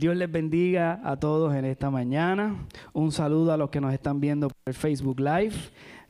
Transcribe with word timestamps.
Dios 0.00 0.14
les 0.14 0.30
bendiga 0.30 1.00
a 1.02 1.16
todos 1.16 1.52
en 1.56 1.64
esta 1.64 1.90
mañana. 1.90 2.54
Un 2.92 3.10
saludo 3.10 3.52
a 3.52 3.56
los 3.56 3.68
que 3.70 3.80
nos 3.80 3.92
están 3.92 4.20
viendo 4.20 4.48
por 4.48 4.72
Facebook 4.72 5.18
Live. 5.18 5.56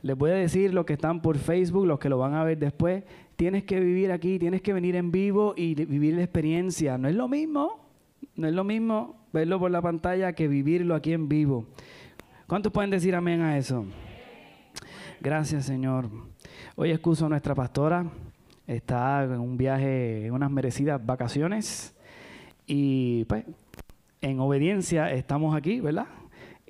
Les 0.03 0.15
voy 0.15 0.29
a 0.29 0.35
decir 0.35 0.75
los 0.75 0.85
que 0.85 0.93
están 0.93 1.23
por 1.23 1.39
Facebook, 1.39 1.87
los 1.87 1.97
que 1.97 2.07
lo 2.07 2.19
van 2.19 2.35
a 2.35 2.43
ver 2.43 2.59
después, 2.59 3.03
tienes 3.35 3.63
que 3.63 3.79
vivir 3.79 4.11
aquí, 4.11 4.37
tienes 4.37 4.61
que 4.61 4.73
venir 4.73 4.95
en 4.95 5.09
vivo 5.11 5.55
y 5.57 5.73
vivir 5.73 6.13
la 6.13 6.21
experiencia. 6.21 6.99
No 6.99 7.07
es 7.07 7.15
lo 7.15 7.27
mismo, 7.27 7.79
no 8.35 8.47
es 8.47 8.53
lo 8.53 8.63
mismo 8.63 9.25
verlo 9.33 9.57
por 9.57 9.71
la 9.71 9.81
pantalla 9.81 10.33
que 10.33 10.47
vivirlo 10.47 10.93
aquí 10.93 11.11
en 11.11 11.27
vivo. 11.27 11.65
¿Cuántos 12.45 12.71
pueden 12.71 12.91
decir 12.91 13.15
amén 13.15 13.41
a 13.41 13.57
eso? 13.57 13.85
Gracias, 15.19 15.65
Señor. 15.65 16.11
Hoy 16.75 16.91
excuso 16.91 17.25
a 17.25 17.29
nuestra 17.29 17.55
pastora. 17.55 18.05
Está 18.67 19.23
en 19.23 19.39
un 19.39 19.57
viaje, 19.57 20.27
en 20.27 20.33
unas 20.33 20.51
merecidas 20.51 21.03
vacaciones. 21.03 21.95
Y 22.67 23.25
pues 23.25 23.45
en 24.21 24.39
obediencia 24.39 25.11
estamos 25.11 25.55
aquí, 25.55 25.79
¿verdad? 25.79 26.07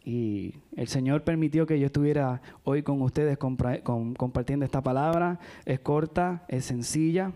Y 0.03 0.55
el 0.75 0.87
Señor 0.87 1.23
permitió 1.23 1.65
que 1.65 1.79
yo 1.79 1.87
estuviera 1.87 2.41
hoy 2.63 2.83
con 2.83 3.01
ustedes 3.01 3.37
compartiendo 3.37 4.65
esta 4.65 4.81
palabra. 4.81 5.39
Es 5.65 5.79
corta, 5.81 6.45
es 6.47 6.65
sencilla. 6.65 7.31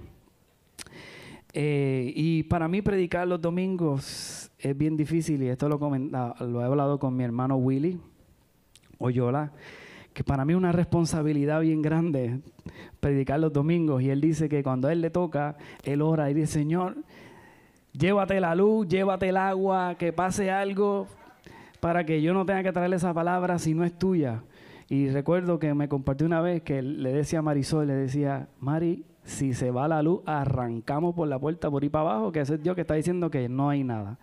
Eh, 1.54 2.12
y 2.16 2.44
para 2.44 2.68
mí 2.68 2.82
predicar 2.82 3.28
los 3.28 3.40
domingos 3.40 4.52
es 4.58 4.76
bien 4.76 4.98
difícil 4.98 5.44
y 5.44 5.50
esto 5.50 5.70
lo, 5.70 5.78
lo 5.78 6.62
he 6.62 6.64
hablado 6.64 6.98
con 6.98 7.16
mi 7.16 7.24
hermano 7.24 7.58
Willy 7.58 8.00
Oyola, 8.98 9.52
que 10.14 10.24
para 10.24 10.46
mí 10.46 10.54
es 10.54 10.58
una 10.58 10.72
responsabilidad 10.72 11.62
bien 11.62 11.84
grande 11.84 12.40
predicar 13.00 13.40
los 13.40 13.54
domingos. 13.54 14.02
Y 14.02 14.10
él 14.10 14.22
dice 14.22 14.50
que 14.50 14.64
cuando 14.64 14.88
a 14.88 14.94
él 14.94 15.02
le 15.02 15.10
toca, 15.10 15.58
él 15.84 16.02
ora 16.02 16.32
y 16.32 16.34
dice, 16.34 16.54
Señor, 16.54 16.96
llévate 17.94 18.40
la 18.40 18.56
luz, 18.56 18.88
llévate 18.88 19.30
el 19.30 19.38
agua, 19.38 19.96
que 19.98 20.12
pase 20.14 20.52
algo 20.52 21.08
para 21.80 22.06
que 22.06 22.22
yo 22.22 22.34
no 22.34 22.46
tenga 22.46 22.64
que 22.64 22.72
traerle 22.72 22.96
esa 22.98 23.14
palabra 23.14 23.60
si 23.60 23.74
no 23.74 23.84
es 23.84 23.98
tuya. 23.98 24.44
Y 24.90 25.10
recuerdo 25.10 25.60
que 25.60 25.74
me 25.74 25.88
compartió 25.88 26.28
una 26.28 26.42
vez 26.42 26.62
que 26.62 26.82
le 26.82 27.14
decía 27.14 27.40
a 27.40 27.42
Marisol, 27.42 27.88
le 27.88 27.94
decía, 27.94 28.50
Mari, 28.60 29.06
si 29.24 29.54
se 29.54 29.72
va 29.72 29.88
la 29.88 30.04
luz, 30.04 30.22
arrancamos 30.26 31.16
por 31.16 31.28
la 31.28 31.40
puerta 31.40 31.72
por 31.72 31.84
ahí 31.84 31.90
para 31.90 32.12
abajo, 32.12 32.32
que 32.32 32.42
ese 32.42 32.56
es 32.56 32.64
Dios 32.64 32.76
que 32.76 32.82
está 32.82 32.94
diciendo 32.96 33.32
que 33.32 33.48
no 33.48 33.70
hay 33.70 33.84
nada. 33.84 34.20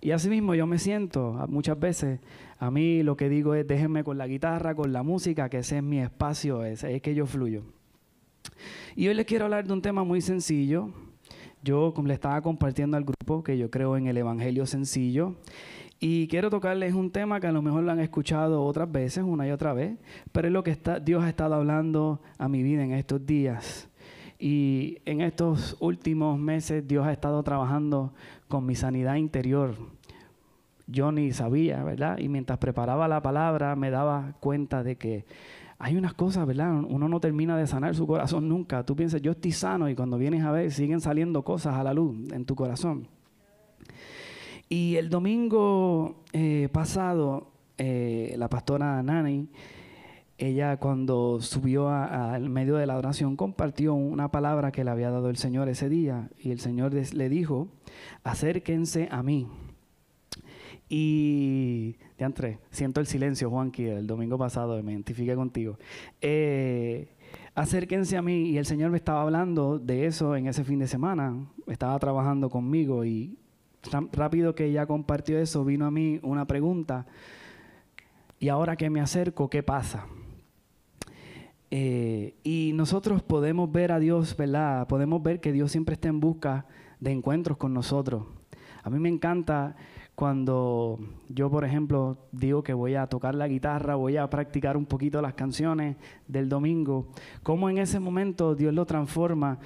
Y 0.00 0.10
así 0.10 0.28
mismo 0.28 0.54
yo 0.54 0.66
me 0.66 0.78
siento 0.78 1.32
muchas 1.48 1.78
veces, 1.78 2.20
a 2.58 2.70
mí 2.70 3.02
lo 3.02 3.16
que 3.16 3.28
digo 3.28 3.54
es, 3.54 3.66
déjenme 3.66 4.04
con 4.04 4.18
la 4.18 4.26
guitarra, 4.26 4.74
con 4.74 4.92
la 4.92 5.02
música, 5.02 5.48
que 5.48 5.58
ese 5.58 5.78
es 5.78 5.82
mi 5.82 6.00
espacio, 6.00 6.64
ese 6.64 6.94
es 6.94 7.02
que 7.02 7.14
yo 7.14 7.26
fluyo. 7.26 7.62
Y 8.94 9.08
hoy 9.08 9.14
les 9.14 9.26
quiero 9.26 9.46
hablar 9.46 9.66
de 9.66 9.72
un 9.72 9.82
tema 9.82 10.04
muy 10.04 10.20
sencillo, 10.20 10.90
yo 11.62 11.94
le 12.04 12.14
estaba 12.14 12.40
compartiendo 12.42 12.96
al 12.96 13.04
grupo 13.04 13.42
que 13.42 13.56
yo 13.56 13.70
creo 13.70 13.96
en 13.96 14.06
el 14.06 14.16
Evangelio 14.16 14.66
sencillo 14.66 15.36
y 16.04 16.26
quiero 16.26 16.50
tocarles 16.50 16.94
un 16.94 17.12
tema 17.12 17.38
que 17.38 17.46
a 17.46 17.52
lo 17.52 17.62
mejor 17.62 17.84
lo 17.84 17.92
han 17.92 18.00
escuchado 18.00 18.64
otras 18.64 18.90
veces, 18.90 19.22
una 19.22 19.46
y 19.46 19.52
otra 19.52 19.72
vez, 19.72 19.96
pero 20.32 20.48
es 20.48 20.52
lo 20.52 20.64
que 20.64 20.72
está, 20.72 20.98
Dios 20.98 21.22
ha 21.22 21.28
estado 21.28 21.54
hablando 21.54 22.20
a 22.38 22.48
mi 22.48 22.64
vida 22.64 22.82
en 22.82 22.92
estos 22.92 23.24
días. 23.24 23.88
Y 24.36 24.98
en 25.04 25.20
estos 25.20 25.76
últimos 25.78 26.36
meses 26.40 26.88
Dios 26.88 27.06
ha 27.06 27.12
estado 27.12 27.40
trabajando 27.44 28.12
con 28.48 28.66
mi 28.66 28.74
sanidad 28.74 29.14
interior. 29.14 29.76
Yo 30.88 31.12
ni 31.12 31.30
sabía, 31.30 31.84
¿verdad? 31.84 32.18
Y 32.18 32.28
mientras 32.28 32.58
preparaba 32.58 33.06
la 33.06 33.22
palabra 33.22 33.76
me 33.76 33.90
daba 33.90 34.34
cuenta 34.40 34.82
de 34.82 34.96
que 34.96 35.24
hay 35.84 35.96
unas 35.96 36.14
cosas, 36.14 36.46
¿verdad? 36.46 36.84
Uno 36.88 37.08
no 37.08 37.18
termina 37.18 37.56
de 37.56 37.66
sanar 37.66 37.96
su 37.96 38.06
corazón 38.06 38.48
nunca. 38.48 38.86
Tú 38.86 38.94
piensas, 38.94 39.20
yo 39.20 39.32
estoy 39.32 39.50
sano 39.50 39.88
y 39.88 39.96
cuando 39.96 40.16
vienes 40.16 40.44
a 40.44 40.52
ver 40.52 40.70
siguen 40.70 41.00
saliendo 41.00 41.42
cosas 41.42 41.74
a 41.74 41.82
la 41.82 41.92
luz 41.92 42.14
en 42.32 42.44
tu 42.44 42.54
corazón. 42.54 43.08
Y 44.68 44.94
el 44.94 45.10
domingo 45.10 46.22
eh, 46.32 46.68
pasado, 46.70 47.48
eh, 47.78 48.32
la 48.38 48.48
pastora 48.48 49.02
Nani, 49.02 49.48
ella 50.38 50.76
cuando 50.76 51.40
subió 51.40 51.88
al 51.90 52.48
medio 52.48 52.76
de 52.76 52.86
la 52.86 52.96
oración 52.96 53.34
compartió 53.34 53.92
una 53.94 54.30
palabra 54.30 54.70
que 54.70 54.84
le 54.84 54.90
había 54.92 55.10
dado 55.10 55.30
el 55.30 55.36
Señor 55.36 55.68
ese 55.68 55.88
día 55.88 56.30
y 56.38 56.52
el 56.52 56.60
Señor 56.60 56.94
le 56.94 57.28
dijo, 57.28 57.66
acérquense 58.22 59.08
a 59.10 59.24
mí. 59.24 59.48
Y 60.88 61.96
entré, 62.26 62.58
siento 62.70 63.00
el 63.00 63.06
silencio, 63.06 63.50
Juanqui, 63.50 63.86
el 63.86 64.06
domingo 64.06 64.38
pasado, 64.38 64.82
me 64.82 64.92
identifiqué 64.92 65.34
contigo. 65.34 65.78
Eh, 66.20 67.08
acérquense 67.54 68.16
a 68.16 68.22
mí 68.22 68.50
y 68.50 68.58
el 68.58 68.66
Señor 68.66 68.90
me 68.90 68.96
estaba 68.96 69.22
hablando 69.22 69.78
de 69.78 70.06
eso 70.06 70.36
en 70.36 70.46
ese 70.46 70.64
fin 70.64 70.78
de 70.78 70.86
semana, 70.86 71.46
estaba 71.66 71.98
trabajando 71.98 72.50
conmigo 72.50 73.04
y 73.04 73.36
rápido 74.12 74.54
que 74.54 74.70
ya 74.72 74.86
compartió 74.86 75.38
eso, 75.38 75.64
vino 75.64 75.86
a 75.86 75.90
mí 75.90 76.20
una 76.22 76.46
pregunta, 76.46 77.06
y 78.38 78.48
ahora 78.48 78.76
que 78.76 78.90
me 78.90 79.00
acerco, 79.00 79.48
¿qué 79.48 79.62
pasa? 79.62 80.06
Eh, 81.70 82.34
y 82.42 82.72
nosotros 82.74 83.22
podemos 83.22 83.70
ver 83.70 83.92
a 83.92 83.98
Dios, 83.98 84.36
¿verdad? 84.36 84.86
Podemos 84.88 85.22
ver 85.22 85.40
que 85.40 85.52
Dios 85.52 85.72
siempre 85.72 85.94
está 85.94 86.08
en 86.08 86.20
busca 86.20 86.66
de 87.00 87.12
encuentros 87.12 87.56
con 87.56 87.72
nosotros. 87.72 88.24
A 88.82 88.90
mí 88.90 88.98
me 88.98 89.08
encanta 89.08 89.76
cuando 90.22 91.00
yo, 91.28 91.50
por 91.50 91.64
ejemplo, 91.64 92.16
digo 92.30 92.62
que 92.62 92.74
voy 92.74 92.94
a 92.94 93.08
tocar 93.08 93.34
la 93.34 93.48
guitarra, 93.48 93.96
voy 93.96 94.18
a 94.18 94.30
practicar 94.30 94.76
un 94.76 94.86
poquito 94.86 95.20
las 95.20 95.34
canciones 95.34 95.96
del 96.28 96.48
domingo, 96.48 97.08
cómo 97.42 97.68
en 97.68 97.78
ese 97.78 97.98
momento 97.98 98.54
Dios 98.54 98.72
lo 98.72 98.86
transforma 98.86 99.58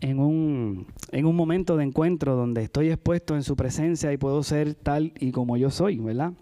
en 0.00 0.20
un, 0.20 0.86
en 1.10 1.26
un 1.26 1.34
momento 1.34 1.76
de 1.76 1.82
encuentro 1.82 2.36
donde 2.36 2.62
estoy 2.62 2.88
expuesto 2.90 3.34
en 3.34 3.42
su 3.42 3.56
presencia 3.56 4.12
y 4.12 4.16
puedo 4.16 4.44
ser 4.44 4.74
tal 4.74 5.12
y 5.18 5.32
como 5.32 5.56
yo 5.56 5.70
soy, 5.70 5.98
¿verdad? 5.98 6.32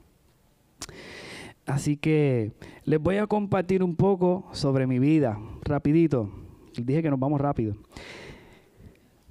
Así 1.65 1.97
que 1.97 2.53
les 2.85 3.01
voy 3.01 3.17
a 3.17 3.27
compartir 3.27 3.83
un 3.83 3.97
poco 3.97 4.45
sobre 4.53 4.87
mi 4.87 4.99
vida, 4.99 5.39
rapidito. 5.63 6.29
Dije 6.77 7.03
que 7.03 7.09
nos 7.09 7.19
vamos 7.19 7.41
rápido. 7.41 7.77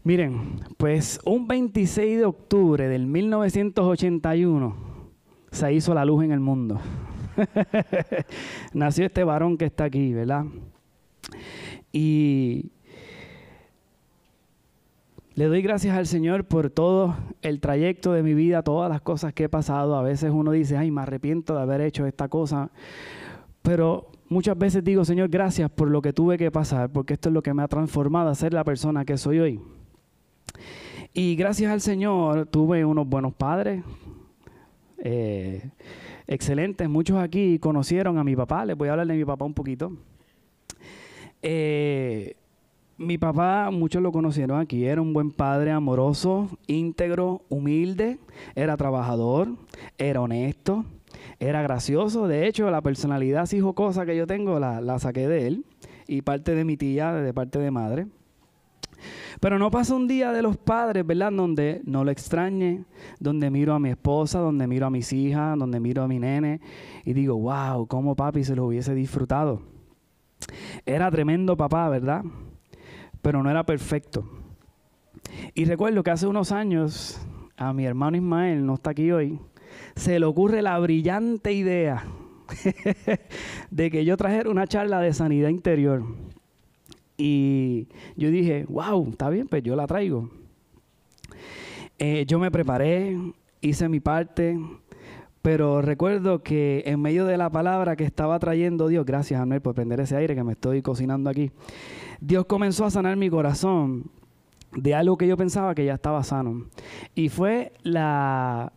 Miren, 0.06 0.60
pues 0.76 1.22
un 1.24 1.48
26 1.48 2.18
de 2.18 2.26
octubre 2.26 2.90
del 2.90 3.08
1981 3.08 4.76
se 5.50 5.74
hizo 5.74 5.94
la 5.94 6.04
luz 6.04 6.26
en 6.26 6.34
el 6.34 6.42
mundo. 6.42 6.82
Nació 8.74 9.06
este 9.06 9.24
varón 9.24 9.58
que 9.58 9.64
está 9.64 9.86
aquí, 9.86 10.14
¿verdad? 10.14 10.44
Y 11.94 12.72
le 15.36 15.46
doy 15.46 15.62
gracias 15.62 15.96
al 15.96 16.06
Señor 16.06 16.44
por 16.44 16.70
todo 16.70 17.16
el 17.42 17.62
trayecto 17.62 18.12
de 18.12 18.24
mi 18.24 18.34
vida, 18.34 18.62
todas 18.62 18.90
las 18.90 19.00
cosas 19.00 19.32
que 19.34 19.46
he 19.46 19.50
pasado. 19.50 19.96
A 19.96 20.04
veces 20.04 20.32
uno 20.34 20.52
dice, 20.52 20.76
ay, 20.76 20.92
me 20.92 21.02
arrepiento 21.02 21.56
de 21.56 21.62
haber 21.62 21.80
hecho 21.80 22.06
esta 22.06 22.28
cosa. 22.28 22.72
Pero 23.62 24.12
muchas 24.28 24.58
veces 24.58 24.84
digo, 24.84 25.06
Señor, 25.06 25.30
gracias 25.30 25.72
por 25.72 25.90
lo 25.90 26.02
que 26.02 26.12
tuve 26.12 26.38
que 26.38 26.52
pasar, 26.52 26.92
porque 26.92 27.14
esto 27.14 27.30
es 27.30 27.34
lo 27.34 27.42
que 27.42 27.54
me 27.54 27.64
ha 27.64 27.70
transformado 27.70 28.28
a 28.28 28.36
ser 28.36 28.54
la 28.54 28.66
persona 28.66 29.06
que 29.06 29.16
soy 29.16 29.40
hoy. 29.40 29.62
Y 31.16 31.36
gracias 31.36 31.72
al 31.72 31.80
Señor 31.80 32.48
tuve 32.48 32.84
unos 32.84 33.08
buenos 33.08 33.36
padres, 33.36 33.84
eh, 34.98 35.70
excelentes. 36.26 36.90
Muchos 36.90 37.20
aquí 37.20 37.60
conocieron 37.60 38.18
a 38.18 38.24
mi 38.24 38.36
papá, 38.36 38.66
les 38.66 38.76
voy 38.76 38.90
a 38.90 38.94
hablar 38.94 39.06
de 39.06 39.14
mi 39.14 39.24
papá 39.24 39.46
un 39.46 39.54
poquito. 39.54 39.92
Eh, 41.44 42.36
mi 42.98 43.20
papá, 43.20 43.70
muchos 43.72 44.02
lo 44.02 44.12
conocieron 44.12 44.60
aquí, 44.60 44.86
era 44.86 45.04
un 45.04 45.14
buen 45.14 45.30
padre 45.30 45.70
amoroso, 45.70 46.50
íntegro, 46.66 47.44
humilde, 47.48 48.18
era 48.56 48.76
trabajador, 48.76 49.50
era 50.00 50.20
honesto, 50.20 50.84
era 51.40 51.62
gracioso. 51.62 52.28
De 52.28 52.48
hecho, 52.48 52.72
la 52.72 52.82
personalidad 52.82 53.44
así 53.44 53.60
jocosa 53.60 54.08
que 54.08 54.18
yo 54.18 54.26
tengo 54.26 54.60
la, 54.60 54.82
la 54.82 54.98
saqué 54.98 55.28
de 55.28 55.46
él 55.46 55.66
y 56.08 56.24
parte 56.24 56.56
de 56.56 56.66
mi 56.66 56.76
tía, 56.76 57.14
de 57.14 57.34
parte 57.36 57.60
de 57.60 57.70
madre. 57.70 58.08
Pero 59.40 59.60
no 59.60 59.72
pasa 59.72 59.96
un 59.96 60.08
día 60.08 60.32
de 60.32 60.42
los 60.42 60.58
padres, 60.58 61.06
¿verdad? 61.06 61.32
Donde 61.32 61.82
no 61.86 62.04
lo 62.04 62.12
extrañe, 62.12 62.86
donde 63.20 63.50
miro 63.50 63.74
a 63.74 63.80
mi 63.80 63.90
esposa, 63.90 64.40
donde 64.40 64.68
miro 64.68 64.86
a 64.86 64.90
mis 64.90 65.12
hijas, 65.14 65.58
donde 65.58 65.80
miro 65.80 66.04
a 66.04 66.08
mi 66.08 66.20
nene 66.20 66.62
y 67.06 67.14
digo, 67.14 67.38
wow, 67.38 67.88
cómo 67.88 68.16
papi 68.16 68.44
se 68.44 68.56
lo 68.56 68.66
hubiese 68.66 68.94
disfrutado. 68.94 69.62
Era 70.86 71.10
tremendo 71.12 71.56
papá, 71.56 71.90
¿verdad? 71.90 72.24
Pero 73.22 73.44
no 73.44 73.50
era 73.50 73.66
perfecto. 73.66 74.30
Y 75.54 75.66
recuerdo 75.66 76.04
que 76.04 76.12
hace 76.12 76.28
unos 76.28 76.52
años 76.52 77.20
a 77.58 77.74
mi 77.74 77.86
hermano 77.86 78.18
Ismael, 78.18 78.66
no 78.66 78.76
está 78.76 78.92
aquí 78.92 79.12
hoy, 79.12 79.40
se 79.96 80.20
le 80.20 80.26
ocurre 80.26 80.62
la 80.62 80.78
brillante 80.80 81.54
idea 81.54 82.06
de 83.72 83.92
que 83.92 84.06
yo 84.06 84.18
trajera 84.18 84.50
una 84.50 84.68
charla 84.68 85.00
de 85.00 85.14
sanidad 85.14 85.50
interior. 85.50 86.04
Y 87.26 87.88
yo 88.18 88.30
dije, 88.32 88.66
wow, 88.68 89.08
está 89.10 89.30
bien, 89.30 89.48
pues 89.48 89.64
yo 89.64 89.78
la 89.78 89.88
traigo. 89.88 90.30
Eh, 91.98 92.26
yo 92.28 92.38
me 92.38 92.52
preparé, 92.52 93.18
hice 93.62 93.88
mi 93.88 94.02
parte, 94.02 94.60
pero 95.42 95.82
recuerdo 95.82 96.44
que 96.44 96.84
en 96.86 97.02
medio 97.02 97.26
de 97.26 97.38
la 97.38 97.50
palabra 97.50 97.96
que 97.96 98.04
estaba 98.04 98.38
trayendo 98.40 98.90
Dios, 98.90 99.06
gracias 99.06 99.40
Anuel 99.40 99.62
por 99.62 99.74
prender 99.74 100.02
ese 100.02 100.18
aire 100.18 100.36
que 100.36 100.44
me 100.44 100.52
estoy 100.52 100.82
cocinando 100.82 101.30
aquí, 101.30 101.52
Dios 102.20 102.44
comenzó 102.44 102.84
a 102.84 102.92
sanar 102.92 103.16
mi 103.16 103.30
corazón 103.30 104.12
de 104.76 104.94
algo 104.94 105.18
que 105.18 105.26
yo 105.26 105.38
pensaba 105.38 105.74
que 105.74 105.86
ya 105.86 105.94
estaba 105.94 106.26
sano. 106.26 106.66
Y 107.16 107.30
fue 107.30 107.72
la, 107.84 108.74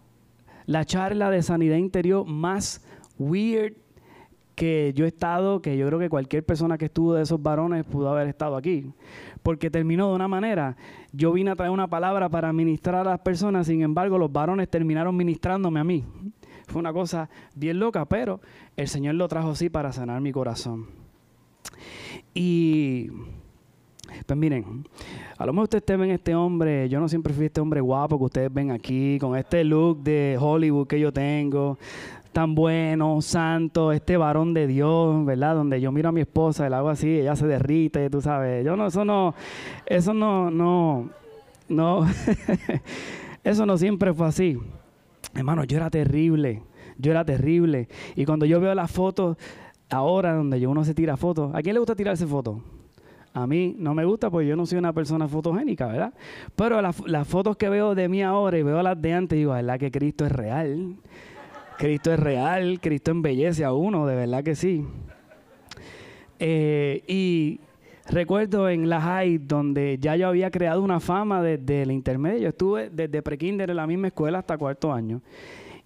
la 0.66 0.84
charla 0.84 1.31
de 1.31 1.42
sanidad 1.42 1.78
interior 1.78 2.25
más 2.25 2.87
weird 3.19 3.75
que 4.56 4.92
yo 4.96 5.04
he 5.04 5.08
estado, 5.08 5.60
que 5.62 5.76
yo 5.76 5.86
creo 5.86 5.98
que 5.98 6.08
cualquier 6.08 6.44
persona 6.44 6.78
que 6.78 6.86
estuvo 6.86 7.14
de 7.14 7.22
esos 7.22 7.40
varones 7.40 7.84
pudo 7.84 8.08
haber 8.08 8.26
estado 8.26 8.56
aquí. 8.56 8.90
Porque 9.42 9.70
terminó 9.70 10.08
de 10.08 10.16
una 10.16 10.26
manera. 10.26 10.76
Yo 11.12 11.32
vine 11.32 11.50
a 11.50 11.56
traer 11.56 11.70
una 11.70 11.86
palabra 11.86 12.28
para 12.28 12.52
ministrar 12.52 13.06
a 13.06 13.10
las 13.10 13.20
personas, 13.20 13.66
sin 13.66 13.82
embargo, 13.82 14.18
los 14.18 14.32
varones 14.32 14.68
terminaron 14.68 15.16
ministrándome 15.16 15.78
a 15.78 15.84
mí. 15.84 16.04
Fue 16.66 16.80
una 16.80 16.92
cosa 16.92 17.28
bien 17.54 17.78
loca, 17.78 18.06
pero 18.06 18.40
el 18.76 18.88
Señor 18.88 19.14
lo 19.14 19.28
trajo 19.28 19.50
así 19.50 19.68
para 19.68 19.92
sanar 19.92 20.20
mi 20.20 20.32
corazón. 20.32 20.86
Y 22.34 23.10
pues 24.26 24.38
miren, 24.38 24.84
a 25.36 25.46
lo 25.46 25.52
mejor 25.52 25.64
ustedes 25.64 25.98
ven 25.98 26.10
este 26.10 26.34
hombre, 26.34 26.88
yo 26.88 27.00
no 27.00 27.08
siempre 27.08 27.32
fui 27.32 27.46
este 27.46 27.60
hombre 27.60 27.80
guapo 27.80 28.18
que 28.18 28.24
ustedes 28.24 28.52
ven 28.52 28.70
aquí, 28.70 29.18
con 29.20 29.36
este 29.36 29.64
look 29.64 30.02
de 30.02 30.36
Hollywood 30.40 30.86
que 30.86 31.00
yo 31.00 31.12
tengo, 31.12 31.78
tan 32.36 32.54
bueno, 32.54 33.22
santo, 33.22 33.92
este 33.92 34.18
varón 34.18 34.52
de 34.52 34.66
Dios, 34.66 35.24
¿verdad? 35.24 35.54
Donde 35.54 35.80
yo 35.80 35.90
miro 35.90 36.10
a 36.10 36.12
mi 36.12 36.20
esposa, 36.20 36.66
el 36.66 36.74
agua 36.74 36.92
así, 36.92 37.20
ella 37.20 37.34
se 37.34 37.46
derrite, 37.46 38.10
tú 38.10 38.20
sabes. 38.20 38.62
Yo 38.62 38.76
no, 38.76 38.88
eso 38.88 39.06
no, 39.06 39.34
eso 39.86 40.12
no, 40.12 40.50
no, 40.50 41.08
no, 41.70 42.06
eso 43.42 43.64
no 43.64 43.78
siempre 43.78 44.12
fue 44.12 44.26
así. 44.26 44.58
Hermano, 45.34 45.64
yo 45.64 45.78
era 45.78 45.88
terrible, 45.88 46.62
yo 46.98 47.10
era 47.10 47.24
terrible. 47.24 47.88
Y 48.16 48.26
cuando 48.26 48.44
yo 48.44 48.60
veo 48.60 48.74
las 48.74 48.90
fotos 48.90 49.38
ahora 49.88 50.34
donde 50.34 50.60
yo 50.60 50.68
uno 50.68 50.84
se 50.84 50.92
tira 50.92 51.16
fotos, 51.16 51.54
¿a 51.54 51.62
quién 51.62 51.72
le 51.72 51.80
gusta 51.80 51.96
tirarse 51.96 52.26
fotos? 52.26 52.58
A 53.32 53.46
mí 53.46 53.74
no 53.78 53.94
me 53.94 54.04
gusta 54.04 54.28
porque 54.28 54.46
yo 54.46 54.56
no 54.56 54.66
soy 54.66 54.76
una 54.76 54.92
persona 54.92 55.26
fotogénica, 55.26 55.86
¿verdad? 55.86 56.12
Pero 56.54 56.82
las, 56.82 57.00
las 57.06 57.26
fotos 57.26 57.56
que 57.56 57.70
veo 57.70 57.94
de 57.94 58.10
mí 58.10 58.22
ahora 58.22 58.58
y 58.58 58.62
veo 58.62 58.82
las 58.82 59.00
de 59.00 59.14
antes, 59.14 59.38
digo, 59.38 59.54
¿verdad 59.54 59.78
que 59.78 59.90
Cristo 59.90 60.26
es 60.26 60.32
real? 60.32 60.96
Cristo 61.78 62.12
es 62.12 62.19
real, 62.19 62.81
Cristo 62.81 63.11
embellece 63.11 63.64
a 63.64 63.73
uno, 63.73 64.06
de 64.06 64.14
verdad 64.17 64.43
que 64.43 64.55
sí. 64.55 64.87
Eh, 66.38 67.02
y 67.06 67.61
recuerdo 68.08 68.69
en 68.69 68.88
la 68.88 69.00
high, 69.00 69.38
donde 69.38 69.99
ya 70.00 70.17
yo 70.17 70.28
había 70.28 70.50
creado 70.50 70.82
una 70.82 71.00
fama 71.00 71.43
desde 71.43 71.82
el 71.82 71.93
intermedio. 71.93 72.40
Yo 72.40 72.49
estuve 72.49 72.90
desde 72.90 73.23
prekinder 73.23 73.70
en 73.70 73.76
la 73.76 73.87
misma 73.87 74.08
escuela 74.08 74.38
hasta 74.38 74.56
cuarto 74.56 74.93
año. 74.93 75.20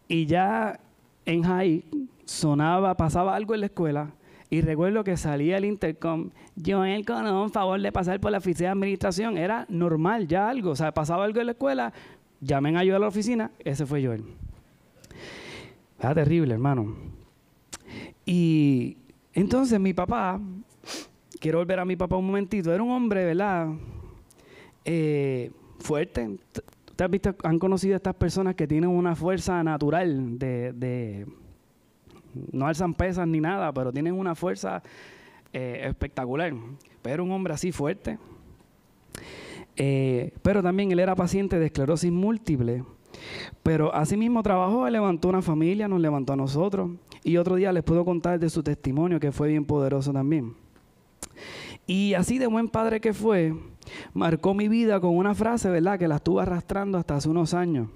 Y 0.07 0.27
ya 0.27 0.79
en 1.27 1.43
high 1.43 1.85
sonaba, 2.25 2.97
pasaba 2.97 3.35
algo 3.35 3.55
en 3.55 3.61
la 3.61 3.67
escuela. 3.67 4.11
Y 4.49 4.63
recuerdo 4.63 5.05
que 5.05 5.17
salía 5.17 5.59
el 5.59 5.65
intercom, 5.65 6.31
Joel 6.65 7.05
un 7.09 7.51
favor 7.51 7.81
de 7.81 7.93
pasar 7.93 8.19
por 8.19 8.33
la 8.33 8.39
oficina 8.39 8.69
de 8.69 8.73
administración. 8.73 9.39
Era 9.39 9.65
normal 9.69 10.27
ya 10.27 10.49
algo. 10.49 10.71
O 10.71 10.77
sea, 10.77 10.93
pasaba 10.93 11.25
algo 11.25 11.41
en 11.41 11.47
la 11.47 11.53
escuela, 11.53 11.93
llamen 12.41 12.77
a 12.77 12.85
yo 12.85 12.97
a 12.97 12.99
la 12.99 13.07
oficina, 13.07 13.53
ese 13.65 13.87
fue 13.87 14.05
Joel. 14.05 14.25
Era 16.01 16.15
terrible, 16.15 16.55
hermano. 16.55 16.97
Y 18.25 18.97
entonces 19.35 19.79
mi 19.79 19.93
papá, 19.93 20.41
quiero 21.39 21.59
volver 21.59 21.79
a 21.79 21.85
mi 21.85 21.95
papá 21.95 22.17
un 22.17 22.27
momentito, 22.27 22.73
era 22.73 22.83
un 22.83 22.91
hombre, 22.91 23.25
¿verdad? 23.27 23.69
Eh, 24.85 25.51
fuerte. 25.79 26.39
¿Ustedes 26.89 27.11
visto, 27.11 27.37
han 27.43 27.59
conocido 27.59 27.95
a 27.95 27.97
estas 27.99 28.15
personas 28.15 28.55
que 28.55 28.67
tienen 28.67 28.89
una 28.89 29.15
fuerza 29.15 29.63
natural 29.63 30.39
de, 30.39 31.27
no 32.51 32.67
alzan 32.67 32.95
pesas 32.95 33.29
ni 33.29 33.41
nada, 33.41 33.71
pero 33.73 33.93
tienen 33.93 34.15
una 34.15 34.35
fuerza 34.35 34.83
eh, 35.53 35.83
espectacular. 35.85 36.55
Pero 37.03 37.15
era 37.15 37.23
un 37.23 37.31
hombre 37.33 37.53
así 37.53 37.73
fuerte. 37.73 38.19
Eh, 39.77 40.33
pero 40.41 40.63
también 40.63 40.93
él 40.93 40.99
era 40.99 41.15
paciente 41.15 41.59
de 41.59 41.67
esclerosis 41.67 42.11
múltiple 42.11 42.85
pero 43.63 43.95
asimismo 43.95 44.43
trabajó, 44.43 44.89
levantó 44.89 45.29
una 45.29 45.43
familia, 45.43 45.89
nos 45.89 46.01
levantó 46.01 46.33
a 46.33 46.37
nosotros. 46.37 46.91
Y 47.23 47.37
otro 47.37 47.57
día 47.57 47.73
les 47.73 47.83
puedo 47.83 48.05
contar 48.05 48.39
de 48.39 48.49
su 48.49 48.63
testimonio, 48.63 49.21
que 49.21 49.33
fue 49.33 49.49
bien 49.49 49.65
poderoso 49.65 50.13
también. 50.13 50.55
Y 51.87 52.15
así 52.15 52.39
de 52.39 52.47
buen 52.47 52.69
padre 52.69 53.01
que 53.01 53.13
fue, 53.13 53.55
marcó 54.15 54.55
mi 54.55 54.69
vida 54.69 55.01
con 55.01 55.17
una 55.17 55.35
frase, 55.35 55.69
¿verdad? 55.71 55.99
Que 55.99 56.09
la 56.09 56.17
estuve 56.17 56.43
arrastrando 56.43 56.99
hasta 56.99 57.17
hace 57.17 57.29
unos 57.29 57.53
años. 57.53 57.89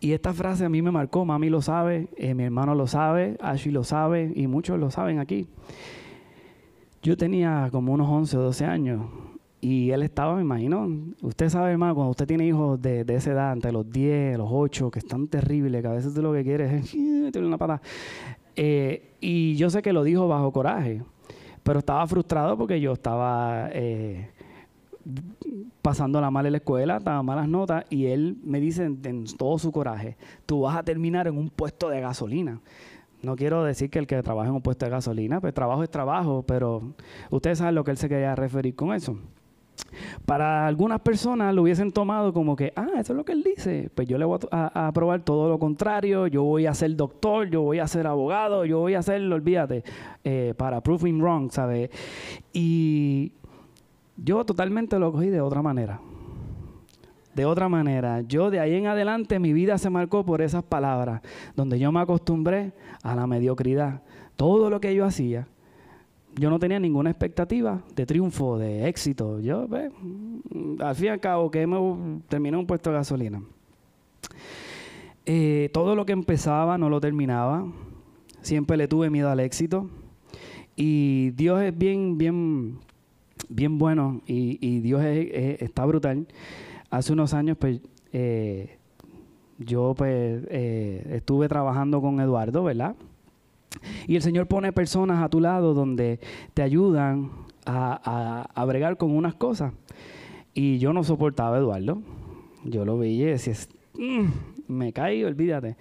Y 0.00 0.12
esta 0.12 0.32
frase 0.32 0.64
a 0.64 0.68
mí 0.68 0.82
me 0.82 0.90
marcó, 0.90 1.24
mami 1.24 1.48
lo 1.48 1.62
sabe, 1.62 2.08
eh, 2.16 2.34
mi 2.34 2.44
hermano 2.44 2.74
lo 2.74 2.86
sabe, 2.86 3.36
Ashley 3.40 3.72
lo 3.72 3.82
sabe 3.82 4.32
y 4.34 4.46
muchos 4.46 4.78
lo 4.78 4.90
saben 4.90 5.18
aquí. 5.18 5.46
Yo 7.02 7.16
tenía 7.16 7.68
como 7.70 7.92
unos 7.92 8.08
11 8.08 8.36
o 8.36 8.42
12 8.42 8.64
años 8.64 9.02
y 9.60 9.90
él 9.90 10.02
estaba, 10.02 10.36
me 10.36 10.42
imagino, 10.42 10.88
usted 11.22 11.48
sabe, 11.48 11.72
hermano, 11.72 11.94
cuando 11.94 12.10
usted 12.10 12.26
tiene 12.26 12.46
hijos 12.46 12.80
de, 12.80 13.04
esa 13.08 13.32
edad, 13.32 13.52
entre 13.52 13.72
los 13.72 13.90
10, 13.90 14.38
los 14.38 14.48
8, 14.50 14.90
que 14.90 14.98
están 14.98 15.28
terribles, 15.28 15.82
que 15.82 15.88
a 15.88 15.92
veces 15.92 16.14
tú 16.14 16.22
lo 16.22 16.32
que 16.32 16.44
quieres 16.44 16.72
es 16.72 16.90
tener 17.32 17.44
una 17.44 17.58
pata. 17.58 17.80
Eh, 18.54 19.14
y 19.20 19.56
yo 19.56 19.70
sé 19.70 19.82
que 19.82 19.92
lo 19.92 20.04
dijo 20.04 20.28
bajo 20.28 20.52
coraje, 20.52 21.02
pero 21.62 21.78
estaba 21.78 22.06
frustrado 22.06 22.56
porque 22.56 22.80
yo 22.80 22.92
estaba 22.92 23.68
eh, 23.72 24.30
pasando 25.82 26.20
la 26.20 26.30
mal 26.30 26.46
en 26.46 26.52
la 26.52 26.58
escuela, 26.58 26.98
estaba 26.98 27.22
malas 27.22 27.48
notas, 27.48 27.84
y 27.90 28.06
él 28.06 28.38
me 28.44 28.60
dice 28.60 28.84
en, 28.84 29.24
todo 29.36 29.58
su 29.58 29.72
coraje, 29.72 30.16
tú 30.44 30.60
vas 30.62 30.76
a 30.76 30.82
terminar 30.82 31.26
en 31.28 31.36
un 31.36 31.48
puesto 31.48 31.88
de 31.88 32.00
gasolina. 32.00 32.60
No 33.22 33.34
quiero 33.34 33.64
decir 33.64 33.90
que 33.90 33.98
el 33.98 34.06
que 34.06 34.22
trabaja 34.22 34.50
en 34.50 34.54
un 34.54 34.62
puesto 34.62 34.84
de 34.84 34.90
gasolina, 34.90 35.40
pues 35.40 35.54
trabajo 35.54 35.82
es 35.82 35.90
trabajo, 35.90 36.44
pero 36.46 36.94
ustedes 37.30 37.58
saben 37.58 37.74
lo 37.74 37.82
que 37.82 37.90
él 37.90 37.96
se 37.96 38.08
quería 38.08 38.34
referir 38.34 38.74
con 38.74 38.92
eso. 38.92 39.16
Para 40.24 40.66
algunas 40.66 41.00
personas 41.00 41.54
lo 41.54 41.62
hubiesen 41.62 41.92
tomado 41.92 42.32
como 42.32 42.56
que, 42.56 42.72
ah, 42.76 42.88
eso 42.98 43.12
es 43.12 43.16
lo 43.16 43.24
que 43.24 43.32
él 43.32 43.42
dice. 43.42 43.90
Pues 43.94 44.08
yo 44.08 44.18
le 44.18 44.24
voy 44.24 44.38
a, 44.50 44.90
probar 44.92 45.22
todo 45.22 45.48
lo 45.48 45.58
contrario. 45.58 46.26
Yo 46.26 46.42
voy 46.42 46.66
a 46.66 46.74
ser 46.74 46.96
doctor, 46.96 47.48
yo 47.48 47.62
voy 47.62 47.78
a 47.78 47.86
ser 47.86 48.06
abogado, 48.06 48.64
yo 48.64 48.80
voy 48.80 48.94
a 48.94 49.00
hacerlo, 49.00 49.36
olvídate, 49.36 49.84
eh, 50.24 50.54
para 50.56 50.80
proving 50.80 51.20
wrong, 51.20 51.50
¿sabes? 51.50 51.90
Y 52.52 53.32
yo 54.16 54.44
totalmente 54.44 54.98
lo 54.98 55.12
cogí 55.12 55.28
de 55.28 55.40
otra 55.40 55.62
manera. 55.62 56.00
De 57.34 57.44
otra 57.44 57.68
manera, 57.68 58.22
yo 58.22 58.50
de 58.50 58.60
ahí 58.60 58.74
en 58.74 58.86
adelante 58.86 59.38
mi 59.38 59.52
vida 59.52 59.76
se 59.76 59.90
marcó 59.90 60.24
por 60.24 60.40
esas 60.40 60.64
palabras, 60.64 61.20
donde 61.54 61.78
yo 61.78 61.92
me 61.92 62.00
acostumbré 62.00 62.72
a 63.02 63.14
la 63.14 63.26
mediocridad. 63.26 64.00
Todo 64.36 64.70
lo 64.70 64.80
que 64.80 64.94
yo 64.94 65.04
hacía, 65.04 65.46
yo 66.38 66.50
no 66.50 66.58
tenía 66.58 66.78
ninguna 66.78 67.10
expectativa 67.10 67.82
de 67.94 68.06
triunfo, 68.06 68.58
de 68.58 68.88
éxito. 68.88 69.40
Yo, 69.40 69.66
pues, 69.66 69.90
al 70.80 70.94
fin 70.94 71.06
y 71.06 71.08
al 71.08 71.20
cabo, 71.20 71.50
que 71.50 71.66
me 71.66 72.20
terminé 72.28 72.56
un 72.56 72.66
puesto 72.66 72.90
de 72.90 72.96
gasolina. 72.96 73.42
Eh, 75.24 75.70
todo 75.72 75.96
lo 75.96 76.04
que 76.04 76.12
empezaba 76.12 76.78
no 76.78 76.90
lo 76.90 77.00
terminaba. 77.00 77.66
Siempre 78.42 78.76
le 78.76 78.86
tuve 78.86 79.10
miedo 79.10 79.30
al 79.30 79.40
éxito. 79.40 79.88
Y 80.76 81.30
Dios 81.30 81.62
es 81.62 81.76
bien, 81.76 82.18
bien, 82.18 82.78
bien 83.48 83.78
bueno 83.78 84.20
y, 84.26 84.80
Dios 84.80 85.02
está 85.02 85.86
brutal. 85.86 86.26
Hace 86.90 87.14
unos 87.14 87.32
años, 87.32 87.56
pues, 87.58 87.80
eh, 88.12 88.76
yo 89.58 89.94
pues 89.96 90.44
eh, 90.50 91.06
estuve 91.12 91.48
trabajando 91.48 92.00
con 92.02 92.20
Eduardo, 92.20 92.62
¿verdad? 92.62 92.94
Y 94.06 94.16
el 94.16 94.22
Señor 94.22 94.46
pone 94.46 94.72
personas 94.72 95.22
a 95.22 95.28
tu 95.28 95.40
lado 95.40 95.74
donde 95.74 96.20
te 96.54 96.62
ayudan 96.62 97.30
a, 97.64 98.48
a, 98.54 98.64
bregar 98.64 98.96
con 98.96 99.10
unas 99.10 99.34
cosas. 99.34 99.72
Y 100.54 100.78
yo 100.78 100.92
no 100.92 101.04
soportaba 101.04 101.56
a 101.56 101.58
Eduardo. 101.58 102.02
Yo 102.64 102.84
lo 102.84 102.98
veía 102.98 103.26
y 103.26 103.30
decía, 103.30 103.54
mm, 103.94 104.72
me 104.72 104.92
caigo, 104.92 105.28
olvídate. 105.28 105.76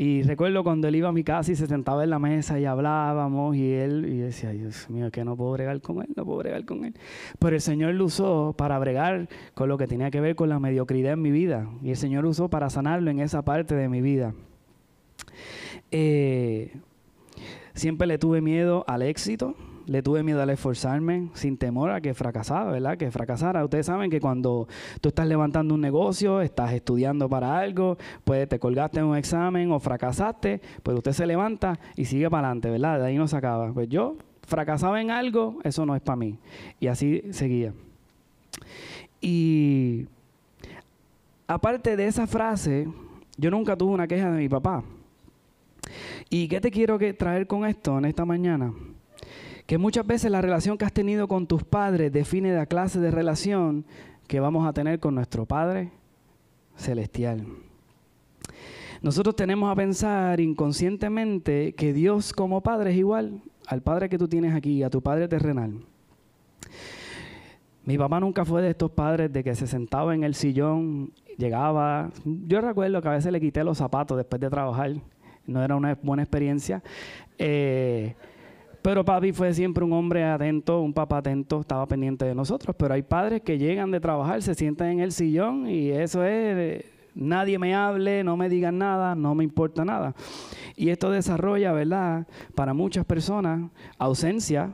Y 0.00 0.22
recuerdo 0.22 0.62
cuando 0.62 0.86
él 0.86 0.94
iba 0.94 1.08
a 1.08 1.12
mi 1.12 1.24
casa 1.24 1.50
y 1.50 1.56
se 1.56 1.66
sentaba 1.66 2.04
en 2.04 2.10
la 2.10 2.20
mesa 2.20 2.60
y 2.60 2.64
hablábamos 2.64 3.56
y 3.56 3.72
él 3.72 4.06
y 4.08 4.18
decía, 4.18 4.50
Dios 4.50 4.88
mío, 4.88 5.10
que 5.10 5.24
no 5.24 5.36
puedo 5.36 5.50
bregar 5.50 5.80
con 5.80 6.02
él, 6.02 6.08
no 6.14 6.24
puedo 6.24 6.38
bregar 6.38 6.64
con 6.64 6.84
él. 6.84 6.94
Pero 7.40 7.56
el 7.56 7.60
Señor 7.60 7.94
lo 7.94 8.04
usó 8.04 8.54
para 8.56 8.78
bregar 8.78 9.28
con 9.54 9.68
lo 9.68 9.76
que 9.76 9.88
tenía 9.88 10.12
que 10.12 10.20
ver 10.20 10.36
con 10.36 10.50
la 10.50 10.60
mediocridad 10.60 11.14
en 11.14 11.22
mi 11.22 11.32
vida. 11.32 11.68
Y 11.82 11.90
el 11.90 11.96
Señor 11.96 12.22
lo 12.22 12.30
usó 12.30 12.48
para 12.48 12.70
sanarlo 12.70 13.10
en 13.10 13.18
esa 13.18 13.42
parte 13.42 13.74
de 13.74 13.88
mi 13.88 14.00
vida. 14.00 14.34
Eh, 15.90 16.76
Siempre 17.78 18.08
le 18.08 18.18
tuve 18.18 18.40
miedo 18.40 18.84
al 18.88 19.02
éxito, 19.02 19.54
le 19.86 20.02
tuve 20.02 20.24
miedo 20.24 20.42
al 20.42 20.50
esforzarme, 20.50 21.28
sin 21.34 21.56
temor 21.56 21.92
a 21.92 22.00
que 22.00 22.12
fracasara, 22.12 22.72
¿verdad? 22.72 22.98
Que 22.98 23.12
fracasara. 23.12 23.62
Ustedes 23.62 23.86
saben 23.86 24.10
que 24.10 24.20
cuando 24.20 24.66
tú 25.00 25.10
estás 25.10 25.28
levantando 25.28 25.76
un 25.76 25.80
negocio, 25.80 26.40
estás 26.40 26.72
estudiando 26.72 27.28
para 27.28 27.56
algo, 27.56 27.96
pues 28.24 28.48
te 28.48 28.58
colgaste 28.58 28.98
en 28.98 29.04
un 29.04 29.16
examen 29.16 29.70
o 29.70 29.78
fracasaste, 29.78 30.60
pues 30.82 30.96
usted 30.96 31.12
se 31.12 31.24
levanta 31.24 31.78
y 31.94 32.06
sigue 32.06 32.28
para 32.28 32.48
adelante, 32.48 32.68
¿verdad? 32.68 32.98
De 32.98 33.06
ahí 33.06 33.16
no 33.16 33.28
se 33.28 33.36
acaba. 33.36 33.72
Pues 33.72 33.88
yo 33.88 34.16
fracasaba 34.42 35.00
en 35.00 35.12
algo, 35.12 35.60
eso 35.62 35.86
no 35.86 35.94
es 35.94 36.02
para 36.02 36.16
mí. 36.16 36.36
Y 36.80 36.88
así 36.88 37.22
seguía. 37.30 37.74
Y 39.20 40.08
aparte 41.46 41.96
de 41.96 42.08
esa 42.08 42.26
frase, 42.26 42.88
yo 43.36 43.52
nunca 43.52 43.76
tuve 43.76 43.92
una 43.92 44.08
queja 44.08 44.32
de 44.32 44.38
mi 44.38 44.48
papá. 44.48 44.82
¿Y 46.30 46.48
qué 46.48 46.60
te 46.60 46.70
quiero 46.70 46.98
que 46.98 47.12
traer 47.12 47.46
con 47.46 47.64
esto 47.64 47.98
en 47.98 48.04
esta 48.04 48.24
mañana? 48.24 48.72
que 49.68 49.76
muchas 49.76 50.06
veces 50.06 50.30
la 50.30 50.40
relación 50.40 50.78
que 50.78 50.86
has 50.86 50.94
tenido 50.94 51.28
con 51.28 51.46
tus 51.46 51.62
padres 51.62 52.10
define 52.10 52.54
la 52.54 52.64
clase 52.64 53.00
de 53.00 53.10
relación 53.10 53.84
que 54.26 54.40
vamos 54.40 54.66
a 54.66 54.72
tener 54.72 54.98
con 54.98 55.14
nuestro 55.14 55.44
Padre 55.44 55.90
celestial. 56.74 57.44
Nosotros 59.02 59.36
tenemos 59.36 59.70
a 59.70 59.76
pensar 59.76 60.40
inconscientemente 60.40 61.74
que 61.74 61.92
Dios 61.92 62.32
como 62.32 62.62
Padre 62.62 62.92
es 62.92 62.96
igual 62.96 63.42
al 63.66 63.82
Padre 63.82 64.08
que 64.08 64.16
tú 64.16 64.26
tienes 64.26 64.54
aquí, 64.54 64.82
a 64.82 64.88
tu 64.88 65.02
Padre 65.02 65.28
terrenal. 65.28 65.74
Mi 67.84 67.98
papá 67.98 68.20
nunca 68.20 68.46
fue 68.46 68.62
de 68.62 68.70
estos 68.70 68.90
padres 68.90 69.30
de 69.32 69.44
que 69.44 69.54
se 69.54 69.66
sentaba 69.66 70.14
en 70.14 70.24
el 70.24 70.34
sillón, 70.34 71.12
llegaba. 71.36 72.10
Yo 72.24 72.60
recuerdo 72.60 73.02
que 73.02 73.08
a 73.08 73.12
veces 73.12 73.32
le 73.32 73.40
quité 73.40 73.64
los 73.64 73.78
zapatos 73.78 74.16
después 74.16 74.40
de 74.40 74.50
trabajar. 74.50 74.92
No 75.48 75.62
era 75.62 75.74
una 75.74 75.98
buena 76.00 76.22
experiencia. 76.22 76.82
Eh, 77.38 78.14
pero 78.82 79.04
papi 79.04 79.32
fue 79.32 79.52
siempre 79.52 79.84
un 79.84 79.92
hombre 79.92 80.24
atento, 80.24 80.80
un 80.80 80.92
papá 80.92 81.18
atento, 81.18 81.60
estaba 81.60 81.86
pendiente 81.86 82.24
de 82.24 82.34
nosotros. 82.34 82.76
Pero 82.78 82.94
hay 82.94 83.02
padres 83.02 83.42
que 83.42 83.58
llegan 83.58 83.90
de 83.90 83.98
trabajar, 83.98 84.40
se 84.42 84.54
sientan 84.54 84.88
en 84.88 85.00
el 85.00 85.12
sillón 85.12 85.68
y 85.68 85.90
eso 85.90 86.24
es, 86.24 86.84
nadie 87.14 87.58
me 87.58 87.74
hable, 87.74 88.22
no 88.22 88.36
me 88.36 88.48
digan 88.48 88.78
nada, 88.78 89.14
no 89.14 89.34
me 89.34 89.42
importa 89.42 89.84
nada. 89.84 90.14
Y 90.76 90.90
esto 90.90 91.10
desarrolla, 91.10 91.72
¿verdad? 91.72 92.26
Para 92.54 92.72
muchas 92.72 93.04
personas, 93.04 93.70
ausencia 93.98 94.70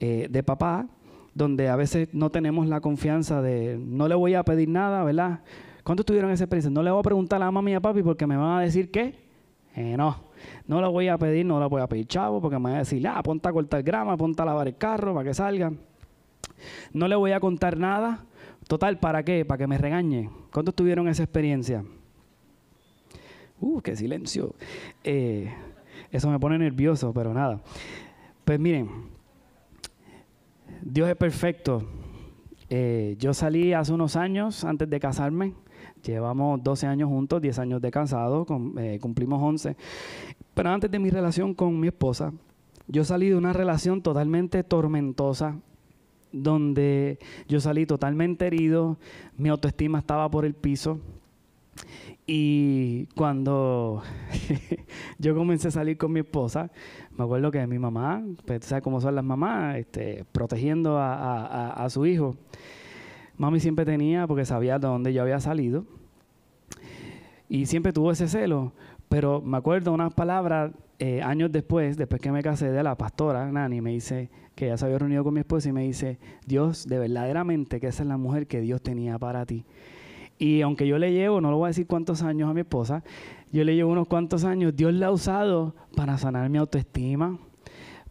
eh, 0.00 0.28
de 0.30 0.42
papá, 0.42 0.86
donde 1.34 1.68
a 1.68 1.76
veces 1.76 2.08
no 2.12 2.30
tenemos 2.30 2.66
la 2.66 2.80
confianza 2.80 3.40
de, 3.40 3.78
no 3.78 4.08
le 4.08 4.14
voy 4.14 4.34
a 4.34 4.42
pedir 4.42 4.68
nada, 4.68 5.02
¿verdad? 5.04 5.40
¿Cuántos 5.82 6.04
tuvieron 6.04 6.30
esa 6.30 6.44
experiencia? 6.44 6.70
No 6.70 6.82
le 6.82 6.90
voy 6.90 7.00
a 7.00 7.02
preguntar 7.02 7.40
a 7.40 7.46
la 7.46 7.50
mamá 7.50 7.70
y 7.70 7.74
a 7.74 7.80
papi 7.80 8.02
porque 8.02 8.26
me 8.26 8.36
van 8.36 8.58
a 8.58 8.60
decir 8.60 8.90
que 8.90 9.29
eh, 9.74 9.96
no. 9.96 10.16
No 10.66 10.80
lo 10.80 10.90
voy 10.90 11.08
a 11.08 11.18
pedir, 11.18 11.44
no 11.46 11.60
lo 11.60 11.68
voy 11.68 11.82
a 11.82 11.86
pedir 11.86 12.06
chavo, 12.06 12.40
porque 12.40 12.58
me 12.58 12.64
van 12.64 12.74
a 12.74 12.78
decir, 12.78 13.06
ah, 13.06 13.22
ponte 13.22 13.48
a 13.48 13.52
cortar 13.52 13.82
grama, 13.82 14.16
ponte 14.16 14.40
a 14.42 14.44
lavar 14.44 14.68
el 14.68 14.76
carro 14.76 15.14
para 15.14 15.28
que 15.28 15.34
salga. 15.34 15.72
No 16.92 17.08
le 17.08 17.16
voy 17.16 17.32
a 17.32 17.40
contar 17.40 17.78
nada. 17.78 18.24
Total, 18.68 18.98
¿para 18.98 19.22
qué? 19.22 19.44
Para 19.44 19.58
que 19.58 19.66
me 19.66 19.78
regañe. 19.78 20.30
¿Cuántos 20.52 20.74
tuvieron 20.74 21.08
esa 21.08 21.22
experiencia? 21.22 21.84
Uh, 23.60 23.80
qué 23.80 23.96
silencio. 23.96 24.54
Eh, 25.04 25.52
eso 26.10 26.30
me 26.30 26.38
pone 26.38 26.58
nervioso, 26.58 27.12
pero 27.12 27.34
nada. 27.34 27.60
Pues 28.44 28.58
miren, 28.58 28.88
Dios 30.82 31.08
es 31.08 31.16
perfecto. 31.16 31.86
Eh, 32.68 33.16
yo 33.18 33.34
salí 33.34 33.72
hace 33.72 33.92
unos 33.92 34.16
años, 34.16 34.64
antes 34.64 34.88
de 34.88 35.00
casarme, 35.00 35.54
Llevamos 36.02 36.62
12 36.62 36.86
años 36.86 37.08
juntos, 37.08 37.40
10 37.42 37.58
años 37.58 37.80
de 37.80 37.90
casado, 37.90 38.46
eh, 38.78 38.98
cumplimos 39.00 39.42
11. 39.42 39.76
Pero 40.54 40.70
antes 40.70 40.90
de 40.90 40.98
mi 40.98 41.10
relación 41.10 41.54
con 41.54 41.78
mi 41.78 41.88
esposa, 41.88 42.32
yo 42.86 43.04
salí 43.04 43.28
de 43.28 43.36
una 43.36 43.52
relación 43.52 44.02
totalmente 44.02 44.64
tormentosa, 44.64 45.56
donde 46.32 47.18
yo 47.48 47.60
salí 47.60 47.86
totalmente 47.86 48.46
herido, 48.46 48.98
mi 49.36 49.48
autoestima 49.48 49.98
estaba 49.98 50.30
por 50.30 50.44
el 50.44 50.54
piso. 50.54 51.00
Y 52.26 53.06
cuando 53.16 54.02
yo 55.18 55.34
comencé 55.34 55.68
a 55.68 55.72
salir 55.72 55.98
con 55.98 56.12
mi 56.12 56.20
esposa, 56.20 56.70
me 57.16 57.24
acuerdo 57.24 57.50
que 57.50 57.66
mi 57.66 57.78
mamá, 57.78 58.22
pues, 58.44 58.64
¿sabes 58.64 58.82
cómo 58.84 59.00
son 59.00 59.14
las 59.14 59.24
mamás? 59.24 59.76
Este, 59.76 60.24
protegiendo 60.32 60.98
a 60.98 61.86
su 61.90 62.06
hijo. 62.06 62.36
Mami 63.40 63.58
siempre 63.58 63.86
tenía, 63.86 64.26
porque 64.26 64.44
sabía 64.44 64.78
de 64.78 64.86
dónde 64.86 65.14
yo 65.14 65.22
había 65.22 65.40
salido, 65.40 65.86
y 67.48 67.64
siempre 67.64 67.90
tuvo 67.90 68.12
ese 68.12 68.28
celo. 68.28 68.74
Pero 69.08 69.40
me 69.40 69.56
acuerdo 69.56 69.94
unas 69.94 70.12
palabras 70.12 70.72
eh, 70.98 71.22
años 71.22 71.50
después, 71.50 71.96
después 71.96 72.20
que 72.20 72.30
me 72.30 72.42
casé 72.42 72.70
de 72.70 72.82
la 72.82 72.98
pastora 72.98 73.50
Nani, 73.50 73.80
me 73.80 73.92
dice 73.92 74.28
que 74.54 74.66
ya 74.66 74.76
se 74.76 74.84
había 74.84 74.98
reunido 74.98 75.24
con 75.24 75.32
mi 75.32 75.40
esposa 75.40 75.70
y 75.70 75.72
me 75.72 75.84
dice, 75.84 76.18
Dios, 76.46 76.86
de 76.86 76.98
verdaderamente 76.98 77.80
que 77.80 77.86
esa 77.86 78.02
es 78.02 78.10
la 78.10 78.18
mujer 78.18 78.46
que 78.46 78.60
Dios 78.60 78.82
tenía 78.82 79.18
para 79.18 79.46
ti. 79.46 79.64
Y 80.36 80.60
aunque 80.60 80.86
yo 80.86 80.98
le 80.98 81.10
llevo, 81.10 81.40
no 81.40 81.50
lo 81.50 81.56
voy 81.56 81.68
a 81.68 81.68
decir 81.68 81.86
cuántos 81.86 82.22
años 82.22 82.50
a 82.50 82.52
mi 82.52 82.60
esposa, 82.60 83.02
yo 83.52 83.64
le 83.64 83.74
llevo 83.74 83.90
unos 83.90 84.06
cuantos 84.06 84.44
años, 84.44 84.76
Dios 84.76 84.92
la 84.92 85.06
ha 85.06 85.12
usado 85.12 85.74
para 85.96 86.18
sanar 86.18 86.50
mi 86.50 86.58
autoestima, 86.58 87.38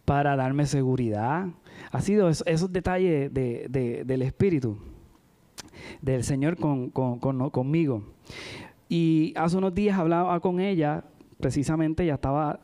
para 0.05 0.35
darme 0.35 0.65
seguridad. 0.65 1.45
Ha 1.91 2.01
sido 2.01 2.29
esos, 2.29 2.73
detalles 2.73 3.31
del 3.31 4.21
Espíritu 4.23 4.79
del 6.01 6.23
Señor 6.23 6.57
con, 6.57 6.89
conmigo. 6.89 8.03
Y 8.87 9.33
hace 9.35 9.57
unos 9.57 9.73
días 9.73 9.97
hablaba 9.99 10.39
con 10.39 10.59
ella, 10.59 11.03
precisamente, 11.39 12.05
ya 12.05 12.15
estaba 12.15 12.59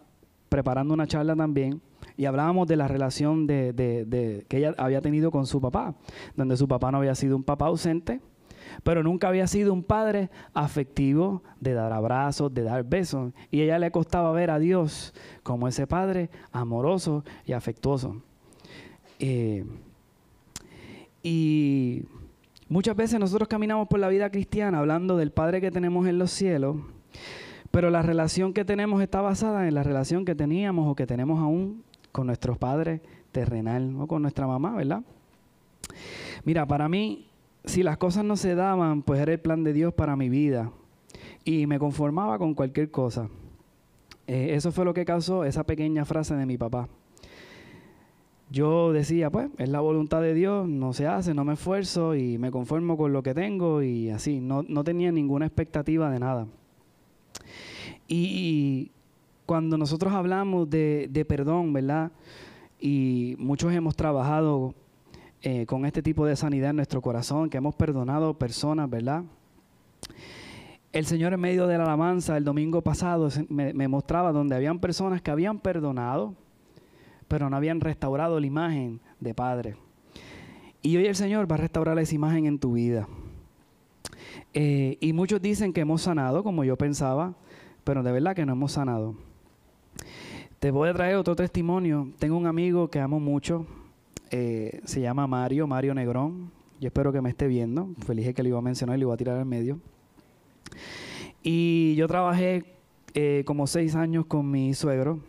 preparando 0.49 0.93
una 0.93 1.07
charla 1.07 1.35
también, 1.35 1.81
y 2.17 2.25
hablábamos 2.25 2.67
de 2.67 2.77
la 2.77 2.87
relación 2.87 3.45
de, 3.45 4.45
que 4.47 4.57
ella 4.57 4.73
había 4.77 5.01
tenido 5.01 5.31
con 5.31 5.45
su 5.45 5.59
papá, 5.59 5.95
donde 6.35 6.57
su 6.57 6.67
papá 6.67 6.91
no 6.91 6.99
había 6.99 7.15
sido 7.15 7.35
un 7.35 7.43
papá 7.43 7.67
ausente, 7.67 8.21
pero 8.83 9.03
nunca 9.03 9.27
había 9.27 9.47
sido 9.47 9.73
un 9.73 9.83
padre 9.83 10.29
afectivo 10.53 11.43
de 11.59 11.73
dar 11.73 11.93
abrazos, 11.93 12.53
de 12.53 12.63
dar 12.63 12.83
besos. 12.83 13.33
Y 13.51 13.61
ella 13.61 13.79
le 13.79 13.91
costaba 13.91 14.31
ver 14.31 14.49
a 14.49 14.59
Dios 14.59 15.13
como 15.43 15.67
ese 15.67 15.87
padre 15.87 16.29
amoroso 16.51 17.23
y 17.45 17.53
afectuoso. 17.53 18.21
Eh, 19.19 19.65
y 21.23 22.03
Muchas 22.67 22.95
veces 22.95 23.19
nosotros 23.19 23.47
caminamos 23.47 23.87
por 23.87 23.99
la 23.99 24.09
vida 24.09 24.31
cristiana 24.31 24.79
hablando 24.79 25.17
del 25.17 25.31
Padre 25.31 25.61
que 25.61 25.69
tenemos 25.69 26.07
en 26.07 26.17
los 26.17 26.31
cielos, 26.31 26.77
pero 27.69 27.91
la 27.91 28.01
relación 28.01 28.53
que 28.53 28.65
tenemos 28.65 29.03
está 29.03 29.21
basada 29.21 29.67
en 29.67 29.75
la 29.75 29.83
relación 29.83 30.25
que 30.25 30.33
teníamos 30.33 30.89
o 30.89 30.95
que 30.95 31.05
tenemos 31.05 31.39
aún 31.39 31.83
con 32.11 32.25
nuestro 32.25 32.55
Padre 32.55 33.01
terrenal 33.31 33.95
o 33.99 34.07
con 34.07 34.23
nuestra 34.23 34.47
mamá, 34.47 34.75
¿verdad? 34.75 35.03
Mira, 36.43 36.65
para 36.65 36.89
mí, 36.89 37.27
si 37.65 37.83
las 37.83 37.97
cosas 37.97 38.25
no 38.25 38.35
se 38.35 38.55
daban, 38.55 39.03
pues 39.03 39.19
era 39.19 39.33
el 39.33 39.39
plan 39.39 39.63
de 39.63 39.71
Dios 39.71 39.93
para 39.93 40.15
mi 40.15 40.29
vida 40.29 40.71
y 41.43 41.67
me 41.67 41.77
conformaba 41.77 42.39
con 42.39 42.55
cualquier 42.55 42.89
cosa. 42.89 43.29
Eh, 44.25 44.55
eso 44.55 44.71
fue 44.71 44.85
lo 44.85 44.93
que 44.95 45.05
causó 45.05 45.43
esa 45.43 45.63
pequeña 45.65 46.03
frase 46.03 46.33
de 46.33 46.47
mi 46.47 46.57
papá 46.57 46.89
yo 48.49 48.93
decía, 48.93 49.29
pues, 49.29 49.49
es 49.57 49.69
la 49.69 49.79
voluntad 49.79 50.21
de 50.21 50.33
Dios, 50.33 50.67
no 50.67 50.93
se 50.93 51.07
hace, 51.07 51.33
no 51.33 51.43
me 51.43 51.53
esfuerzo 51.53 52.15
y 52.15 52.37
me 52.37 52.51
conformo 52.51 52.95
con 52.95 53.11
lo 53.11 53.23
que 53.23 53.33
tengo 53.33 53.81
y 53.81 54.09
así, 54.09 54.39
no, 54.39 54.63
tenía 54.83 55.11
ninguna 55.11 55.45
expectativa 55.45 56.09
de 56.09 56.19
nada. 56.19 56.47
Y, 58.07 58.91
cuando 59.45 59.77
nosotros 59.77 60.11
hablamos 60.11 60.67
de, 60.69 61.25
perdón, 61.27 61.71
¿verdad? 61.71 62.11
Y 62.79 63.35
muchos 63.37 63.71
hemos 63.73 63.95
trabajado 63.95 64.73
eh, 65.43 65.67
con 65.67 65.85
este 65.85 66.01
tipo 66.01 66.25
de 66.25 66.35
sanidad 66.35 66.71
en 66.71 66.77
nuestro 66.77 66.99
corazón, 66.99 67.49
que 67.49 67.57
hemos 67.57 67.75
perdonado 67.75 68.33
personas, 68.33 68.89
¿verdad? 68.89 69.23
El 70.91 71.05
Señor 71.05 71.33
en 71.33 71.41
medio 71.41 71.67
de 71.67 71.77
la 71.77 71.83
alabanza 71.83 72.37
el 72.37 72.43
domingo 72.43 72.81
pasado 72.81 73.29
me 73.49 73.87
mostraba 73.87 74.31
donde 74.31 74.55
habían 74.55 74.79
personas 74.79 75.21
que 75.21 75.29
habían 75.29 75.59
perdonado, 75.59 76.33
pero 77.27 77.49
no 77.49 77.57
habían 77.57 77.81
restaurado 77.81 78.39
la 78.39 78.45
imagen 78.45 79.01
de 79.19 79.33
Padre. 79.33 79.75
Y 80.81 80.97
hoy 80.97 81.07
el 81.07 81.15
Señor 81.15 81.49
va 81.49 81.55
a 81.55 81.59
restaurar 81.59 81.97
esa 81.99 82.13
imagen 82.13 82.45
en 82.45 82.59
tu 82.59 82.73
vida. 82.73 83.07
Eh, 84.53 84.97
y 85.01 85.13
muchos 85.13 85.41
dicen 85.41 85.73
que 85.73 85.81
hemos 85.81 86.03
sanado, 86.03 86.43
como 86.43 86.63
yo 86.63 86.77
pensaba, 86.77 87.33
pero 87.83 88.03
de 88.03 88.11
verdad 88.11 88.35
que 88.35 88.45
no 88.45 88.53
hemos 88.53 88.73
sanado. 88.73 89.15
Te 90.59 90.71
voy 90.71 90.89
a 90.89 90.93
traer 90.93 91.15
otro 91.15 91.35
testimonio. 91.35 92.09
Tengo 92.19 92.37
un 92.37 92.47
amigo 92.47 92.89
que 92.89 92.99
amo 92.99 93.19
mucho, 93.19 93.65
eh, 94.31 94.81
se 94.85 95.01
llama 95.01 95.27
Mario, 95.27 95.67
Mario 95.67 95.93
Negrón. 95.93 96.51
Yo 96.79 96.87
espero 96.87 97.11
que 97.11 97.21
me 97.21 97.29
esté 97.29 97.47
viendo. 97.47 97.89
Feliz 98.05 98.33
que 98.33 98.43
le 98.43 98.49
iba 98.49 98.59
a 98.59 98.61
mencionar 98.61 98.97
y 98.97 98.99
le 98.99 99.05
iba 99.05 99.13
a 99.13 99.17
tirar 99.17 99.37
al 99.37 99.45
medio. 99.45 99.79
Y 101.41 101.95
yo 101.95 102.07
trabajé 102.07 102.65
eh, 103.13 103.43
como 103.45 103.67
seis 103.67 103.95
años 103.95 104.25
con 104.25 104.49
mi 104.49 104.73
suegro 104.73 105.19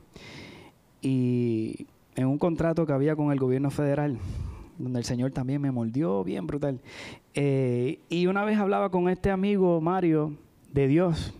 y 1.00 1.86
en 2.14 2.26
un 2.26 2.38
contrato 2.38 2.86
que 2.86 2.92
había 2.92 3.16
con 3.16 3.32
el 3.32 3.38
gobierno 3.38 3.70
federal, 3.70 4.18
donde 4.78 4.98
el 4.98 5.04
Señor 5.04 5.32
también 5.32 5.60
me 5.60 5.70
mordió 5.70 6.24
bien 6.24 6.46
brutal. 6.46 6.80
Eh, 7.34 8.00
y 8.08 8.26
una 8.26 8.44
vez 8.44 8.58
hablaba 8.58 8.90
con 8.90 9.08
este 9.08 9.30
amigo 9.30 9.80
Mario 9.80 10.34
de 10.72 10.88
Dios, 10.88 11.34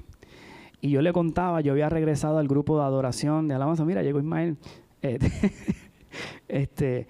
y 0.80 0.90
yo 0.90 1.02
le 1.02 1.12
contaba, 1.12 1.60
yo 1.62 1.72
había 1.72 1.88
regresado 1.88 2.38
al 2.38 2.48
grupo 2.48 2.78
de 2.78 2.84
adoración 2.84 3.48
de 3.48 3.54
alabanza, 3.54 3.84
mira, 3.84 4.02
llegó 4.02 4.18
Ismael. 4.18 4.56
Este, 5.02 5.52
este, 6.48 7.08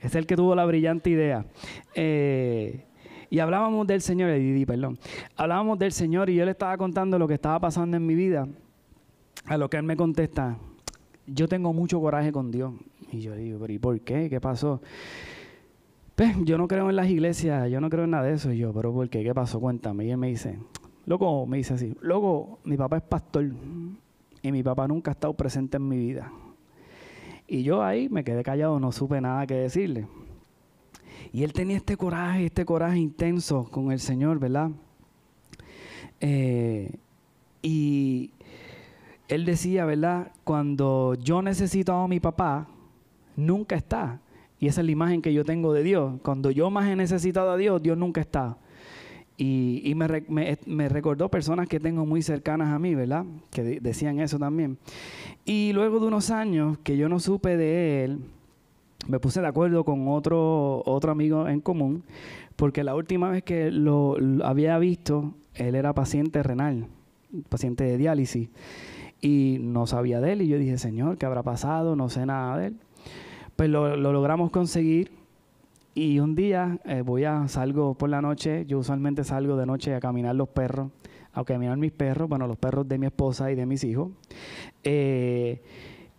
es 0.00 0.14
el 0.14 0.26
que 0.26 0.36
tuvo 0.36 0.54
la 0.54 0.64
brillante 0.64 1.10
idea. 1.10 1.46
Eh, 1.94 2.84
y 3.28 3.38
hablábamos 3.40 3.86
del 3.86 4.02
Señor, 4.02 4.32
Didi, 4.32 4.64
perdón. 4.64 4.98
Hablábamos 5.36 5.78
del 5.78 5.92
Señor 5.92 6.30
y 6.30 6.36
yo 6.36 6.44
le 6.44 6.52
estaba 6.52 6.76
contando 6.76 7.18
lo 7.18 7.26
que 7.26 7.34
estaba 7.34 7.58
pasando 7.58 7.96
en 7.96 8.06
mi 8.06 8.14
vida. 8.14 8.46
A 9.46 9.56
lo 9.56 9.68
que 9.68 9.76
él 9.76 9.82
me 9.82 9.96
contesta, 9.96 10.58
yo 11.26 11.48
tengo 11.48 11.72
mucho 11.72 12.00
coraje 12.00 12.32
con 12.32 12.50
Dios. 12.50 12.72
Y 13.12 13.20
yo 13.20 13.34
digo, 13.34 13.58
pero 13.60 13.72
¿y 13.72 13.78
por 13.78 14.00
qué? 14.00 14.28
¿Qué 14.28 14.40
pasó? 14.40 14.80
Pues 16.14 16.34
yo 16.44 16.56
no 16.56 16.66
creo 16.66 16.88
en 16.88 16.96
las 16.96 17.08
iglesias, 17.08 17.70
yo 17.70 17.80
no 17.80 17.90
creo 17.90 18.04
en 18.04 18.10
nada 18.10 18.24
de 18.24 18.34
eso. 18.34 18.52
Y 18.52 18.58
yo, 18.58 18.72
pero 18.72 18.92
¿por 18.92 19.08
qué? 19.08 19.22
¿Qué 19.22 19.34
pasó? 19.34 19.60
Cuéntame. 19.60 20.06
Y 20.06 20.10
él 20.10 20.16
me 20.16 20.28
dice, 20.28 20.58
loco, 21.04 21.46
me 21.46 21.58
dice 21.58 21.74
así, 21.74 21.94
loco, 22.00 22.58
mi 22.64 22.76
papá 22.76 22.98
es 22.98 23.02
pastor 23.02 23.50
y 24.42 24.52
mi 24.52 24.62
papá 24.62 24.86
nunca 24.88 25.10
ha 25.10 25.14
estado 25.14 25.34
presente 25.34 25.76
en 25.76 25.88
mi 25.88 25.96
vida. 25.96 26.30
Y 27.48 27.62
yo 27.62 27.82
ahí 27.82 28.08
me 28.08 28.24
quedé 28.24 28.42
callado, 28.42 28.80
no 28.80 28.92
supe 28.92 29.20
nada 29.20 29.46
que 29.46 29.54
decirle. 29.54 30.06
Y 31.32 31.42
él 31.42 31.52
tenía 31.52 31.76
este 31.76 31.96
coraje, 31.96 32.46
este 32.46 32.64
coraje 32.64 32.98
intenso 32.98 33.64
con 33.70 33.92
el 33.92 34.00
Señor, 34.00 34.38
¿verdad? 34.38 34.70
Eh, 36.20 36.94
y 37.62 38.30
él 39.28 39.44
decía, 39.44 39.84
¿verdad? 39.84 40.32
Cuando 40.44 41.14
yo 41.14 41.42
necesito 41.42 41.92
a 41.92 42.08
mi 42.08 42.20
papá, 42.20 42.68
nunca 43.36 43.76
está. 43.76 44.20
Y 44.58 44.68
esa 44.68 44.80
es 44.80 44.86
la 44.86 44.92
imagen 44.92 45.22
que 45.22 45.34
yo 45.34 45.44
tengo 45.44 45.72
de 45.72 45.82
Dios. 45.82 46.14
Cuando 46.22 46.50
yo 46.50 46.70
más 46.70 46.88
he 46.88 46.96
necesitado 46.96 47.50
a 47.50 47.56
Dios, 47.56 47.82
Dios 47.82 47.98
nunca 47.98 48.20
está. 48.20 48.56
Y, 49.38 49.94
me, 49.94 50.88
recordó 50.88 51.28
personas 51.28 51.68
que 51.68 51.78
tengo 51.78 52.06
muy 52.06 52.22
cercanas 52.22 52.68
a 52.68 52.78
mí, 52.78 52.94
¿verdad? 52.94 53.26
Que 53.50 53.80
decían 53.80 54.18
eso 54.18 54.38
también. 54.38 54.78
Y 55.44 55.72
luego 55.74 56.00
de 56.00 56.06
unos 56.06 56.30
años 56.30 56.78
que 56.78 56.96
yo 56.96 57.10
no 57.10 57.20
supe 57.20 57.58
de 57.58 58.04
él, 58.04 58.20
me 59.08 59.20
puse 59.20 59.42
de 59.42 59.46
acuerdo 59.46 59.84
con 59.84 60.08
otro, 60.08 60.82
otro 60.86 61.12
amigo 61.12 61.46
en 61.48 61.60
común, 61.60 62.02
porque 62.56 62.82
la 62.82 62.94
última 62.94 63.28
vez 63.28 63.42
que 63.42 63.70
lo, 63.70 64.16
había 64.42 64.78
visto, 64.78 65.34
él 65.54 65.74
era 65.74 65.92
paciente 65.92 66.42
renal, 66.42 66.86
paciente 67.50 67.84
de 67.84 67.98
diálisis, 67.98 68.48
y 69.20 69.58
no 69.60 69.86
sabía 69.86 70.20
de 70.20 70.32
él, 70.32 70.42
y 70.42 70.48
yo 70.48 70.58
dije, 70.58 70.78
Señor, 70.78 71.18
¿qué 71.18 71.26
habrá 71.26 71.42
pasado? 71.42 71.96
No 71.96 72.08
sé 72.08 72.26
nada 72.26 72.58
de 72.58 72.66
él. 72.68 72.76
Pues 73.56 73.70
lo, 73.70 73.96
logramos 73.96 74.50
conseguir, 74.50 75.10
y 75.94 76.18
un 76.18 76.34
día 76.34 76.78
eh, 76.84 77.00
voy 77.00 77.24
a, 77.24 77.48
salgo 77.48 77.94
por 77.94 78.10
la 78.10 78.20
noche, 78.20 78.66
yo 78.66 78.78
usualmente 78.78 79.24
salgo 79.24 79.56
de 79.56 79.64
noche 79.64 79.94
a 79.94 80.00
caminar 80.00 80.34
los 80.34 80.48
perros, 80.48 80.90
a 81.32 81.42
caminar 81.44 81.78
mis 81.78 81.92
perros, 81.92 82.28
bueno, 82.28 82.46
los 82.46 82.58
perros 82.58 82.86
de 82.86 82.98
mi 82.98 83.06
esposa 83.06 83.50
y 83.50 83.54
de 83.54 83.64
mis 83.64 83.82
hijos. 83.82 84.10
Eh, 84.84 85.62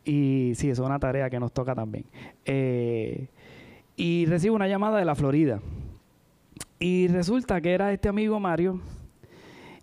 y 0.04 0.54
sí, 0.56 0.70
es 0.70 0.80
una 0.80 0.98
tarea 0.98 1.30
que 1.30 1.40
nos 1.40 1.52
toca 1.52 1.76
también. 1.76 2.06
Eh, 2.46 3.28
y 3.96 4.26
recibo 4.26 4.56
una 4.56 4.68
llamada 4.68 4.98
de 4.98 5.06
la 5.06 5.16
Florida. 5.16 5.60
Y 6.80 7.08
resulta 7.08 7.60
que 7.62 7.74
era 7.74 7.92
este 7.92 8.10
amigo 8.10 8.40
Mario. 8.40 8.80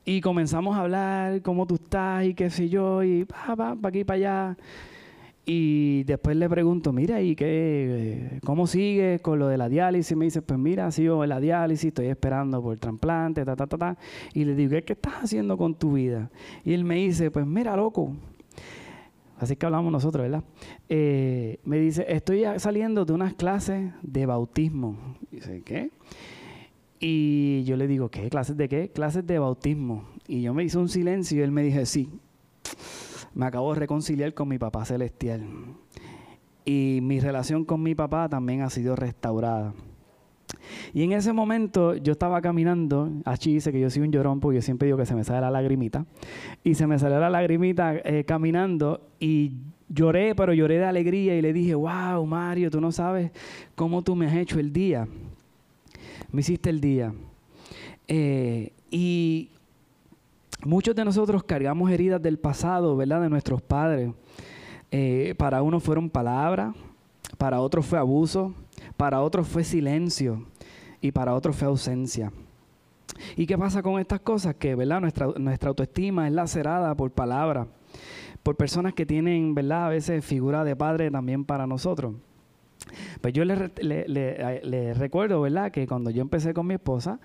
Y 0.07 0.21
comenzamos 0.21 0.77
a 0.77 0.81
hablar, 0.81 1.41
cómo 1.41 1.67
tú 1.67 1.77
estás 1.77 2.27
y 2.27 2.35
qué 2.35 2.51
sé 2.51 2.69
yo, 2.69 3.03
y 3.03 3.25
va, 3.25 3.55
va, 3.55 3.75
para 3.75 3.89
aquí, 3.89 4.05
para 4.05 4.17
allá. 4.17 4.57
Y 5.47 6.05
después 6.05 6.37
le 6.37 6.49
pregunto, 6.49 6.93
mira, 6.93 7.23
¿y 7.23 7.35
qué, 7.35 8.39
cómo 8.45 8.67
sigue 8.67 9.21
con 9.21 9.39
lo 9.39 9.49
de 9.49 9.59
la 9.59 9.69
diálisis? 9.69 10.13
Y 10.13 10.17
me 10.17 10.25
dice, 10.27 10.43
pues 10.43 10.59
mira, 10.59 10.91
sigo 10.91 11.23
en 11.23 11.31
la 11.31 11.41
diálisis, 11.41 11.89
estoy 11.89 12.07
esperando 12.07 12.63
por 12.63 12.75
el 12.75 12.81
trasplante, 12.81 13.45
ta, 13.45 13.57
ta, 13.57 13.67
ta, 13.67 13.79
ta. 13.79 13.99
Y 14.33 14.45
le 14.45 14.55
digo, 14.55 14.71
¿qué, 14.73 14.83
¿qué 14.83 14.93
estás 14.95 15.25
haciendo 15.25 15.57
con 15.57 15.75
tu 15.75 15.95
vida? 15.95 16.31
Y 16.65 16.75
él 16.75 16.85
me 16.85 16.97
dice, 16.97 17.31
pues 17.31 17.47
mira, 17.47 17.77
loco, 17.77 18.13
así 19.39 19.57
que 19.57 19.67
hablamos 19.67 19.93
nosotros, 19.93 20.23
¿verdad? 20.23 20.45
Eh, 20.89 21.61
me 21.65 21.79
dice, 21.79 22.07
estoy 22.09 22.45
saliendo 22.59 23.05
de 23.05 23.13
unas 23.13 23.35
clases 23.35 23.91
de 24.03 24.27
bautismo. 24.27 24.97
Dice, 25.31 25.63
¿qué? 25.63 25.91
Y 27.07 27.65
yo 27.65 27.77
le 27.77 27.87
digo, 27.87 28.09
¿qué? 28.09 28.31
¿Clases 28.31 28.57
de 28.57 28.67
qué? 28.67 28.89
Clases 28.89 29.27
de 29.27 29.39
bautismo. 29.39 30.09
Y 30.27 30.41
yo 30.41 30.55
me 30.55 30.65
hice 30.65 30.79
un 30.79 30.89
silencio 30.89 31.39
y 31.39 31.43
él 31.43 31.51
me 31.51 31.63
dice, 31.63 31.85
sí, 31.85 32.09
me 33.35 33.45
acabo 33.45 33.75
de 33.75 33.81
reconciliar 33.81 34.33
con 34.33 34.49
mi 34.49 34.57
papá 34.57 34.87
celestial. 34.87 35.43
Y 36.65 37.01
mi 37.03 37.21
relación 37.21 37.67
con 37.67 37.83
mi 37.83 37.95
papá 37.95 38.31
también 38.31 38.63
ha 38.63 38.71
sido 38.71 38.97
restaurada. 38.97 39.75
Y 40.95 41.03
en 41.03 41.13
ese 41.13 41.35
momento 41.35 41.95
yo 41.95 42.13
estaba 42.13 42.41
caminando, 42.41 43.11
Achi 43.27 43.53
dice 43.53 43.71
que 43.71 43.81
yo 43.81 43.91
soy 43.91 44.01
un 44.01 44.11
llorón 44.11 44.41
porque 44.41 44.57
yo 44.57 44.63
siempre 44.63 44.87
digo 44.87 44.97
que 44.97 45.05
se 45.05 45.15
me 45.15 45.25
sale 45.25 45.43
la 45.43 45.51
lagrimita, 45.51 46.07
y 46.63 46.75
se 46.75 46.87
me 46.87 46.99
salió 46.99 47.21
la 47.21 47.29
lagrimita 47.29 47.97
eh, 47.97 48.25
caminando 48.25 49.11
y 49.21 49.59
lloré, 49.91 50.35
pero 50.35 50.55
lloré 50.55 50.79
de 50.79 50.87
alegría 50.87 51.37
y 51.37 51.43
le 51.43 51.53
dije, 51.53 51.75
wow, 51.75 52.25
Mario, 52.25 52.71
tú 52.71 52.81
no 52.81 52.93
sabes 52.93 53.31
cómo 53.75 54.01
tú 54.01 54.17
me 54.17 54.27
has 54.27 54.37
hecho 54.37 54.59
el 54.59 54.73
día, 54.73 55.07
me 56.35 56.41
hiciste 56.41 56.69
el 56.69 56.81
día. 56.81 57.15
Eh, 58.09 58.73
y 58.91 59.51
muchos 60.65 60.97
de 60.97 61.05
nosotros 61.05 61.45
cargamos 61.45 61.93
heridas 61.93 62.21
del 62.21 62.39
pasado, 62.39 62.97
¿verdad? 62.97 63.23
De 63.23 63.31
nuestros 63.31 63.63
padres. 63.63 64.11
Eh, 64.91 65.37
para 65.39 65.63
unos 65.63 65.85
fueron 65.85 66.11
palabras, 66.11 66.75
para 67.39 67.61
otros 67.61 67.87
fue 67.87 68.01
abuso, 68.01 68.53
para 68.97 69.23
otros 69.23 69.47
fue 69.47 69.63
silencio 69.63 70.45
y 71.01 71.13
para 71.13 71.35
otros 71.35 71.55
fue 71.55 71.69
ausencia. 71.69 72.33
¿Y 73.37 73.47
qué 73.47 73.57
pasa 73.57 73.81
con 73.81 74.01
estas 74.01 74.19
cosas? 74.19 74.57
Que 74.57 74.75
¿verdad? 74.75 75.01
Nuestra, 75.01 75.29
nuestra 75.39 75.69
autoestima 75.69 76.27
es 76.27 76.33
lacerada 76.33 76.97
por 76.97 77.13
palabras, 77.13 77.69
por 78.43 78.57
personas 78.57 78.93
que 78.93 79.07
tienen 79.07 79.55
¿verdad? 79.55 79.87
a 79.87 79.91
veces 79.91 80.25
figura 80.25 80.65
de 80.65 80.75
padre 80.75 81.13
también 81.13 81.45
para 81.45 81.65
nosotros. 81.65 82.15
Pues 83.21 83.35
yo 83.35 83.45
le, 83.45 83.71
le, 83.81 84.95
recuerdo 84.95 85.41
¿verdad? 85.41 85.73
que 85.73 85.87
cuando 85.87 86.11
yo 86.11 86.23
empecé 86.23 86.55
con 86.55 86.67
mi 86.67 86.75
esposa, 86.75 87.19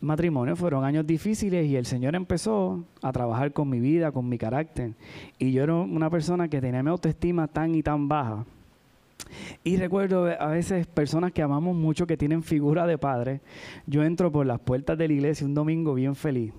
matrimonio 0.00 0.56
fueron 0.56 0.84
años 0.84 1.06
difíciles 1.06 1.66
y 1.66 1.76
el 1.76 1.86
Señor 1.86 2.14
empezó 2.14 2.84
a 3.02 3.12
trabajar 3.12 3.52
con 3.52 3.68
mi 3.68 3.80
vida, 3.80 4.12
con 4.12 4.28
mi 4.28 4.38
carácter. 4.38 4.92
Y 5.38 5.52
yo 5.52 5.62
era 5.62 5.74
una 5.74 6.10
persona 6.10 6.48
que 6.48 6.60
tenía 6.60 6.82
mi 6.82 6.90
autoestima 6.90 7.46
tan 7.48 7.74
y 7.74 7.82
tan 7.82 8.08
baja 8.08 8.44
y 9.62 9.76
recuerdo 9.76 10.26
a 10.26 10.46
veces 10.48 10.86
personas 10.86 11.32
que 11.32 11.42
amamos 11.42 11.74
mucho, 11.74 12.06
que 12.06 12.16
tienen 12.16 12.42
figura 12.42 12.86
de 12.86 12.98
padre. 12.98 13.40
Yo 13.86 14.02
entro 14.02 14.30
por 14.30 14.46
las 14.46 14.60
puertas 14.60 14.98
de 14.98 15.08
la 15.08 15.14
iglesia 15.14 15.46
un 15.46 15.54
domingo 15.54 15.94
bien 15.94 16.14
feliz. 16.14 16.52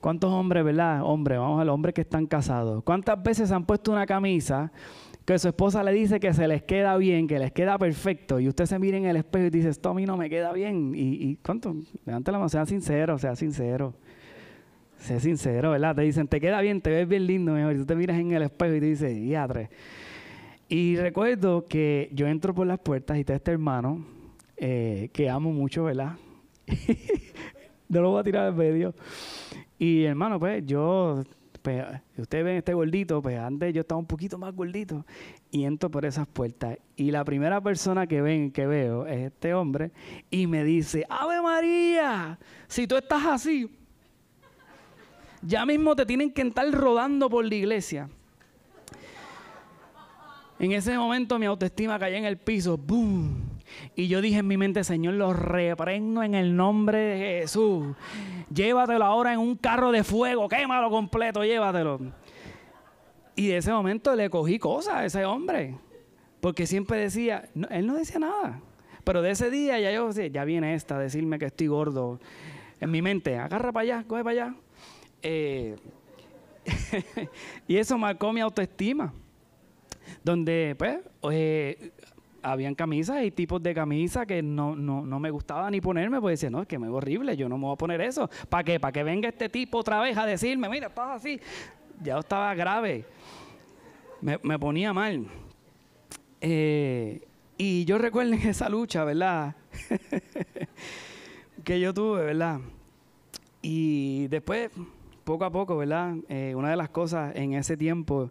¿Cuántos 0.00 0.32
hombres, 0.32 0.64
verdad? 0.64 1.02
Hombres, 1.02 1.38
vamos 1.38 1.60
a 1.60 1.64
los 1.64 1.74
hombres 1.74 1.94
que 1.94 2.02
están 2.02 2.26
casados. 2.26 2.82
¿Cuántas 2.84 3.22
veces 3.22 3.50
han 3.50 3.64
puesto 3.64 3.92
una 3.92 4.06
camisa 4.06 4.70
que 5.24 5.38
su 5.38 5.48
esposa 5.48 5.82
le 5.82 5.92
dice 5.92 6.20
que 6.20 6.32
se 6.32 6.46
les 6.46 6.62
queda 6.62 6.96
bien, 6.96 7.26
que 7.26 7.38
les 7.38 7.50
queda 7.52 7.78
perfecto, 7.78 8.38
y 8.38 8.48
usted 8.48 8.66
se 8.66 8.78
mira 8.78 8.96
en 8.96 9.06
el 9.06 9.16
espejo 9.16 9.46
y 9.46 9.50
dice, 9.50 9.70
esto 9.70 9.90
a 9.90 9.94
mí 9.94 10.06
no 10.06 10.16
me 10.16 10.30
queda 10.30 10.52
bien? 10.52 10.94
¿Y, 10.94 11.30
y 11.30 11.36
cuánto? 11.36 11.74
Levante 12.04 12.30
la 12.30 12.38
mano, 12.38 12.48
sea 12.48 12.64
sincero, 12.66 13.18
sea 13.18 13.34
sincero. 13.34 13.94
Sea 14.98 15.20
sincero, 15.20 15.72
¿verdad? 15.72 15.96
Te 15.96 16.02
dicen, 16.02 16.28
te 16.28 16.40
queda 16.40 16.60
bien, 16.60 16.80
te 16.80 16.90
ves 16.90 17.08
bien 17.08 17.26
lindo, 17.26 17.52
mejor. 17.52 17.74
Y 17.74 17.78
tú 17.78 17.86
te 17.86 17.96
miras 17.96 18.18
en 18.18 18.32
el 18.32 18.42
espejo 18.42 18.74
y 18.74 18.80
te 18.80 18.86
dices, 18.86 19.48
tres 19.48 19.68
y 20.68 20.96
recuerdo 20.96 21.64
que 21.64 22.10
yo 22.12 22.26
entro 22.26 22.52
por 22.52 22.66
las 22.66 22.80
puertas 22.80 23.16
y 23.16 23.20
está 23.20 23.36
este 23.36 23.52
hermano, 23.52 24.04
eh, 24.56 25.10
que 25.12 25.30
amo 25.30 25.52
mucho, 25.52 25.84
¿verdad? 25.84 26.16
no 27.88 28.00
lo 28.00 28.10
voy 28.10 28.20
a 28.20 28.24
tirar 28.24 28.46
al 28.46 28.54
medio. 28.54 28.92
Y 29.78 30.04
hermano, 30.04 30.38
pues 30.38 30.64
yo, 30.64 31.22
pues, 31.62 31.84
ustedes 32.16 32.44
ven 32.44 32.56
este 32.56 32.74
gordito, 32.74 33.20
pues 33.20 33.38
antes 33.38 33.74
yo 33.74 33.80
estaba 33.80 33.98
un 33.98 34.06
poquito 34.06 34.38
más 34.38 34.54
gordito 34.54 35.04
y 35.50 35.64
entro 35.64 35.90
por 35.90 36.04
esas 36.04 36.26
puertas. 36.26 36.78
Y 36.96 37.10
la 37.10 37.24
primera 37.24 37.60
persona 37.60 38.06
que 38.06 38.22
ven, 38.22 38.52
que 38.52 38.66
veo, 38.66 39.06
es 39.06 39.26
este 39.32 39.52
hombre 39.52 39.90
y 40.30 40.46
me 40.46 40.64
dice, 40.64 41.04
Ave 41.08 41.42
María, 41.42 42.38
si 42.68 42.86
tú 42.86 42.96
estás 42.96 43.26
así, 43.26 43.70
ya 45.42 45.66
mismo 45.66 45.94
te 45.94 46.06
tienen 46.06 46.32
que 46.32 46.42
estar 46.42 46.70
rodando 46.70 47.28
por 47.28 47.44
la 47.44 47.54
iglesia. 47.54 48.08
En 50.58 50.72
ese 50.72 50.96
momento 50.96 51.38
mi 51.38 51.46
autoestima 51.46 51.98
cayó 51.98 52.16
en 52.16 52.24
el 52.24 52.38
piso. 52.38 52.78
¡Boom! 52.78 53.55
Y 53.94 54.08
yo 54.08 54.20
dije 54.20 54.38
en 54.38 54.46
mi 54.46 54.56
mente, 54.56 54.84
Señor, 54.84 55.14
lo 55.14 55.32
reprendo 55.32 56.22
en 56.22 56.34
el 56.34 56.56
nombre 56.56 56.98
de 56.98 57.40
Jesús. 57.40 57.96
Llévatelo 58.52 59.04
ahora 59.04 59.32
en 59.32 59.40
un 59.40 59.56
carro 59.56 59.92
de 59.92 60.04
fuego, 60.04 60.48
quémalo 60.48 60.90
completo, 60.90 61.44
llévatelo. 61.44 62.00
Y 63.34 63.48
de 63.48 63.58
ese 63.58 63.72
momento 63.72 64.14
le 64.14 64.30
cogí 64.30 64.58
cosas 64.58 64.94
a 64.94 65.04
ese 65.04 65.24
hombre. 65.24 65.76
Porque 66.40 66.66
siempre 66.66 66.98
decía, 66.98 67.48
él 67.70 67.86
no 67.86 67.94
decía 67.94 68.18
nada. 68.18 68.60
Pero 69.04 69.22
de 69.22 69.30
ese 69.30 69.50
día 69.50 69.78
ya 69.78 69.92
yo 69.92 70.08
decía, 70.08 70.26
ya 70.26 70.44
viene 70.44 70.74
esta 70.74 70.98
decirme 70.98 71.38
que 71.38 71.46
estoy 71.46 71.66
gordo. 71.66 72.20
En 72.80 72.90
mi 72.90 73.02
mente, 73.02 73.36
agarra 73.36 73.72
para 73.72 73.82
allá, 73.82 74.04
coge 74.06 74.24
para 74.24 74.32
allá. 74.32 74.54
Eh, 75.22 75.76
y 77.68 77.76
eso 77.76 77.96
marcó 77.98 78.32
mi 78.32 78.40
autoestima 78.40 79.12
donde 80.22 80.74
pues 80.78 80.98
eh, 81.32 81.92
habían 82.52 82.74
camisas 82.76 83.24
y 83.24 83.32
tipos 83.32 83.60
de 83.60 83.74
camisas 83.74 84.24
que 84.24 84.40
no, 84.40 84.76
me 84.76 85.30
gustaba 85.30 85.68
ni 85.70 85.80
ponerme, 85.80 86.20
pues 86.20 86.38
decía, 86.38 86.48
no, 86.48 86.62
es 86.62 86.68
que 86.68 86.78
me 86.78 86.86
veo 86.86 86.96
horrible, 86.96 87.36
yo 87.36 87.48
no 87.48 87.58
me 87.58 87.64
voy 87.64 87.74
a 87.74 87.76
poner 87.76 88.00
eso. 88.00 88.30
¿Para 88.48 88.62
qué? 88.62 88.78
Para 88.78 88.92
que 88.92 89.02
venga 89.02 89.28
este 89.28 89.48
tipo 89.48 89.78
otra 89.78 90.00
vez 90.00 90.16
a 90.16 90.24
decirme, 90.24 90.68
mira, 90.68 90.86
estás 90.86 91.16
así. 91.16 91.40
Ya 92.02 92.18
estaba 92.18 92.54
grave. 92.54 93.04
Me, 94.20 94.58
ponía 94.58 94.92
mal. 94.92 95.26
Eh, 96.40 97.20
y 97.58 97.84
yo 97.84 97.98
recuerdo 97.98 98.34
esa 98.34 98.68
lucha, 98.68 99.02
¿verdad? 99.04 99.56
que 101.64 101.80
yo 101.80 101.92
tuve, 101.92 102.26
¿verdad? 102.26 102.60
Y 103.60 104.28
después, 104.28 104.70
poco 105.24 105.44
a 105.44 105.50
poco, 105.50 105.76
¿verdad? 105.76 106.14
Eh, 106.28 106.54
una 106.54 106.70
de 106.70 106.76
las 106.76 106.90
cosas 106.90 107.34
en 107.34 107.54
ese 107.54 107.76
tiempo 107.76 108.30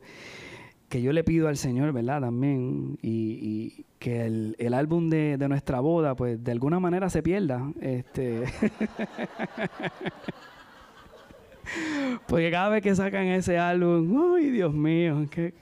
que 0.95 1.01
yo 1.01 1.11
le 1.11 1.25
pido 1.25 1.49
al 1.49 1.57
Señor, 1.57 1.91
¿verdad? 1.91 2.21
También, 2.21 2.97
y, 3.01 3.83
que 3.99 4.23
el, 4.23 4.73
álbum 4.73 5.09
de, 5.09 5.37
nuestra 5.49 5.81
boda, 5.81 6.15
pues 6.15 6.41
de 6.41 6.53
alguna 6.53 6.79
manera 6.79 7.09
se 7.09 7.21
pierda. 7.21 7.69
Este. 7.81 8.45
Porque 12.27 12.49
cada 12.49 12.69
vez 12.69 12.81
que 12.81 12.95
sacan 12.95 13.25
ese 13.25 13.57
álbum, 13.57 14.09
uy, 14.15 14.51
Dios 14.51 14.73
mío, 14.73 15.27
que 15.29 15.53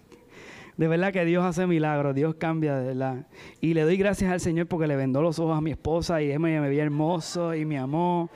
De 0.77 0.87
verdad 0.87 1.11
que 1.11 1.25
Dios 1.25 1.43
hace 1.43 1.65
milagros, 1.65 2.13
Dios 2.13 2.35
cambia, 2.35 2.77
de 2.77 2.85
verdad. 2.85 3.25
Y 3.59 3.73
le 3.73 3.81
doy 3.81 3.97
gracias 3.97 4.31
al 4.31 4.39
Señor 4.39 4.67
porque 4.67 4.85
le 4.85 4.95
vendó 4.95 5.23
los 5.23 5.39
ojos 5.39 5.57
a 5.57 5.61
mi 5.61 5.71
esposa 5.71 6.21
y 6.21 6.29
él 6.29 6.39
me, 6.39 6.61
me 6.61 6.77
hermoso 6.77 7.55
y 7.55 7.65
me 7.65 7.79
amó. 7.79 8.29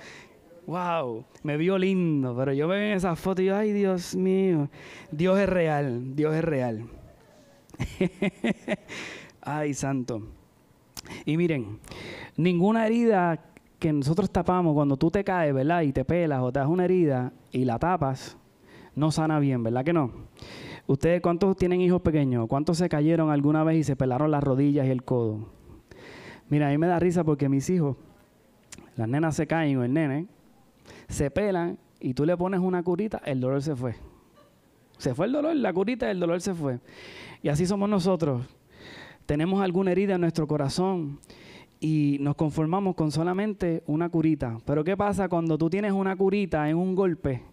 Wow, 0.67 1.23
me 1.43 1.55
vio 1.55 1.77
lindo, 1.77 2.35
pero 2.35 2.51
yo 2.51 2.67
veo 2.67 2.77
en 2.77 2.97
esa 2.97 3.15
foto 3.15 3.41
y 3.41 3.45
yo, 3.45 3.55
ay 3.55 3.71
Dios 3.71 4.17
mío, 4.17 4.67
Dios 5.09 5.39
es 5.39 5.47
real, 5.47 6.13
Dios 6.13 6.35
es 6.35 6.43
real. 6.43 6.83
ay, 9.41 9.73
santo. 9.73 10.23
Y 11.23 11.37
miren, 11.37 11.79
ninguna 12.35 12.85
herida 12.85 13.39
que 13.79 13.93
nosotros 13.93 14.29
tapamos 14.29 14.73
cuando 14.73 14.97
tú 14.97 15.09
te 15.09 15.23
caes, 15.23 15.53
¿verdad? 15.53 15.83
Y 15.83 15.93
te 15.93 16.03
pelas 16.03 16.41
o 16.41 16.51
te 16.51 16.59
das 16.59 16.67
una 16.67 16.83
herida 16.83 17.31
y 17.53 17.63
la 17.63 17.79
tapas, 17.79 18.37
no 18.93 19.09
sana 19.09 19.39
bien, 19.39 19.63
¿verdad 19.63 19.85
que 19.85 19.93
no? 19.93 20.11
¿Ustedes 20.85 21.21
cuántos 21.21 21.55
tienen 21.55 21.79
hijos 21.79 22.01
pequeños? 22.01 22.45
¿Cuántos 22.49 22.77
se 22.77 22.89
cayeron 22.89 23.29
alguna 23.29 23.63
vez 23.63 23.77
y 23.77 23.83
se 23.85 23.95
pelaron 23.95 24.31
las 24.31 24.43
rodillas 24.43 24.85
y 24.85 24.89
el 24.89 25.03
codo? 25.03 25.47
Mira, 26.49 26.67
a 26.67 26.71
mí 26.71 26.77
me 26.77 26.87
da 26.87 26.99
risa 26.99 27.23
porque 27.23 27.47
mis 27.47 27.69
hijos, 27.69 27.95
las 28.97 29.07
nenas 29.07 29.33
se 29.33 29.47
caen 29.47 29.77
o 29.77 29.85
el 29.85 29.93
nene, 29.93 30.27
se 31.07 31.31
pelan 31.31 31.79
y 31.99 32.13
tú 32.13 32.25
le 32.25 32.37
pones 32.37 32.59
una 32.59 32.83
curita, 32.83 33.21
el 33.25 33.39
dolor 33.39 33.61
se 33.61 33.75
fue. 33.75 33.95
Se 34.97 35.13
fue 35.13 35.27
el 35.27 35.31
dolor, 35.31 35.55
la 35.55 35.73
curita, 35.73 36.09
el 36.09 36.19
dolor 36.19 36.41
se 36.41 36.53
fue. 36.53 36.79
Y 37.41 37.49
así 37.49 37.65
somos 37.65 37.89
nosotros. 37.89 38.45
Tenemos 39.25 39.61
alguna 39.61 39.91
herida 39.91 40.15
en 40.15 40.21
nuestro 40.21 40.47
corazón 40.47 41.19
y 41.79 42.17
nos 42.21 42.35
conformamos 42.35 42.95
con 42.95 43.11
solamente 43.11 43.83
una 43.85 44.09
curita. 44.09 44.57
Pero 44.65 44.83
¿qué 44.83 44.97
pasa 44.97 45.29
cuando 45.29 45.57
tú 45.57 45.69
tienes 45.69 45.91
una 45.91 46.15
curita 46.15 46.69
en 46.69 46.77
un 46.77 46.95
golpe 46.95 47.43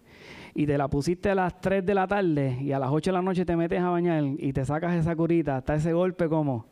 y 0.54 0.66
te 0.66 0.78
la 0.78 0.88
pusiste 0.88 1.30
a 1.30 1.34
las 1.34 1.60
3 1.60 1.84
de 1.84 1.94
la 1.94 2.06
tarde 2.06 2.58
y 2.60 2.72
a 2.72 2.78
las 2.78 2.90
8 2.90 3.10
de 3.10 3.12
la 3.12 3.22
noche 3.22 3.44
te 3.44 3.56
metes 3.56 3.80
a 3.80 3.90
bañar 3.90 4.24
y 4.38 4.52
te 4.52 4.64
sacas 4.64 4.94
esa 4.94 5.14
curita, 5.16 5.58
está 5.58 5.74
ese 5.74 5.92
golpe 5.92 6.28
como 6.28 6.66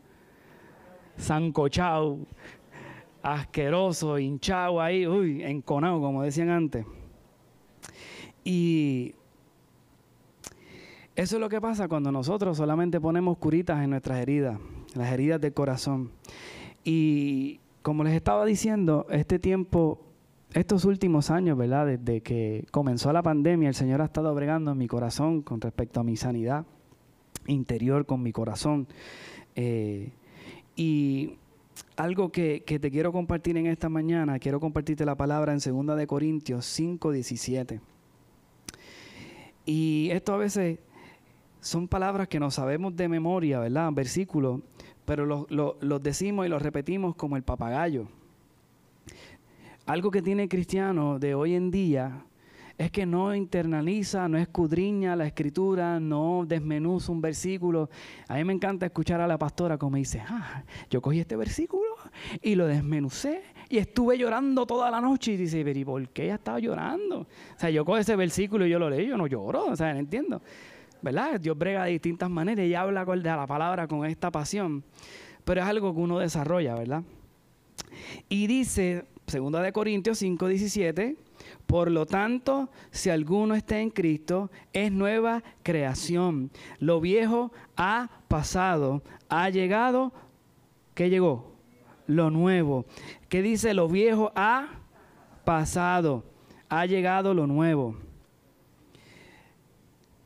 sancochado, 1.17 2.19
asqueroso, 3.23 4.19
hinchado 4.19 4.81
ahí, 4.81 5.07
uy, 5.07 5.41
enconado, 5.43 5.99
como 6.01 6.21
decían 6.21 6.49
antes. 6.49 6.85
Y 8.43 9.15
eso 11.15 11.37
es 11.37 11.39
lo 11.39 11.47
que 11.47 11.61
pasa 11.61 11.87
cuando 11.87 12.11
nosotros 12.11 12.57
solamente 12.57 12.99
ponemos 12.99 13.37
curitas 13.37 13.81
en 13.81 13.91
nuestras 13.91 14.19
heridas, 14.19 14.59
las 14.93 15.11
heridas 15.11 15.39
del 15.39 15.53
corazón. 15.53 16.11
Y 16.83 17.61
como 17.81 18.03
les 18.03 18.13
estaba 18.13 18.45
diciendo, 18.45 19.07
este 19.09 19.39
tiempo, 19.39 20.01
estos 20.53 20.83
últimos 20.83 21.31
años, 21.31 21.57
¿verdad? 21.57 21.85
Desde 21.85 22.21
que 22.21 22.65
comenzó 22.71 23.13
la 23.13 23.23
pandemia, 23.23 23.69
el 23.69 23.75
Señor 23.75 24.01
ha 24.01 24.05
estado 24.05 24.35
bregando 24.35 24.71
en 24.71 24.77
mi 24.77 24.87
corazón 24.87 25.41
con 25.41 25.61
respecto 25.61 26.01
a 26.01 26.03
mi 26.03 26.17
sanidad 26.17 26.65
interior, 27.47 28.05
con 28.05 28.21
mi 28.21 28.33
corazón. 28.33 28.87
Eh, 29.55 30.11
y 30.75 31.37
algo 31.95 32.31
que, 32.31 32.63
que, 32.65 32.79
te 32.79 32.91
quiero 32.91 33.11
compartir 33.11 33.57
en 33.57 33.67
esta 33.67 33.89
mañana, 33.89 34.39
quiero 34.39 34.59
compartirte 34.59 35.05
la 35.05 35.15
palabra 35.15 35.53
en 35.53 35.59
2 35.59 35.97
de 35.97 36.07
Corintios 36.07 36.65
5, 36.65 37.11
17. 37.11 37.81
Y 39.65 40.09
esto 40.11 40.33
a 40.33 40.37
veces 40.37 40.79
son 41.61 41.87
palabras 41.87 42.27
que 42.27 42.39
no 42.39 42.51
sabemos 42.51 42.95
de 42.95 43.07
memoria, 43.07 43.59
¿verdad? 43.59 43.91
Versículos, 43.93 44.61
pero 45.05 45.47
los 45.49 46.03
decimos 46.03 46.45
y 46.45 46.49
los 46.49 46.61
repetimos 46.61 47.15
como 47.15 47.37
el 47.37 47.43
papagayo. 47.43 48.07
Algo 49.85 50.11
que 50.11 50.21
tiene 50.21 50.43
el 50.43 50.49
cristiano 50.49 51.19
de 51.19 51.35
hoy 51.35 51.55
en 51.55 51.71
día 51.71 52.25
es 52.77 52.91
que 52.91 53.05
no 53.05 53.35
internaliza, 53.35 54.27
no 54.27 54.37
escudriña 54.37 55.15
la 55.15 55.27
escritura, 55.27 55.99
no 55.99 56.43
desmenuza 56.47 57.11
un 57.11 57.21
versículo. 57.21 57.89
A 58.27 58.35
mí 58.35 58.43
me 58.43 58.53
encanta 58.53 58.85
escuchar 58.85 59.21
a 59.21 59.27
la 59.27 59.37
pastora 59.37 59.77
como 59.77 59.97
dice, 59.97 60.21
ah, 60.27 60.63
yo 60.89 61.01
cogí 61.01 61.19
este 61.19 61.35
versículo 61.35 61.95
y 62.41 62.55
lo 62.55 62.65
desmenucé 62.65 63.43
y 63.69 63.77
estuve 63.77 64.17
llorando 64.17 64.65
toda 64.65 64.89
la 64.89 64.99
noche. 64.99 65.33
Y 65.33 65.37
dice, 65.37 65.63
pero 65.63 65.79
¿y 65.79 65.85
por 65.85 66.09
qué 66.09 66.25
ella 66.25 66.35
estaba 66.35 66.59
llorando? 66.59 67.21
O 67.21 67.59
sea, 67.59 67.69
yo 67.69 67.85
cojo 67.85 67.99
ese 67.99 68.15
versículo 68.15 68.65
y 68.65 68.69
yo 68.69 68.79
lo 68.79 68.89
leo, 68.89 69.01
yo 69.01 69.17
no 69.17 69.27
lloro, 69.27 69.65
o 69.65 69.75
sea, 69.75 69.93
no 69.93 69.99
entiendo. 69.99 70.41
¿verdad? 71.03 71.39
Dios 71.39 71.57
brega 71.57 71.83
de 71.83 71.91
distintas 71.91 72.29
maneras 72.29 72.65
y 72.65 72.73
habla 72.73 73.03
de 73.03 73.21
la 73.23 73.45
palabra 73.45 73.87
con 73.87 74.05
esta 74.05 74.31
pasión, 74.31 74.83
pero 75.43 75.61
es 75.61 75.67
algo 75.67 75.93
que 75.93 75.99
uno 75.99 76.17
desarrolla, 76.17 76.75
¿verdad? 76.75 77.03
Y 78.29 78.47
dice, 78.47 79.05
segunda 79.27 79.61
de 79.61 79.73
Corintios 79.73 80.17
5, 80.19 80.47
17, 80.47 81.17
por 81.73 81.89
lo 81.89 82.05
tanto, 82.05 82.69
si 82.91 83.09
alguno 83.09 83.55
está 83.55 83.79
en 83.79 83.89
Cristo, 83.89 84.51
es 84.73 84.91
nueva 84.91 85.41
creación. 85.63 86.51
Lo 86.77 87.01
viejo 87.01 87.51
ha 87.75 88.11
pasado, 88.27 89.01
ha 89.27 89.49
llegado, 89.49 90.13
¿qué 90.93 91.09
llegó? 91.09 91.55
Lo 92.05 92.29
nuevo. 92.29 92.85
¿Qué 93.27 93.41
dice? 93.41 93.73
Lo 93.73 93.87
viejo 93.87 94.31
ha 94.35 94.81
pasado, 95.45 96.23
ha 96.69 96.85
llegado 96.85 97.33
lo 97.33 97.47
nuevo. 97.47 97.97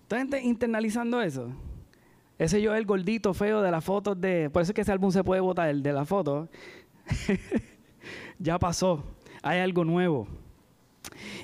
¿Estás 0.02 0.44
internalizando 0.44 1.22
eso? 1.22 1.48
Ese 2.38 2.62
yo 2.62 2.76
el 2.76 2.86
gordito 2.86 3.34
feo 3.34 3.62
de 3.62 3.72
las 3.72 3.86
fotos 3.86 4.20
de... 4.20 4.50
Por 4.50 4.64
eso 4.64 4.74
es 4.74 4.76
que 4.76 4.82
ese 4.82 4.92
álbum 4.92 5.12
se 5.12 5.24
puede 5.24 5.40
votar, 5.40 5.70
el 5.70 5.82
de 5.82 5.94
la 5.94 6.04
foto. 6.04 6.50
ya 8.38 8.60
pasó. 8.60 9.02
Hay 9.42 9.60
algo 9.60 9.86
nuevo. 9.86 10.28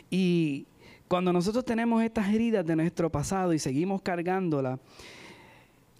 Y 0.09 0.65
cuando 1.07 1.31
nosotros 1.33 1.65
tenemos 1.65 2.03
estas 2.03 2.33
heridas 2.33 2.65
de 2.65 2.75
nuestro 2.75 3.11
pasado 3.11 3.53
y 3.53 3.59
seguimos 3.59 4.01
cargándolas, 4.01 4.79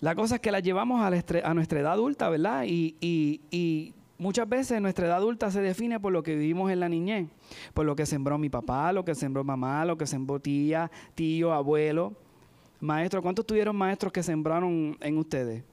la 0.04 0.16
cosa 0.16 0.36
es 0.36 0.42
que 0.42 0.52
las 0.52 0.62
llevamos 0.62 1.02
a, 1.02 1.10
nuestra 1.54 1.80
edad 1.80 1.94
adulta, 1.94 2.28
¿verdad? 2.28 2.66
Y, 2.68 3.94
muchas 4.18 4.48
veces 4.50 4.82
nuestra 4.82 5.08
edad 5.08 5.16
adulta 5.18 5.50
se 5.50 5.62
define 5.62 6.00
por 6.00 6.12
lo 6.12 6.24
que 6.24 6.36
vivimos 6.36 6.72
en 6.72 6.82
la 6.82 6.90
niñez, 6.90 7.30
por 7.74 7.86
lo 7.86 7.96
que 7.96 8.06
sembró 8.06 8.38
mi 8.38 8.50
papá, 8.50 8.92
lo 8.92 9.06
que 9.06 9.16
sembró 9.16 9.46
mamá, 9.46 9.86
lo 9.86 9.98
que 9.98 10.06
sembró 10.06 10.40
tía, 10.40 10.92
tío, 11.16 11.54
abuelo. 11.54 12.14
Maestro, 12.82 13.22
¿cuántos 13.22 13.48
tuvieron 13.48 13.78
maestros 13.78 14.12
que 14.12 14.22
sembraron 14.24 14.98
en 15.00 15.18
ustedes? 15.18 15.64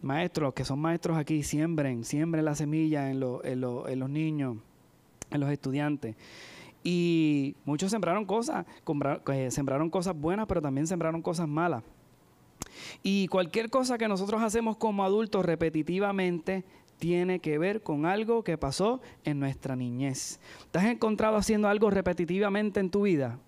Maestros, 0.00 0.52
que 0.52 0.64
son 0.64 0.80
maestros 0.80 1.16
aquí, 1.16 1.44
siembren, 1.44 2.04
siembren 2.04 2.44
la 2.44 2.56
semilla 2.56 3.08
en, 3.08 3.20
los 3.20 4.10
niños, 4.10 4.56
en 5.30 5.40
los 5.40 5.48
estudiantes. 5.48 6.16
Y 6.84 7.54
muchos 7.64 7.90
sembraron 7.90 8.24
cosas, 8.24 8.66
eh, 9.32 9.50
sembraron 9.50 9.90
cosas 9.90 10.16
buenas, 10.16 10.46
pero 10.46 10.60
también 10.60 10.86
sembraron 10.86 11.22
cosas 11.22 11.46
malas. 11.48 11.82
Y 13.02 13.28
cualquier 13.28 13.70
cosa 13.70 13.98
que 13.98 14.08
nosotros 14.08 14.42
hacemos 14.42 14.76
como 14.76 15.04
adultos 15.04 15.44
repetitivamente 15.44 16.64
tiene 16.98 17.40
que 17.40 17.58
ver 17.58 17.82
con 17.82 18.06
algo 18.06 18.44
que 18.44 18.58
pasó 18.58 19.00
en 19.24 19.40
nuestra 19.40 19.76
niñez. 19.76 20.40
¿Te 20.70 20.78
has 20.78 20.84
encontrado 20.86 21.36
haciendo 21.36 21.68
algo 21.68 21.90
repetitivamente 21.90 22.80
en 22.80 22.90
tu 22.90 23.02
vida? 23.02 23.38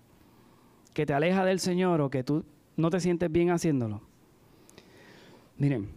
que 0.95 1.05
te 1.05 1.13
aleja 1.13 1.43
del 1.43 1.59
Señor 1.59 1.99
o 1.99 2.09
que 2.09 2.23
tú 2.23 2.45
no 2.77 2.89
te 2.89 3.01
sientes 3.01 3.29
bien 3.29 3.51
haciéndolo. 3.51 4.01
Miren, 5.57 5.89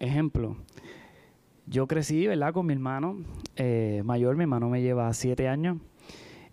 ejemplo, 0.00 0.56
yo 1.66 1.86
crecí, 1.86 2.26
¿verdad? 2.26 2.52
Con 2.52 2.66
mi 2.66 2.72
hermano 2.72 3.18
eh, 3.56 4.02
mayor, 4.04 4.36
mi 4.36 4.42
hermano 4.42 4.68
me 4.68 4.82
lleva 4.82 5.12
siete 5.12 5.48
años, 5.48 5.78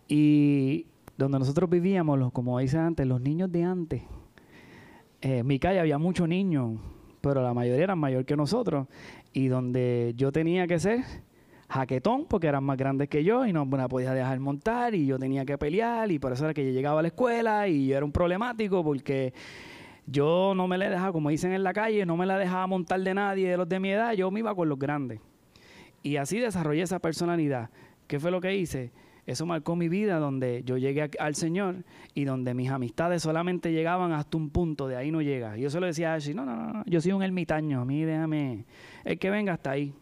y 0.08 0.88
donde 1.18 1.40
nosotros 1.40 1.70
vivíamos, 1.70 2.32
como 2.32 2.60
dice 2.60 2.78
antes, 2.78 3.06
los 3.06 3.22
niños 3.22 3.52
de 3.52 3.64
antes, 3.64 4.02
eh, 5.22 5.40
en 5.40 5.48
mi 5.48 5.60
calle 5.60 5.80
había 5.80 5.98
muchos 5.98 6.28
niños, 6.28 6.80
pero 7.22 7.42
la 7.44 7.54
mayoría 7.54 7.84
eran 7.84 8.00
mayor 8.00 8.26
que 8.26 8.36
nosotros, 8.36 8.88
y 9.34 9.48
donde 9.48 10.14
yo 10.16 10.32
tenía 10.32 10.68
que 10.68 10.80
ser 10.80 11.04
jaquetón 11.72 12.26
porque 12.26 12.48
eran 12.48 12.64
más 12.64 12.78
grandes 12.78 13.08
que 13.08 13.24
yo 13.24 13.46
y 13.46 13.54
no 13.54 13.66
me 13.66 13.88
podía 13.88 14.14
dejar 14.14 14.40
montar 14.40 14.94
y 14.94 15.06
yo 15.06 15.18
tenía 15.18 15.46
que 15.46 15.58
pelear 15.58 16.12
y 16.12 16.20
por 16.20 16.34
eso 16.34 16.44
era 16.44 16.54
que 16.54 16.66
yo 16.66 16.72
llegaba 16.72 17.00
a 17.00 17.02
la 17.02 17.08
escuela 17.08 17.68
y 17.70 17.88
yo 17.88 17.96
era 17.96 18.06
un 18.06 18.12
problemático 18.12 18.84
porque 18.84 19.34
yo 20.08 20.54
no 20.56 20.68
me 20.68 20.78
la 20.78 20.90
dejaba, 20.90 21.12
como 21.12 21.30
dicen 21.30 21.54
en 21.54 21.64
la 21.64 21.74
calle, 21.74 22.06
no 22.06 22.18
me 22.18 22.26
la 22.26 22.38
dejaba 22.38 22.68
montar 22.68 23.00
de 23.02 23.14
nadie 23.14 23.50
de 23.50 23.58
los 23.58 23.70
de 23.70 23.80
mi 23.80 23.92
edad, 23.92 24.14
yo 24.14 24.30
me 24.32 24.40
iba 24.40 24.54
con 24.56 24.70
los 24.70 24.80
grandes. 24.80 25.20
Y 26.04 26.18
así 26.18 26.40
desarrollé 26.40 26.82
esa 26.82 27.00
personalidad. 27.00 27.70
¿Qué 28.08 28.20
fue 28.20 28.32
lo 28.32 28.42
que 28.42 28.56
hice? 28.56 28.92
Eso 29.26 29.46
marcó 29.46 29.76
mi 29.76 29.88
vida 29.88 30.18
donde 30.18 30.64
yo 30.66 30.78
llegué 30.78 31.10
al 31.20 31.36
Señor 31.36 31.84
y 32.14 32.26
donde 32.26 32.54
mis 32.54 32.70
amistades 32.70 33.22
solamente 33.22 33.72
llegaban 33.72 34.12
hasta 34.12 34.36
un 34.36 34.50
punto, 34.50 34.88
de 34.88 34.96
ahí 34.96 35.12
no 35.12 35.22
llega. 35.22 35.58
Yo 35.58 35.70
se 35.70 35.80
lo 35.80 35.86
decía 35.86 36.16
así, 36.16 36.34
no, 36.34 36.44
no, 36.44 36.56
no, 36.56 36.84
yo 36.86 37.00
soy 37.00 37.12
un 37.12 37.22
ermitaño, 37.22 37.82
a 37.82 37.86
mí 37.86 38.04
déjame, 38.04 38.66
el 39.06 39.20
que 39.20 39.30
venga 39.30 39.54
hasta 39.54 39.72
ahí. 39.72 39.94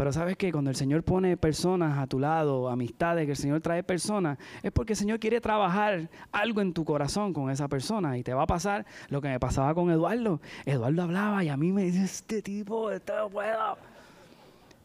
Pero 0.00 0.14
sabes 0.14 0.38
que 0.38 0.50
cuando 0.50 0.70
el 0.70 0.76
Señor 0.76 1.02
pone 1.02 1.36
personas 1.36 1.98
a 1.98 2.06
tu 2.06 2.18
lado, 2.18 2.70
amistades, 2.70 3.26
que 3.26 3.32
el 3.32 3.36
Señor 3.36 3.60
trae 3.60 3.82
personas, 3.82 4.38
es 4.62 4.72
porque 4.72 4.94
el 4.94 4.96
Señor 4.96 5.20
quiere 5.20 5.42
trabajar 5.42 6.08
algo 6.32 6.62
en 6.62 6.72
tu 6.72 6.86
corazón 6.86 7.34
con 7.34 7.50
esa 7.50 7.68
persona. 7.68 8.16
Y 8.16 8.22
te 8.22 8.32
va 8.32 8.44
a 8.44 8.46
pasar 8.46 8.86
lo 9.10 9.20
que 9.20 9.28
me 9.28 9.38
pasaba 9.38 9.74
con 9.74 9.90
Eduardo. 9.90 10.40
Eduardo 10.64 11.02
hablaba 11.02 11.44
y 11.44 11.50
a 11.50 11.56
mí 11.58 11.70
me 11.70 11.82
dice, 11.82 12.02
este 12.02 12.40
tipo, 12.40 12.90
este 12.90 13.12
puedo. 13.30 13.76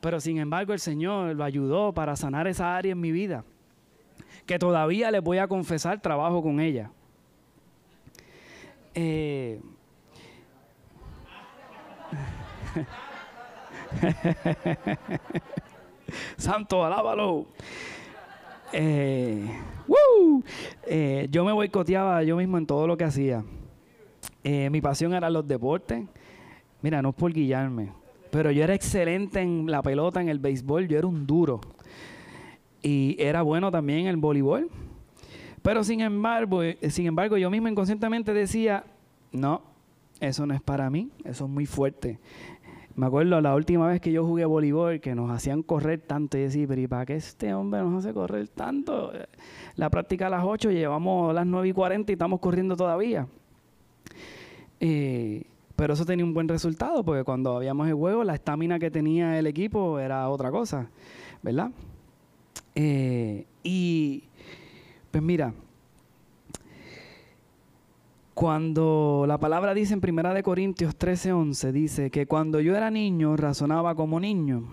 Pero 0.01 0.19
sin 0.19 0.37
embargo 0.37 0.73
el 0.73 0.81
Señor 0.81 1.33
lo 1.33 1.45
ayudó 1.45 1.93
para 1.93 2.17
sanar 2.17 2.45
esa 2.47 2.75
área 2.75 2.91
en 2.91 2.99
mi 2.99 3.13
vida. 3.13 3.45
Que 4.45 4.59
todavía 4.59 5.11
les 5.11 5.23
voy 5.23 5.37
a 5.37 5.47
confesar 5.47 6.01
trabajo 6.01 6.43
con 6.43 6.59
ella. 6.59 6.91
Eh, 8.93 9.61
Santo, 16.37 16.83
alábalo. 16.83 17.45
Eh, 18.73 19.45
eh, 20.87 21.27
yo 21.31 21.45
me 21.45 21.51
boicoteaba 21.51 22.23
yo 22.23 22.37
mismo 22.37 22.57
en 22.57 22.65
todo 22.65 22.87
lo 22.87 22.97
que 22.97 23.03
hacía. 23.03 23.43
Eh, 24.43 24.69
mi 24.69 24.81
pasión 24.81 25.13
era 25.13 25.29
los 25.29 25.47
deportes. 25.47 26.03
Mira, 26.81 27.01
no 27.01 27.09
es 27.09 27.15
por 27.15 27.33
guillarme, 27.33 27.91
pero 28.31 28.51
yo 28.51 28.63
era 28.63 28.75
excelente 28.75 29.41
en 29.41 29.69
la 29.71 29.81
pelota, 29.81 30.21
en 30.21 30.29
el 30.29 30.39
béisbol, 30.39 30.87
yo 30.87 30.97
era 30.97 31.07
un 31.07 31.25
duro. 31.25 31.61
Y 32.81 33.15
era 33.17 33.41
bueno 33.41 33.71
también 33.71 34.01
en 34.01 34.07
el 34.07 34.17
voleibol. 34.17 34.69
Pero 35.63 35.83
sin 35.83 36.01
embargo, 36.01 36.61
sin 36.89 37.07
embargo, 37.07 37.37
yo 37.37 37.49
mismo 37.49 37.67
inconscientemente 37.67 38.33
decía, 38.33 38.83
no, 39.31 39.63
eso 40.19 40.45
no 40.45 40.53
es 40.53 40.61
para 40.61 40.91
mí, 40.91 41.09
eso 41.23 41.45
es 41.45 41.49
muy 41.49 41.65
fuerte. 41.65 42.19
Me 42.95 43.07
acuerdo 43.07 43.41
la 43.41 43.53
última 43.53 43.87
vez 43.87 43.99
que 43.99 44.11
yo 44.11 44.25
jugué 44.25 44.45
voleibol, 44.45 45.01
que 45.01 45.15
nos 45.15 45.29
hacían 45.29 45.63
correr 45.63 45.99
tanto. 45.99 46.37
Y 46.37 46.41
decía, 46.41 46.65
pero 46.67 46.81
¿y 46.81 46.87
para 46.87 47.05
qué 47.05 47.15
este 47.15 47.53
hombre 47.53 47.81
nos 47.81 48.05
hace 48.05 48.13
correr 48.13 48.47
tanto? 48.47 49.11
La 49.75 49.89
práctica 49.89 50.27
a 50.27 50.29
las 50.29 50.45
8, 50.45 50.71
llevamos 50.71 51.33
las 51.33 51.45
9 51.45 51.67
y 51.67 51.73
40 51.73 52.11
y 52.11 52.13
estamos 52.13 52.39
corriendo 52.39 52.77
todavía. 52.77 53.27
Eh, 54.79 55.43
pero 55.75 55.93
eso 55.93 56.05
tenía 56.05 56.23
un 56.23 56.33
buen 56.33 56.47
resultado, 56.47 57.03
porque 57.03 57.25
cuando 57.25 57.57
habíamos 57.57 57.87
el 57.87 57.95
juego, 57.95 58.23
la 58.23 58.35
estamina 58.35 58.79
que 58.79 58.89
tenía 58.89 59.37
el 59.37 59.47
equipo 59.47 59.99
era 59.99 60.29
otra 60.29 60.49
cosa, 60.49 60.89
¿verdad? 61.43 61.71
Eh, 62.75 63.45
y, 63.61 64.23
pues 65.11 65.21
mira, 65.21 65.53
cuando 68.35 69.23
la 69.25 69.39
palabra 69.39 69.73
dice 69.73 69.93
en 69.93 70.01
Primera 70.01 70.33
de 70.33 70.43
Corintios 70.43 70.97
13:11 70.97 71.71
dice 71.71 72.11
que 72.11 72.27
cuando 72.27 72.59
yo 72.59 72.75
era 72.75 72.91
niño 72.91 73.37
razonaba 73.37 73.95
como 73.95 74.19
niño, 74.19 74.65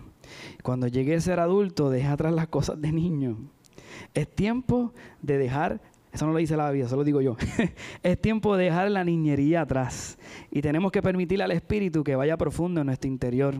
cuando 0.64 0.88
llegué 0.88 1.14
a 1.14 1.20
ser 1.20 1.38
adulto 1.38 1.88
dejé 1.88 2.08
atrás 2.08 2.34
las 2.34 2.48
cosas 2.48 2.80
de 2.82 2.90
niño. 2.90 3.38
Es 4.14 4.28
tiempo 4.28 4.92
de 5.22 5.38
dejar, 5.38 5.80
eso 6.12 6.26
no 6.26 6.32
lo 6.32 6.38
dice 6.38 6.56
la 6.56 6.70
Biblia, 6.70 6.86
eso 6.86 6.96
lo 6.96 7.04
digo 7.04 7.20
yo. 7.20 7.36
es 8.02 8.20
tiempo 8.20 8.56
de 8.56 8.64
dejar 8.64 8.90
la 8.90 9.04
niñería 9.04 9.60
atrás 9.60 10.18
y 10.50 10.60
tenemos 10.60 10.90
que 10.90 11.00
permitirle 11.00 11.44
al 11.44 11.52
espíritu 11.52 12.02
que 12.02 12.16
vaya 12.16 12.36
profundo 12.36 12.80
en 12.80 12.88
nuestro 12.88 13.08
interior. 13.08 13.54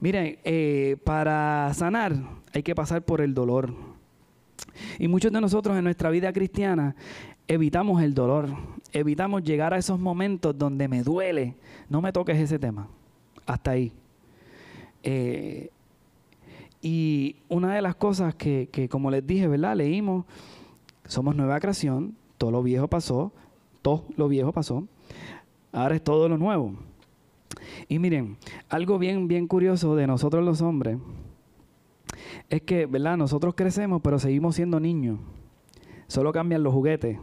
Miren, 0.00 0.38
eh, 0.42 0.96
para 1.04 1.72
sanar 1.74 2.14
hay 2.52 2.64
que 2.64 2.74
pasar 2.74 3.04
por 3.04 3.20
el 3.20 3.32
dolor. 3.32 3.72
Y 4.98 5.08
muchos 5.08 5.32
de 5.32 5.40
nosotros 5.40 5.76
en 5.76 5.84
nuestra 5.84 6.10
vida 6.10 6.32
cristiana 6.32 6.96
evitamos 7.50 8.00
el 8.00 8.14
dolor, 8.14 8.48
evitamos 8.92 9.42
llegar 9.42 9.74
a 9.74 9.76
esos 9.76 9.98
momentos 9.98 10.56
donde 10.56 10.86
me 10.86 11.02
duele. 11.02 11.56
No 11.88 12.00
me 12.00 12.12
toques 12.12 12.38
ese 12.38 12.60
tema. 12.60 12.86
Hasta 13.44 13.72
ahí. 13.72 13.92
Eh, 15.02 15.70
y 16.80 17.36
una 17.48 17.74
de 17.74 17.82
las 17.82 17.96
cosas 17.96 18.36
que, 18.36 18.68
que, 18.70 18.88
como 18.88 19.10
les 19.10 19.26
dije, 19.26 19.48
¿verdad? 19.48 19.74
Leímos, 19.74 20.26
somos 21.06 21.34
nueva 21.34 21.58
creación, 21.58 22.14
todo 22.38 22.52
lo 22.52 22.62
viejo 22.62 22.86
pasó, 22.86 23.32
todo 23.82 24.04
lo 24.16 24.28
viejo 24.28 24.52
pasó, 24.52 24.86
ahora 25.72 25.96
es 25.96 26.04
todo 26.04 26.28
lo 26.28 26.38
nuevo. 26.38 26.74
Y 27.88 27.98
miren, 27.98 28.36
algo 28.68 28.96
bien, 28.96 29.26
bien 29.26 29.48
curioso 29.48 29.96
de 29.96 30.06
nosotros 30.06 30.44
los 30.44 30.62
hombres 30.62 30.98
es 32.48 32.62
que, 32.62 32.86
¿verdad? 32.86 33.16
Nosotros 33.16 33.54
crecemos, 33.56 34.00
pero 34.02 34.20
seguimos 34.20 34.54
siendo 34.54 34.78
niños. 34.78 35.18
Solo 36.06 36.32
cambian 36.32 36.62
los 36.62 36.72
juguetes. 36.72 37.18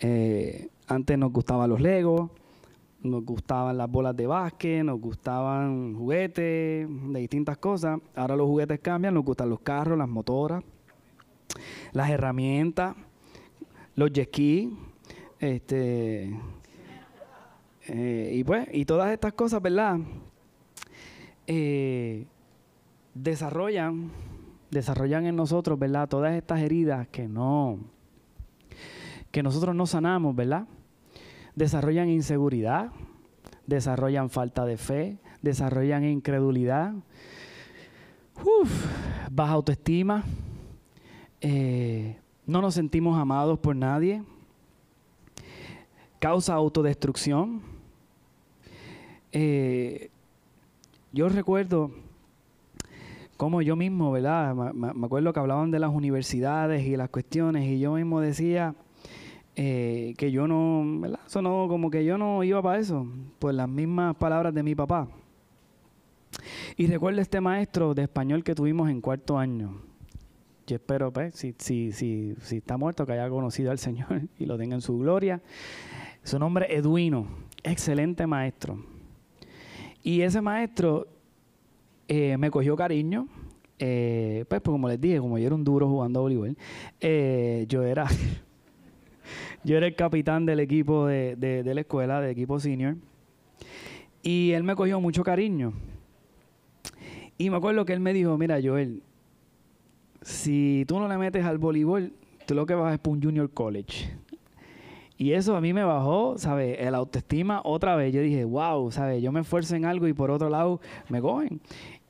Eh, 0.00 0.68
antes 0.86 1.18
nos 1.18 1.32
gustaban 1.32 1.68
los 1.70 1.80
Legos, 1.80 2.30
nos 3.02 3.24
gustaban 3.24 3.78
las 3.78 3.90
bolas 3.90 4.16
de 4.16 4.26
básquet, 4.26 4.84
nos 4.84 5.00
gustaban 5.00 5.94
juguetes 5.94 6.88
de 6.88 7.20
distintas 7.20 7.58
cosas. 7.58 8.00
Ahora 8.14 8.36
los 8.36 8.46
juguetes 8.46 8.80
cambian, 8.80 9.14
nos 9.14 9.24
gustan 9.24 9.50
los 9.50 9.60
carros, 9.60 9.98
las 9.98 10.08
motoras, 10.08 10.62
las 11.92 12.10
herramientas, 12.10 12.96
los 13.94 14.12
jet 14.12 14.36
este, 15.40 16.36
eh, 17.86 18.32
y 18.34 18.44
pues, 18.44 18.68
y 18.72 18.84
todas 18.84 19.12
estas 19.12 19.32
cosas, 19.34 19.62
¿verdad? 19.62 19.98
Eh, 21.46 22.26
desarrollan, 23.14 24.10
desarrollan 24.70 25.26
en 25.26 25.36
nosotros, 25.36 25.78
¿verdad? 25.78 26.08
Todas 26.08 26.34
estas 26.34 26.60
heridas 26.60 27.06
que 27.08 27.28
no, 27.28 27.78
que 29.30 29.42
nosotros 29.42 29.74
no 29.74 29.86
sanamos, 29.86 30.34
¿verdad? 30.34 30.66
Desarrollan 31.54 32.08
inseguridad, 32.08 32.90
desarrollan 33.66 34.30
falta 34.30 34.64
de 34.64 34.76
fe, 34.76 35.18
desarrollan 35.42 36.04
incredulidad, 36.04 36.94
baja 39.30 39.52
autoestima, 39.52 40.24
eh, 41.40 42.16
no 42.46 42.62
nos 42.62 42.74
sentimos 42.74 43.18
amados 43.18 43.58
por 43.58 43.76
nadie, 43.76 44.22
causa 46.18 46.54
autodestrucción. 46.54 47.60
Eh, 49.32 50.10
yo 51.12 51.28
recuerdo 51.28 51.90
como 53.36 53.62
yo 53.62 53.76
mismo, 53.76 54.10
¿verdad? 54.10 54.54
Me, 54.54 55.06
acuerdo 55.06 55.32
que 55.32 55.40
hablaban 55.40 55.70
de 55.70 55.78
las 55.78 55.90
universidades 55.90 56.84
y 56.86 56.96
las 56.96 57.08
cuestiones 57.08 57.64
y 57.66 57.78
yo 57.78 57.92
mismo 57.92 58.20
decía, 58.20 58.74
eh, 59.60 60.14
que 60.16 60.30
yo 60.30 60.46
no, 60.46 60.84
¿verdad? 61.00 61.18
Eso 61.26 61.42
como 61.42 61.90
que 61.90 62.04
yo 62.04 62.16
no 62.16 62.44
iba 62.44 62.62
para 62.62 62.78
eso, 62.78 63.08
pues 63.40 63.56
las 63.56 63.68
mismas 63.68 64.14
palabras 64.14 64.54
de 64.54 64.62
mi 64.62 64.76
papá. 64.76 65.08
Y 66.76 66.86
recuerdo 66.86 67.20
este 67.20 67.40
maestro 67.40 67.92
de 67.92 68.02
español 68.02 68.44
que 68.44 68.54
tuvimos 68.54 68.88
en 68.88 69.00
cuarto 69.00 69.36
año. 69.36 69.80
Yo 70.64 70.76
espero, 70.76 71.12
pues, 71.12 71.34
si, 71.34 71.56
si, 71.58 71.90
si, 71.90 72.36
si 72.40 72.58
está 72.58 72.76
muerto, 72.76 73.04
que 73.04 73.14
haya 73.14 73.28
conocido 73.28 73.72
al 73.72 73.80
Señor 73.80 74.28
y 74.38 74.46
lo 74.46 74.56
tenga 74.56 74.76
en 74.76 74.80
su 74.80 74.96
gloria. 74.96 75.42
Su 76.22 76.38
nombre 76.38 76.72
Eduino, 76.72 77.26
excelente 77.64 78.28
maestro. 78.28 78.78
Y 80.04 80.20
ese 80.20 80.40
maestro 80.40 81.08
eh, 82.06 82.36
me 82.38 82.52
cogió 82.52 82.76
cariño, 82.76 83.26
eh, 83.80 84.44
pues, 84.48 84.60
pues, 84.60 84.72
como 84.72 84.88
les 84.88 85.00
dije, 85.00 85.18
como 85.18 85.36
yo 85.36 85.46
era 85.46 85.56
un 85.56 85.64
duro 85.64 85.88
jugando 85.88 86.20
a 86.20 86.22
voleibol, 86.22 86.56
yo 87.66 87.82
era 87.82 88.06
yo 89.68 89.76
era 89.76 89.86
el 89.86 89.94
capitán 89.94 90.46
del 90.46 90.60
equipo 90.60 91.06
de, 91.06 91.36
de, 91.36 91.74
la 91.74 91.82
escuela, 91.82 92.22
del 92.22 92.30
equipo 92.30 92.58
senior. 92.58 92.96
Y 94.22 94.52
él 94.52 94.62
me 94.62 94.74
cogió 94.74 94.98
mucho 94.98 95.22
cariño. 95.22 95.74
Y 97.36 97.50
me 97.50 97.58
acuerdo 97.58 97.84
que 97.84 97.92
él 97.92 98.00
me 98.00 98.14
dijo, 98.14 98.38
mira 98.38 98.58
Joel, 98.62 99.02
si 100.22 100.86
tú 100.88 100.98
no 100.98 101.06
le 101.06 101.18
metes 101.18 101.44
al 101.44 101.58
voleibol, 101.58 102.14
tú 102.46 102.54
lo 102.54 102.64
que 102.64 102.72
vas 102.72 102.94
es 102.94 102.98
para 102.98 103.12
un 103.12 103.22
junior 103.22 103.50
college. 103.50 104.16
Y 105.18 105.32
eso 105.32 105.54
a 105.54 105.60
mí 105.60 105.74
me 105.74 105.84
bajó, 105.84 106.38
¿sabes? 106.38 106.78
El 106.80 106.94
autoestima 106.94 107.60
otra 107.62 107.94
vez. 107.94 108.14
Yo 108.14 108.22
dije, 108.22 108.44
wow, 108.46 108.90
¿sabes? 108.90 109.22
Yo 109.22 109.32
me 109.32 109.40
esfuerzo 109.40 109.76
en 109.76 109.84
algo 109.84 110.08
y 110.08 110.14
por 110.14 110.30
otro 110.30 110.48
lado 110.48 110.80
me 111.10 111.20
cogen. 111.20 111.60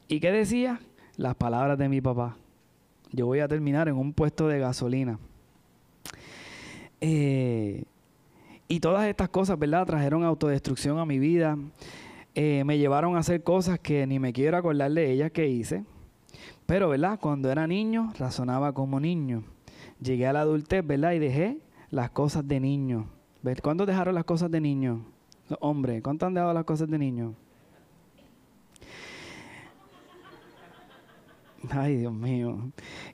¿Y 0.06 0.20
qué 0.20 0.30
decía? 0.30 0.78
Las 1.16 1.34
palabras 1.34 1.76
de 1.76 1.88
mi 1.88 2.00
papá. 2.00 2.36
Yo 3.10 3.26
voy 3.26 3.40
a 3.40 3.48
terminar 3.48 3.88
en 3.88 3.96
un 3.96 4.12
puesto 4.12 4.46
de 4.46 4.60
gasolina. 4.60 5.18
Eh, 7.00 7.84
y 8.66 8.80
todas 8.80 9.06
estas 9.06 9.28
cosas, 9.28 9.58
¿verdad? 9.58 9.86
Trajeron 9.86 10.24
autodestrucción 10.24 10.98
a 10.98 11.06
mi 11.06 11.18
vida. 11.18 11.56
Eh, 12.34 12.62
me 12.64 12.78
llevaron 12.78 13.16
a 13.16 13.20
hacer 13.20 13.42
cosas 13.42 13.78
que 13.78 14.06
ni 14.06 14.18
me 14.18 14.32
quiero 14.32 14.56
acordar 14.56 14.92
de 14.92 15.10
ellas 15.10 15.30
que 15.30 15.48
hice. 15.48 15.84
Pero, 16.66 16.88
¿verdad? 16.90 17.18
Cuando 17.20 17.50
era 17.50 17.66
niño, 17.66 18.12
razonaba 18.18 18.72
como 18.72 19.00
niño. 19.00 19.42
Llegué 20.00 20.26
a 20.26 20.32
la 20.32 20.42
adultez, 20.42 20.86
¿verdad? 20.86 21.12
Y 21.12 21.18
dejé 21.18 21.58
las 21.90 22.10
cosas 22.10 22.46
de 22.46 22.60
niño. 22.60 23.08
¿Cuándo 23.62 23.86
dejaron 23.86 24.14
las 24.14 24.24
cosas 24.24 24.50
de 24.50 24.60
niño? 24.60 25.04
Hombre, 25.60 26.02
¿cuánto 26.02 26.26
han 26.26 26.34
dejado 26.34 26.52
las 26.52 26.64
cosas 26.64 26.90
de 26.90 26.98
niño? 26.98 27.34
Ay, 31.70 31.96
Dios 31.96 32.12
mío. 32.12 32.70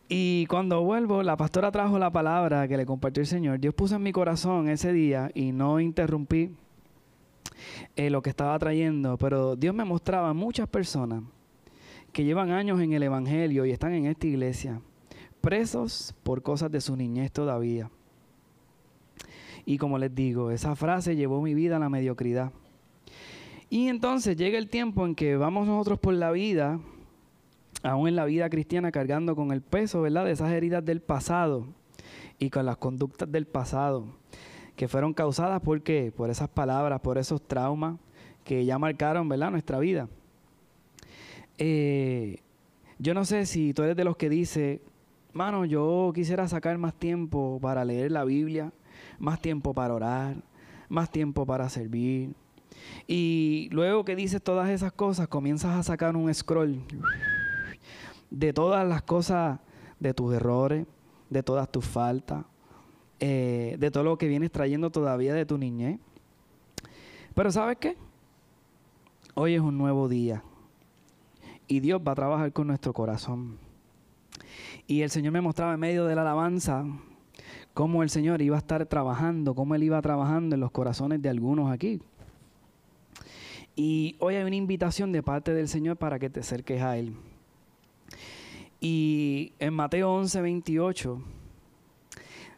Y 0.09 0.47
cuando 0.47 0.83
vuelvo, 0.83 1.23
la 1.23 1.37
pastora 1.37 1.73
trajo 1.73 1.99
la 1.99 2.11
palabra 2.11 2.69
que 2.69 2.77
le 2.77 2.85
compartió 2.85 3.23
el 3.23 3.27
Señor. 3.27 3.59
Dios 3.59 3.75
puso 3.75 3.97
en 3.97 4.03
mi 4.03 4.13
corazón 4.13 4.69
ese 4.69 4.93
día 4.93 5.31
y 5.35 5.53
no 5.53 5.81
interrumpí 5.81 6.51
eh, 7.97 8.11
lo 8.11 8.21
que 8.23 8.31
estaba 8.31 8.59
trayendo, 8.59 9.17
pero 9.17 9.57
Dios 9.57 9.75
me 9.75 9.85
mostraba 9.85 10.35
muchas 10.35 10.69
personas 10.69 11.23
que 12.13 12.25
llevan 12.25 12.51
años 12.51 12.81
en 12.81 12.93
el 12.93 13.03
Evangelio 13.03 13.65
y 13.65 13.71
están 13.71 13.93
en 13.95 14.07
esta 14.07 14.27
iglesia, 14.27 14.81
presos 15.41 16.15
por 16.23 16.43
cosas 16.43 16.71
de 16.71 16.81
su 16.81 16.97
niñez 16.97 17.33
todavía. 17.33 17.91
Y 19.65 19.79
como 19.79 19.99
les 19.99 20.15
digo, 20.15 20.51
esa 20.51 20.77
frase 20.77 21.17
llevó 21.17 21.41
mi 21.41 21.55
vida 21.55 21.77
a 21.77 21.81
la 21.81 21.89
mediocridad. 21.89 22.53
Y 23.71 23.89
entonces 23.89 24.37
llega 24.37 24.59
el 24.59 24.69
tiempo 24.69 25.07
en 25.07 25.15
que 25.15 25.37
vamos 25.37 25.67
nosotros 25.67 25.99
por 25.99 26.15
la 26.15 26.31
vida 26.31 26.79
aún 27.85 28.09
en 28.09 28.17
la 28.17 28.25
vida 28.25 28.51
cristiana, 28.51 28.91
cargando 28.91 29.37
con 29.37 29.53
el 29.53 29.63
peso, 29.63 30.03
¿verdad?, 30.03 30.25
de 30.25 30.33
esas 30.33 30.51
heridas 30.51 30.85
del 30.85 31.01
pasado 31.01 31.67
y 32.39 32.51
con 32.51 32.67
las 32.67 32.79
conductas 32.79 33.31
del 33.31 33.47
pasado 33.47 34.07
que 34.77 34.89
fueron 34.89 35.15
causadas 35.15 35.61
por 35.63 35.83
qué? 35.83 36.13
Por 36.15 36.31
esas 36.31 36.49
palabras, 36.49 37.01
por 37.01 37.19
esos 37.19 37.41
traumas 37.43 37.97
que 38.43 38.65
ya 38.65 38.79
marcaron, 38.79 39.29
¿verdad? 39.29 39.51
Nuestra 39.51 39.79
vida. 39.79 40.09
Eh, 41.59 42.39
yo 42.99 43.15
no 43.15 43.25
sé 43.25 43.47
si 43.47 43.73
tú 43.73 43.83
eres 43.85 43.97
de 43.97 44.05
los 44.05 44.17
que 44.17 44.29
dice, 44.29 44.81
mano, 45.33 45.65
yo 45.65 46.11
quisiera 46.15 46.49
sacar 46.49 46.77
más 46.79 46.95
tiempo 46.95 47.59
para 47.63 47.85
leer 47.85 48.11
la 48.11 48.25
Biblia, 48.25 48.73
más 49.19 49.41
tiempo 49.41 49.73
para 49.75 49.95
orar, 49.95 50.37
más 50.89 51.11
tiempo 51.11 51.47
para 51.47 51.69
servir. 51.69 52.35
Y 53.07 53.69
luego 53.71 54.05
que 54.05 54.17
dices 54.17 54.43
todas 54.43 54.71
esas 54.71 54.93
cosas, 54.93 55.29
comienzas 55.29 55.77
a 55.77 55.83
sacar 55.83 56.17
un 56.17 56.33
scroll 56.35 56.81
de 58.35 58.53
todas 58.53 58.87
las 58.87 59.03
cosas, 59.03 59.61
de 60.01 60.13
tus 60.13 60.35
errores, 60.35 60.87
de 61.31 61.43
todas 61.43 61.71
tus 61.71 61.85
faltas, 61.85 62.45
eh, 63.21 63.77
de 63.79 63.91
todo 63.93 64.03
lo 64.03 64.19
que 64.19 64.27
vienes 64.27 64.51
trayendo 64.51 64.91
todavía 64.91 65.35
de 65.35 65.47
tu 65.47 65.57
niñez. 65.57 66.01
Pero 67.35 67.53
¿sabes 67.53 67.77
qué? 67.79 67.97
Hoy 69.35 69.55
es 69.55 69.61
un 69.61 69.79
nuevo 69.79 70.09
día 70.09 70.43
y 71.69 71.81
Dios 71.81 72.01
va 72.07 72.13
a 72.13 72.17
trabajar 72.17 72.53
con 72.53 72.67
nuestro 72.67 72.93
corazón. 72.93 73.57
Y 74.89 75.03
el 75.03 75.11
Señor 75.11 75.33
me 75.33 75.41
mostraba 75.41 75.75
en 75.75 75.81
medio 75.81 76.05
de 76.05 76.17
la 76.17 76.23
alabanza 76.23 76.85
cómo 77.73 78.03
el 78.03 78.11
Señor 78.11 78.43
iba 78.43 78.57
a 78.57 78.59
estar 78.59 78.85
trabajando, 78.87 79.55
cómo 79.55 79.77
Él 79.77 79.85
iba 79.85 80.03
trabajando 80.03 80.57
en 80.57 80.61
los 80.61 80.73
corazones 80.73 81.23
de 81.23 81.29
algunos 81.29 81.71
aquí. 81.71 82.01
Y 83.77 84.17
hoy 84.19 84.35
hay 84.35 84.45
una 84.45 84.57
invitación 84.57 85.13
de 85.13 85.23
parte 85.23 85.55
del 85.55 85.69
Señor 85.69 85.97
para 85.97 86.19
que 86.19 86.31
te 86.31 86.41
acerques 86.41 86.83
a 86.83 86.99
Él. 86.99 87.17
Y 88.87 89.55
en 89.61 89.73
Mateo 89.73 90.13
11, 90.13 90.43
28 90.43 91.23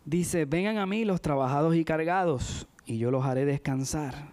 dice, 0.05 0.45
vengan 0.45 0.79
a 0.79 0.85
mí 0.85 1.05
los 1.05 1.21
trabajados 1.21 1.77
y 1.77 1.85
cargados, 1.85 2.67
y 2.85 2.99
yo 2.99 3.13
los 3.13 3.25
haré 3.25 3.45
descansar. 3.45 4.33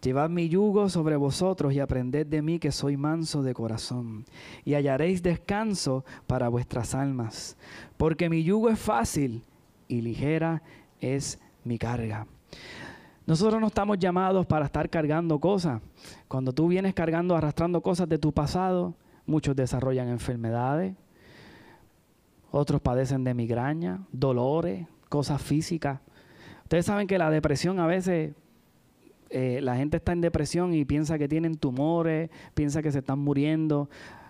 Llevad 0.00 0.30
mi 0.30 0.48
yugo 0.48 0.88
sobre 0.88 1.14
vosotros 1.16 1.74
y 1.74 1.80
aprended 1.80 2.26
de 2.26 2.40
mí 2.40 2.58
que 2.58 2.72
soy 2.72 2.96
manso 2.96 3.42
de 3.42 3.52
corazón, 3.52 4.24
y 4.64 4.72
hallaréis 4.72 5.22
descanso 5.22 6.06
para 6.26 6.48
vuestras 6.48 6.94
almas, 6.94 7.58
porque 7.98 8.30
mi 8.30 8.42
yugo 8.42 8.70
es 8.70 8.78
fácil 8.78 9.42
y 9.88 10.00
ligera 10.00 10.62
es 11.02 11.38
mi 11.64 11.76
carga. 11.76 12.26
Nosotros 13.26 13.60
no 13.60 13.66
estamos 13.66 13.98
llamados 13.98 14.46
para 14.46 14.64
estar 14.64 14.88
cargando 14.88 15.38
cosas. 15.38 15.82
Cuando 16.28 16.54
tú 16.54 16.66
vienes 16.66 16.94
cargando, 16.94 17.36
arrastrando 17.36 17.82
cosas 17.82 18.08
de 18.08 18.16
tu 18.16 18.32
pasado, 18.32 18.94
muchos 19.26 19.54
desarrollan 19.54 20.08
enfermedades, 20.08 20.94
otros 22.50 22.80
padecen 22.80 23.24
de 23.24 23.34
migraña, 23.34 24.06
dolores, 24.12 24.86
cosas 25.08 25.40
físicas. 25.42 26.00
Ustedes 26.62 26.86
saben 26.86 27.06
que 27.06 27.18
la 27.18 27.30
depresión 27.30 27.78
a 27.78 27.86
veces 27.86 28.34
eh, 29.30 29.60
la 29.62 29.76
gente 29.76 29.96
está 29.96 30.12
en 30.12 30.20
depresión 30.20 30.72
y 30.74 30.84
piensa 30.84 31.18
que 31.18 31.28
tienen 31.28 31.56
tumores, 31.56 32.30
piensa 32.54 32.82
que 32.82 32.92
se 32.92 33.00
están 33.00 33.18
muriendo. 33.18 33.88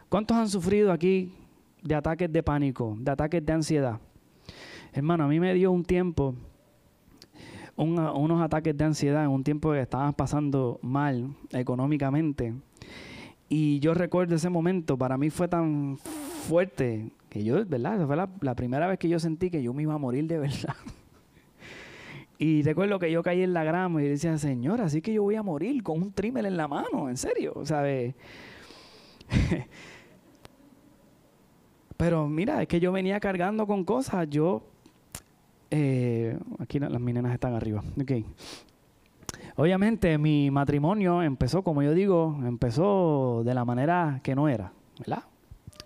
¿Cuántos 0.08 0.36
han 0.36 0.48
sufrido 0.48 0.92
aquí 0.92 1.32
de 1.82 1.94
ataques 1.94 2.32
de 2.32 2.42
pánico, 2.42 2.96
de 2.98 3.10
ataques 3.10 3.44
de 3.44 3.52
ansiedad? 3.52 4.00
Hermano, 4.92 5.24
a 5.24 5.28
mí 5.28 5.38
me 5.38 5.52
dio 5.52 5.70
un 5.70 5.84
tiempo, 5.84 6.34
unos 7.76 8.40
ataques 8.40 8.76
de 8.76 8.84
ansiedad 8.84 9.24
en 9.24 9.30
un 9.30 9.44
tiempo 9.44 9.72
que 9.72 9.80
estaban 9.80 10.14
pasando 10.14 10.78
mal 10.82 11.34
económicamente. 11.52 12.54
Y 13.48 13.78
yo 13.80 13.94
recuerdo 13.94 14.34
ese 14.34 14.48
momento, 14.48 14.96
para 14.96 15.18
mí 15.18 15.30
fue 15.30 15.48
tan 15.48 15.98
fuerte 16.46 17.10
que 17.28 17.44
yo, 17.44 17.64
¿verdad? 17.66 17.96
Esa 17.96 18.06
fue 18.06 18.16
la 18.16 18.54
primera 18.54 18.86
vez 18.86 18.98
que 18.98 19.08
yo 19.08 19.18
sentí 19.18 19.50
que 19.50 19.62
yo 19.62 19.72
me 19.72 19.82
iba 19.82 19.94
a 19.94 19.98
morir 19.98 20.26
de 20.26 20.38
verdad. 20.38 20.74
Y 22.38 22.62
recuerdo 22.62 22.98
que 22.98 23.10
yo 23.10 23.22
caí 23.22 23.42
en 23.42 23.54
la 23.54 23.64
grama 23.64 24.02
y 24.02 24.08
decía, 24.08 24.36
Señor, 24.36 24.82
así 24.82 25.00
que 25.00 25.12
yo 25.12 25.22
voy 25.22 25.36
a 25.36 25.42
morir 25.42 25.82
con 25.82 26.02
un 26.02 26.12
trimmer 26.12 26.44
en 26.44 26.56
la 26.56 26.68
mano, 26.68 27.08
en 27.08 27.16
serio, 27.16 27.54
¿sabes? 27.64 28.14
Pero 31.96 32.28
mira, 32.28 32.60
es 32.60 32.68
que 32.68 32.78
yo 32.78 32.92
venía 32.92 33.18
cargando 33.20 33.66
con 33.66 33.84
cosas. 33.84 34.28
Yo, 34.28 34.64
eh, 35.70 36.38
aquí 36.58 36.78
las 36.78 37.00
minenas 37.00 37.32
están 37.32 37.54
arriba. 37.54 37.82
Okay. 38.02 38.26
Obviamente 39.56 40.18
mi 40.18 40.50
matrimonio 40.50 41.22
empezó, 41.22 41.62
como 41.62 41.82
yo 41.82 41.94
digo, 41.94 42.38
empezó 42.44 43.42
de 43.46 43.54
la 43.54 43.64
manera 43.64 44.20
que 44.22 44.34
no 44.34 44.46
era, 44.46 44.74
¿verdad? 44.98 45.22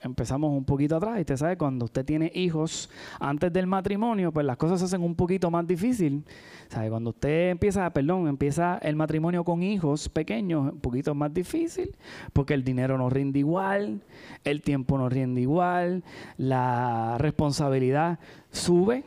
Empezamos 0.03 0.51
un 0.53 0.65
poquito 0.65 0.97
atrás 0.97 1.19
y 1.19 1.21
usted 1.21 1.37
sabe, 1.37 1.57
cuando 1.57 1.85
usted 1.85 2.05
tiene 2.05 2.31
hijos 2.35 2.91
antes 3.19 3.53
del 3.53 3.67
matrimonio, 3.67 4.33
pues 4.33 4.47
las 4.47 4.57
cosas 4.57 4.81
se 4.81 4.87
hacen 4.87 5.03
un 5.03 5.15
poquito 5.15 5.51
más 5.51 5.67
difícil. 5.67 6.25
¿Sabe? 6.69 6.89
Cuando 6.89 7.11
usted 7.11 7.51
empieza, 7.51 7.91
perdón, 7.91 8.29
empieza 8.29 8.79
el 8.79 8.97
matrimonio 8.97 9.45
con 9.45 9.63
hijos 9.63 10.09
pequeños, 10.09 10.73
un 10.73 10.81
poquito 10.81 11.15
más 11.15 11.35
difícil, 11.35 11.97
porque 12.33 12.55
el 12.55 12.65
dinero 12.65 12.97
no 12.97 13.11
rinde 13.11 13.41
igual, 13.41 14.03
el 14.45 14.63
tiempo 14.63 14.97
no 14.97 15.09
rinde 15.09 15.41
igual, 15.41 16.05
la 16.37 17.17
responsabilidad 17.19 18.19
sube 18.51 19.05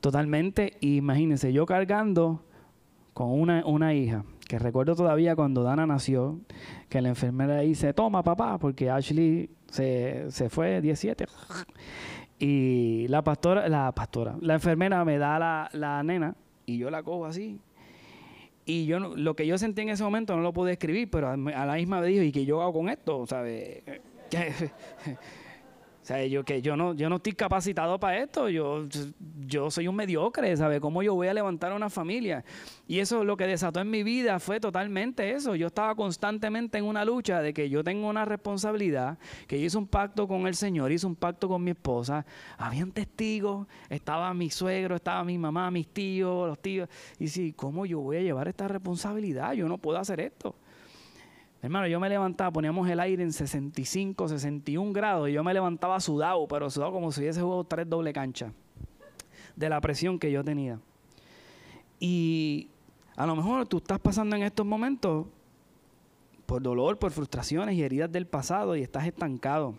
totalmente. 0.00 0.76
Imagínense, 0.80 1.52
yo 1.52 1.66
cargando 1.66 2.42
con 3.14 3.30
una, 3.32 3.64
una 3.66 3.92
hija, 3.94 4.24
que 4.50 4.58
recuerdo 4.58 4.96
todavía 4.96 5.36
cuando 5.36 5.62
Dana 5.62 5.86
nació, 5.86 6.40
que 6.88 7.00
la 7.00 7.10
enfermera 7.10 7.60
dice, 7.60 7.94
toma 7.94 8.24
papá, 8.24 8.58
porque 8.58 8.90
Ashley 8.90 9.48
se, 9.70 10.28
se 10.32 10.50
fue 10.50 10.80
17. 10.80 11.24
Y 12.40 13.06
la 13.06 13.22
pastora, 13.22 13.68
la 13.68 13.92
pastora, 13.92 14.34
la 14.40 14.54
enfermera 14.54 15.04
me 15.04 15.18
da 15.18 15.38
la, 15.38 15.70
la 15.72 16.02
nena 16.02 16.34
y 16.66 16.78
yo 16.78 16.90
la 16.90 17.04
cojo 17.04 17.26
así. 17.26 17.60
Y 18.64 18.86
yo 18.86 18.98
lo 18.98 19.36
que 19.36 19.46
yo 19.46 19.56
sentí 19.56 19.82
en 19.82 19.90
ese 19.90 20.02
momento 20.02 20.34
no 20.34 20.42
lo 20.42 20.52
pude 20.52 20.72
escribir, 20.72 21.08
pero 21.08 21.30
a, 21.30 21.36
la 21.36 21.74
misma 21.74 22.00
vez 22.00 22.10
dijo, 22.10 22.24
¿y 22.24 22.32
qué 22.32 22.44
yo 22.44 22.60
hago 22.60 22.72
con 22.72 22.88
esto? 22.88 23.24
¿Sabes? 23.28 23.84
O 26.02 26.04
sea, 26.04 26.24
yo 26.24 26.44
que 26.44 26.62
yo 26.62 26.76
no, 26.76 26.94
yo 26.94 27.10
no 27.10 27.16
estoy 27.16 27.34
capacitado 27.34 28.00
para 28.00 28.18
esto, 28.18 28.48
yo, 28.48 28.86
yo 29.46 29.70
soy 29.70 29.86
un 29.86 29.94
mediocre, 29.94 30.56
¿sabes? 30.56 30.80
¿Cómo 30.80 31.02
yo 31.02 31.14
voy 31.14 31.28
a 31.28 31.34
levantar 31.34 31.74
una 31.74 31.90
familia? 31.90 32.42
Y 32.88 33.00
eso 33.00 33.22
lo 33.22 33.36
que 33.36 33.46
desató 33.46 33.80
en 33.80 33.90
mi 33.90 34.02
vida 34.02 34.40
fue 34.40 34.60
totalmente 34.60 35.32
eso. 35.32 35.54
Yo 35.54 35.66
estaba 35.66 35.94
constantemente 35.94 36.78
en 36.78 36.84
una 36.84 37.04
lucha 37.04 37.42
de 37.42 37.52
que 37.52 37.68
yo 37.68 37.84
tengo 37.84 38.08
una 38.08 38.24
responsabilidad, 38.24 39.18
que 39.46 39.60
yo 39.60 39.66
hice 39.66 39.76
un 39.76 39.86
pacto 39.86 40.26
con 40.26 40.46
el 40.46 40.54
Señor, 40.54 40.90
hice 40.90 41.06
un 41.06 41.16
pacto 41.16 41.48
con 41.48 41.62
mi 41.62 41.72
esposa, 41.72 42.24
habían 42.56 42.92
testigos, 42.92 43.66
estaba 43.90 44.32
mi 44.32 44.48
suegro, 44.48 44.96
estaba 44.96 45.22
mi 45.22 45.36
mamá, 45.36 45.70
mis 45.70 45.88
tíos, 45.88 46.48
los 46.48 46.58
tíos. 46.60 46.88
Y 47.18 47.28
sí, 47.28 47.52
¿cómo 47.52 47.84
yo 47.84 48.00
voy 48.00 48.16
a 48.16 48.22
llevar 48.22 48.48
esta 48.48 48.66
responsabilidad? 48.68 49.52
Yo 49.52 49.68
no 49.68 49.76
puedo 49.76 49.98
hacer 49.98 50.20
esto. 50.20 50.54
Hermano, 51.62 51.86
yo 51.86 52.00
me 52.00 52.08
levantaba, 52.08 52.50
poníamos 52.50 52.88
el 52.88 53.00
aire 53.00 53.22
en 53.22 53.32
65, 53.32 54.28
61 54.28 54.92
grados 54.92 55.28
y 55.28 55.32
yo 55.32 55.44
me 55.44 55.52
levantaba 55.52 56.00
sudado, 56.00 56.48
pero 56.48 56.70
sudado 56.70 56.92
como 56.92 57.12
si 57.12 57.20
hubiese 57.20 57.42
jugado 57.42 57.64
tres 57.64 57.88
doble 57.88 58.12
cancha 58.14 58.52
de 59.56 59.68
la 59.68 59.80
presión 59.80 60.18
que 60.18 60.32
yo 60.32 60.42
tenía. 60.42 60.80
Y 61.98 62.68
a 63.14 63.26
lo 63.26 63.36
mejor 63.36 63.66
tú 63.66 63.76
estás 63.76 64.00
pasando 64.00 64.36
en 64.36 64.42
estos 64.42 64.64
momentos 64.64 65.26
por 66.46 66.62
dolor, 66.62 66.98
por 66.98 67.12
frustraciones 67.12 67.76
y 67.76 67.82
heridas 67.82 68.10
del 68.10 68.26
pasado 68.26 68.74
y 68.74 68.82
estás 68.82 69.06
estancado. 69.06 69.74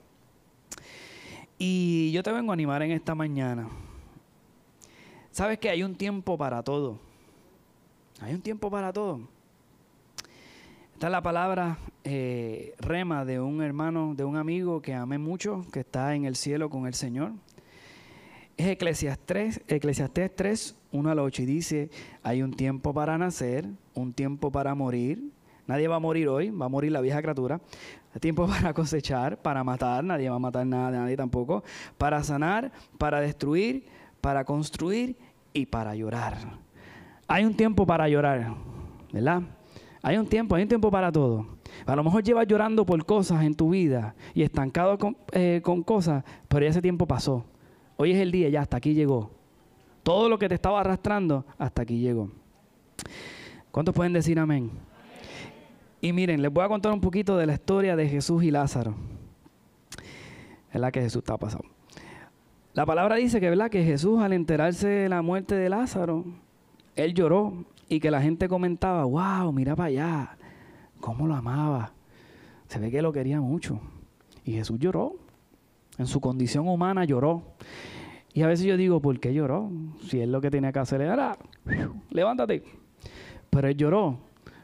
Y 1.57 2.11
yo 2.11 2.21
te 2.21 2.31
vengo 2.31 2.51
a 2.51 2.53
animar 2.53 2.83
en 2.83 2.91
esta 2.91 3.15
mañana. 3.15 3.67
Sabes 5.31 5.57
que 5.57 5.69
hay 5.69 5.81
un 5.81 5.95
tiempo 5.95 6.37
para 6.37 6.61
todo. 6.61 6.99
Hay 8.21 8.35
un 8.35 8.41
tiempo 8.41 8.69
para 8.69 8.93
todo. 8.93 9.21
Está 11.01 11.09
la 11.09 11.23
palabra 11.23 11.79
eh, 12.03 12.75
rema 12.77 13.25
de 13.25 13.39
un 13.39 13.63
hermano, 13.63 14.13
de 14.13 14.23
un 14.23 14.37
amigo 14.37 14.83
que 14.83 14.93
amé 14.93 15.17
mucho, 15.17 15.65
que 15.73 15.79
está 15.79 16.13
en 16.13 16.25
el 16.25 16.35
cielo 16.35 16.69
con 16.69 16.85
el 16.85 16.93
Señor. 16.93 17.31
Es 18.55 18.67
Eclesiastes 18.67 19.25
3, 19.25 19.61
Eclesiastes 19.67 20.35
3, 20.35 20.75
1 20.91 21.09
al 21.09 21.17
8 21.17 21.41
y 21.41 21.45
dice, 21.47 21.89
hay 22.21 22.43
un 22.43 22.53
tiempo 22.53 22.93
para 22.93 23.17
nacer, 23.17 23.65
un 23.95 24.13
tiempo 24.13 24.51
para 24.51 24.75
morir. 24.75 25.31
Nadie 25.65 25.87
va 25.87 25.95
a 25.95 25.99
morir 25.99 26.27
hoy, 26.27 26.51
va 26.51 26.67
a 26.67 26.69
morir 26.69 26.91
la 26.91 27.01
vieja 27.01 27.19
criatura. 27.19 27.59
Hay 28.13 28.19
tiempo 28.19 28.45
para 28.61 28.71
cosechar, 28.71 29.41
para 29.41 29.63
matar, 29.63 30.03
nadie 30.03 30.29
va 30.29 30.35
a 30.35 30.39
matar 30.39 30.67
nada 30.67 30.91
de 30.91 30.97
nadie 30.99 31.17
tampoco. 31.17 31.63
Para 31.97 32.21
sanar, 32.21 32.71
para 32.99 33.21
destruir, 33.21 33.87
para 34.21 34.45
construir 34.45 35.15
y 35.51 35.65
para 35.65 35.95
llorar. 35.95 36.37
Hay 37.27 37.43
un 37.43 37.55
tiempo 37.55 37.87
para 37.87 38.07
llorar, 38.07 38.53
¿verdad? 39.11 39.41
Hay 40.01 40.17
un 40.17 40.25
tiempo, 40.25 40.55
hay 40.55 40.63
un 40.63 40.69
tiempo 40.69 40.89
para 40.89 41.11
todo. 41.11 41.45
A 41.85 41.95
lo 41.95 42.03
mejor 42.03 42.23
llevas 42.23 42.47
llorando 42.47 42.85
por 42.85 43.05
cosas 43.05 43.43
en 43.43 43.53
tu 43.53 43.69
vida 43.69 44.15
y 44.33 44.41
estancado 44.41 44.97
con, 44.97 45.15
eh, 45.31 45.61
cosas, 45.85 46.23
pero 46.47 46.65
ese 46.65 46.81
tiempo 46.81 47.05
pasó. 47.05 47.45
Hoy 47.97 48.11
es 48.11 48.19
el 48.19 48.31
día, 48.31 48.49
ya 48.49 48.61
hasta 48.61 48.77
aquí 48.77 48.93
llegó. 48.93 49.31
Todo 50.03 50.27
lo 50.27 50.39
que 50.39 50.49
te 50.49 50.55
estaba 50.55 50.79
arrastrando, 50.79 51.45
hasta 51.57 51.83
aquí 51.83 51.99
llegó. 51.99 52.29
¿Cuántos 53.71 53.93
pueden 53.93 54.13
decir 54.13 54.39
amén? 54.39 54.71
Y 56.01 56.11
miren, 56.13 56.41
les 56.41 56.51
voy 56.51 56.65
a 56.65 56.67
contar 56.67 56.91
un 56.91 56.99
poquito 56.99 57.37
de 57.37 57.45
la 57.45 57.53
historia 57.53 57.95
de 57.95 58.09
Jesús 58.09 58.43
y 58.43 58.49
Lázaro. 58.49 58.95
Es 60.73 60.81
la 60.81 60.91
que 60.91 61.01
Jesús 61.01 61.19
está 61.19 61.37
pasando. 61.37 61.67
La 62.73 62.85
palabra 62.85 63.17
dice 63.17 63.39
que, 63.39 63.49
¿verdad? 63.49 63.69
que 63.69 63.83
Jesús 63.83 64.19
al 64.21 64.33
enterarse 64.33 64.87
de 64.87 65.09
la 65.09 65.21
muerte 65.21 65.55
de 65.55 65.69
Lázaro, 65.69 66.25
él 66.95 67.13
lloró 67.13 67.65
y 67.91 67.99
que 67.99 68.09
la 68.09 68.21
gente 68.21 68.47
comentaba, 68.47 69.03
wow, 69.03 69.51
mira 69.51 69.75
para 69.75 69.87
allá, 69.87 70.37
cómo 71.01 71.27
lo 71.27 71.35
amaba. 71.35 71.91
Se 72.69 72.79
ve 72.79 72.89
que 72.89 73.01
lo 73.01 73.11
quería 73.11 73.41
mucho. 73.41 73.81
Y 74.45 74.53
Jesús 74.53 74.79
lloró. 74.79 75.17
En 75.97 76.07
su 76.07 76.21
condición 76.21 76.69
humana 76.69 77.03
lloró. 77.03 77.43
Y 78.33 78.43
a 78.43 78.47
veces 78.47 78.65
yo 78.65 78.77
digo, 78.77 79.01
¿por 79.01 79.19
qué 79.19 79.33
lloró? 79.33 79.69
Si 80.07 80.21
él 80.21 80.31
lo 80.31 80.39
que 80.39 80.49
tenía 80.49 80.71
que 80.71 80.79
hacer 80.79 81.01
era, 81.01 81.37
levántate. 82.11 82.63
Pero 83.49 83.67
él 83.67 83.75
lloró. 83.75 84.19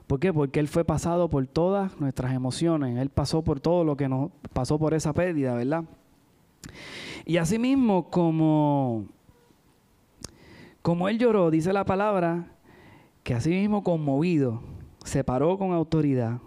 ¿Por 0.08 0.22
qué? 0.22 0.32
Porque 0.32 0.62
él 0.62 0.70
fue 0.70 0.86
pasado 0.86 1.30
por 1.30 1.46
todas 1.48 2.00
nuestras 2.00 2.34
emociones. 2.34 2.98
Él 2.98 3.10
pasó 3.10 3.44
por 3.44 3.60
todo 3.60 3.84
lo 3.84 3.98
que 3.98 4.08
nos 4.08 4.32
pasó 4.54 4.80
por 4.80 4.94
esa 4.94 5.12
pérdida, 5.12 5.54
¿verdad? 5.54 5.84
Y 7.26 7.36
asimismo, 7.36 8.10
como, 8.10 9.04
como 10.82 11.10
él 11.10 11.20
lloró, 11.20 11.52
dice 11.52 11.74
la 11.74 11.84
palabra, 11.84 12.54
que 13.28 13.34
asimismo 13.34 13.84
conmovido, 13.84 14.62
se 15.04 15.22
paró 15.22 15.58
con 15.58 15.74
autoridad. 15.74 16.40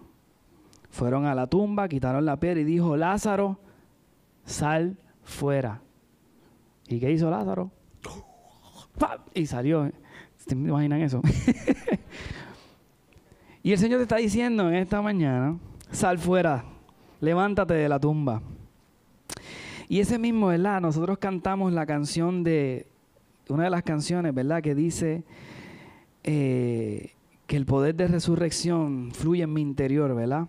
Fueron 0.89 1.27
a 1.27 1.35
la 1.35 1.45
tumba, 1.45 1.87
quitaron 1.87 2.25
la 2.25 2.39
piedra 2.39 2.59
y 2.59 2.63
dijo, 2.63 2.97
Lázaro, 2.97 3.59
sal 4.45 4.97
fuera. 5.23 5.83
¿Y 6.87 6.99
qué 6.99 7.11
hizo 7.11 7.29
Lázaro? 7.29 7.69
Y 9.35 9.45
salió. 9.45 9.91
¿Se 10.37 10.55
imaginan 10.55 11.01
eso? 11.01 11.21
y 13.61 13.73
el 13.73 13.77
Señor 13.77 13.99
te 13.99 14.03
está 14.05 14.15
diciendo 14.15 14.67
en 14.67 14.73
esta 14.73 15.03
mañana, 15.03 15.59
sal 15.91 16.17
fuera, 16.17 16.65
levántate 17.19 17.75
de 17.75 17.89
la 17.89 17.99
tumba. 17.99 18.41
Y 19.87 19.99
ese 19.99 20.17
mismo, 20.17 20.47
¿verdad? 20.47 20.81
Nosotros 20.81 21.19
cantamos 21.19 21.73
la 21.73 21.85
canción 21.85 22.43
de, 22.43 22.87
una 23.49 23.65
de 23.65 23.69
las 23.69 23.83
canciones, 23.83 24.33
¿verdad? 24.33 24.63
Que 24.63 24.73
dice 24.73 25.23
eh, 26.23 27.13
que 27.47 27.57
el 27.57 27.65
poder 27.65 27.95
de 27.95 28.07
resurrección 28.07 29.11
fluye 29.13 29.43
en 29.43 29.53
mi 29.53 29.61
interior, 29.61 30.15
¿verdad? 30.15 30.47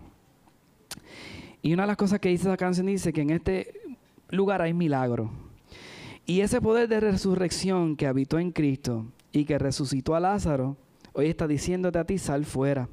Y 1.61 1.73
una 1.73 1.83
de 1.83 1.87
las 1.87 1.97
cosas 1.97 2.19
que 2.19 2.29
dice 2.29 2.47
esa 2.47 2.57
canción 2.57 2.87
dice 2.87 3.13
que 3.13 3.21
en 3.21 3.29
este 3.29 3.73
lugar 4.29 4.61
hay 4.61 4.73
milagro. 4.73 5.31
Y 6.25 6.41
ese 6.41 6.61
poder 6.61 6.87
de 6.87 6.99
resurrección 6.99 7.95
que 7.95 8.07
habitó 8.07 8.39
en 8.39 8.51
Cristo 8.51 9.05
y 9.31 9.45
que 9.45 9.57
resucitó 9.57 10.15
a 10.15 10.19
Lázaro, 10.19 10.77
hoy 11.13 11.27
está 11.27 11.47
diciéndote 11.47 11.99
a 11.99 12.05
ti, 12.05 12.17
sal 12.17 12.45
fuera. 12.45 12.89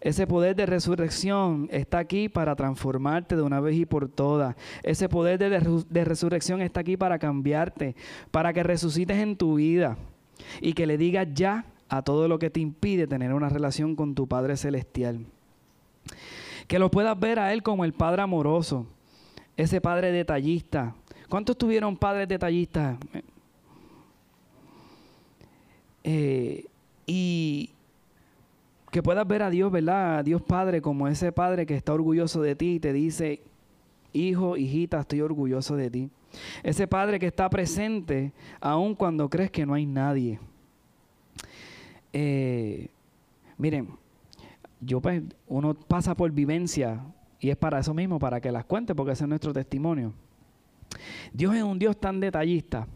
Ese 0.00 0.26
poder 0.26 0.56
de 0.56 0.66
resurrección 0.66 1.68
está 1.70 1.98
aquí 1.98 2.28
para 2.28 2.56
transformarte 2.56 3.36
de 3.36 3.42
una 3.42 3.60
vez 3.60 3.76
y 3.76 3.86
por 3.86 4.08
todas. 4.08 4.56
Ese 4.82 5.08
poder 5.08 5.38
de, 5.38 5.84
de, 5.88 6.04
resurrección 6.04 6.60
está 6.60 6.80
aquí 6.80 6.96
para 6.96 7.18
cambiarte, 7.18 7.94
para 8.30 8.52
que 8.52 8.62
resucites 8.62 9.18
en 9.18 9.36
tu 9.36 9.56
vida 9.56 9.96
y 10.60 10.72
que 10.72 10.86
le 10.86 10.98
digas 10.98 11.28
ya 11.32 11.64
a 11.92 12.00
todo 12.02 12.26
lo 12.26 12.38
que 12.38 12.48
te 12.48 12.60
impide 12.60 13.06
tener 13.06 13.34
una 13.34 13.50
relación 13.50 13.96
con 13.96 14.14
tu 14.14 14.26
Padre 14.26 14.56
Celestial. 14.56 15.26
Que 16.66 16.78
lo 16.78 16.90
puedas 16.90 17.18
ver 17.20 17.38
a 17.38 17.52
Él 17.52 17.62
como 17.62 17.84
el 17.84 17.92
Padre 17.92 18.22
amoroso, 18.22 18.86
ese 19.56 19.80
Padre 19.80 20.10
detallista, 20.10 20.94
¿Cuántos 21.32 21.56
tuvieron 21.56 21.96
padres 21.96 22.28
detallistas? 22.28 22.98
Eh, 26.04 26.66
y 27.06 27.70
que 28.90 29.02
puedas 29.02 29.26
ver 29.26 29.42
a 29.42 29.48
Dios, 29.48 29.72
¿verdad? 29.72 30.18
A 30.18 30.22
Dios 30.22 30.42
Padre 30.42 30.82
como 30.82 31.08
ese 31.08 31.32
Padre 31.32 31.64
que 31.64 31.74
está 31.74 31.94
orgulloso 31.94 32.42
de 32.42 32.54
ti 32.54 32.74
y 32.74 32.80
te 32.80 32.92
dice, 32.92 33.40
hijo, 34.12 34.58
hijita, 34.58 35.00
estoy 35.00 35.22
orgulloso 35.22 35.74
de 35.74 35.90
ti. 35.90 36.10
Ese 36.62 36.86
Padre 36.86 37.18
que 37.18 37.28
está 37.28 37.48
presente 37.48 38.32
aun 38.60 38.94
cuando 38.94 39.30
crees 39.30 39.50
que 39.50 39.64
no 39.64 39.72
hay 39.72 39.86
nadie. 39.86 40.38
Eh, 42.12 42.88
miren, 43.58 43.88
yo 44.80 45.00
pues, 45.00 45.22
uno 45.46 45.74
pasa 45.74 46.14
por 46.14 46.30
vivencia 46.32 47.00
y 47.40 47.50
es 47.50 47.56
para 47.56 47.80
eso 47.80 47.94
mismo, 47.94 48.18
para 48.18 48.40
que 48.40 48.52
las 48.52 48.64
cuente, 48.64 48.94
porque 48.94 49.12
ese 49.12 49.24
es 49.24 49.28
nuestro 49.28 49.52
testimonio. 49.52 50.12
Dios 51.32 51.54
es 51.54 51.62
un 51.62 51.78
Dios 51.78 51.98
tan 51.98 52.20
detallista, 52.20 52.86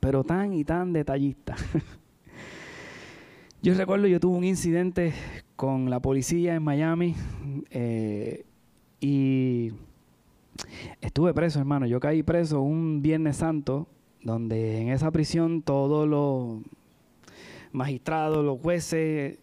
pero 0.00 0.24
tan 0.24 0.52
y 0.52 0.64
tan 0.64 0.92
detallista. 0.92 1.56
yo 3.62 3.74
recuerdo, 3.74 4.06
yo 4.06 4.20
tuve 4.20 4.36
un 4.36 4.44
incidente 4.44 5.12
con 5.56 5.90
la 5.90 6.00
policía 6.00 6.54
en 6.54 6.62
Miami 6.62 7.14
eh, 7.70 8.44
y 9.00 9.72
estuve 11.00 11.34
preso, 11.34 11.58
hermano. 11.58 11.86
Yo 11.86 11.98
caí 12.00 12.22
preso 12.22 12.60
un 12.60 13.02
Viernes 13.02 13.36
Santo, 13.36 13.88
donde 14.22 14.80
en 14.80 14.88
esa 14.88 15.10
prisión 15.10 15.62
todos 15.62 16.08
los 16.08 16.62
magistrados, 17.72 18.44
los 18.44 18.60
jueces 18.60 19.38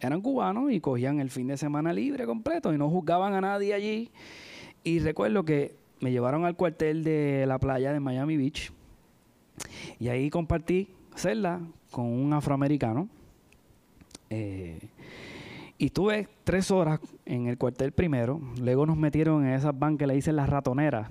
eran 0.00 0.20
cubanos 0.20 0.72
y 0.72 0.80
cogían 0.80 1.20
el 1.20 1.30
fin 1.30 1.46
de 1.46 1.56
semana 1.56 1.92
libre 1.92 2.26
completo 2.26 2.72
y 2.74 2.78
no 2.78 2.90
juzgaban 2.90 3.34
a 3.34 3.40
nadie 3.40 3.74
allí. 3.74 4.10
Y 4.84 4.98
recuerdo 4.98 5.44
que 5.44 5.76
me 6.00 6.10
llevaron 6.10 6.44
al 6.44 6.56
cuartel 6.56 7.04
de 7.04 7.44
la 7.46 7.58
playa 7.58 7.92
de 7.92 8.00
Miami 8.00 8.36
Beach 8.36 8.72
y 10.00 10.08
ahí 10.08 10.30
compartí 10.30 10.88
celda 11.14 11.60
con 11.90 12.06
un 12.06 12.32
afroamericano. 12.32 13.08
Eh, 14.30 14.78
y 15.78 15.86
estuve 15.86 16.28
tres 16.44 16.70
horas 16.70 17.00
en 17.24 17.46
el 17.46 17.58
cuartel 17.58 17.92
primero. 17.92 18.40
Luego 18.60 18.86
nos 18.86 18.96
metieron 18.96 19.44
en 19.44 19.52
esas 19.52 19.78
van 19.78 19.98
que 19.98 20.06
le 20.06 20.14
dicen 20.14 20.36
las 20.36 20.48
ratoneras. 20.48 21.10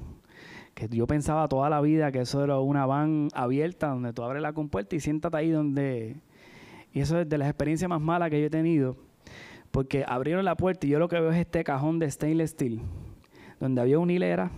Que 0.74 0.88
yo 0.88 1.08
pensaba 1.08 1.48
toda 1.48 1.70
la 1.70 1.82
vida 1.82 2.12
que 2.12 2.22
eso 2.22 2.44
era 2.44 2.60
una 2.60 2.86
van 2.86 3.28
abierta 3.34 3.90
donde 3.90 4.14
tú 4.14 4.24
abres 4.24 4.42
la 4.42 4.54
compuerta 4.54 4.96
y 4.96 5.00
siéntate 5.00 5.38
ahí 5.38 5.50
donde. 5.50 6.16
Y 6.94 7.00
eso 7.00 7.20
es 7.20 7.30
de 7.30 7.38
las 7.38 7.48
experiencias 7.48 7.90
más 7.90 8.02
malas 8.02 8.30
que 8.30 8.40
yo 8.40 8.48
he 8.48 8.50
tenido. 8.50 8.96
Porque 9.72 10.04
abrieron 10.08 10.44
la 10.44 10.56
puerta 10.56 10.86
y 10.86 10.90
yo 10.90 11.00
lo 11.00 11.08
que 11.08 11.20
veo 11.20 11.32
es 11.32 11.38
este 11.38 11.64
cajón 11.64 12.00
de 12.00 12.12
stainless 12.12 12.52
steel 12.52 12.82
donde 13.62 13.80
había 13.80 14.00
una 14.00 14.12
hilera. 14.12 14.52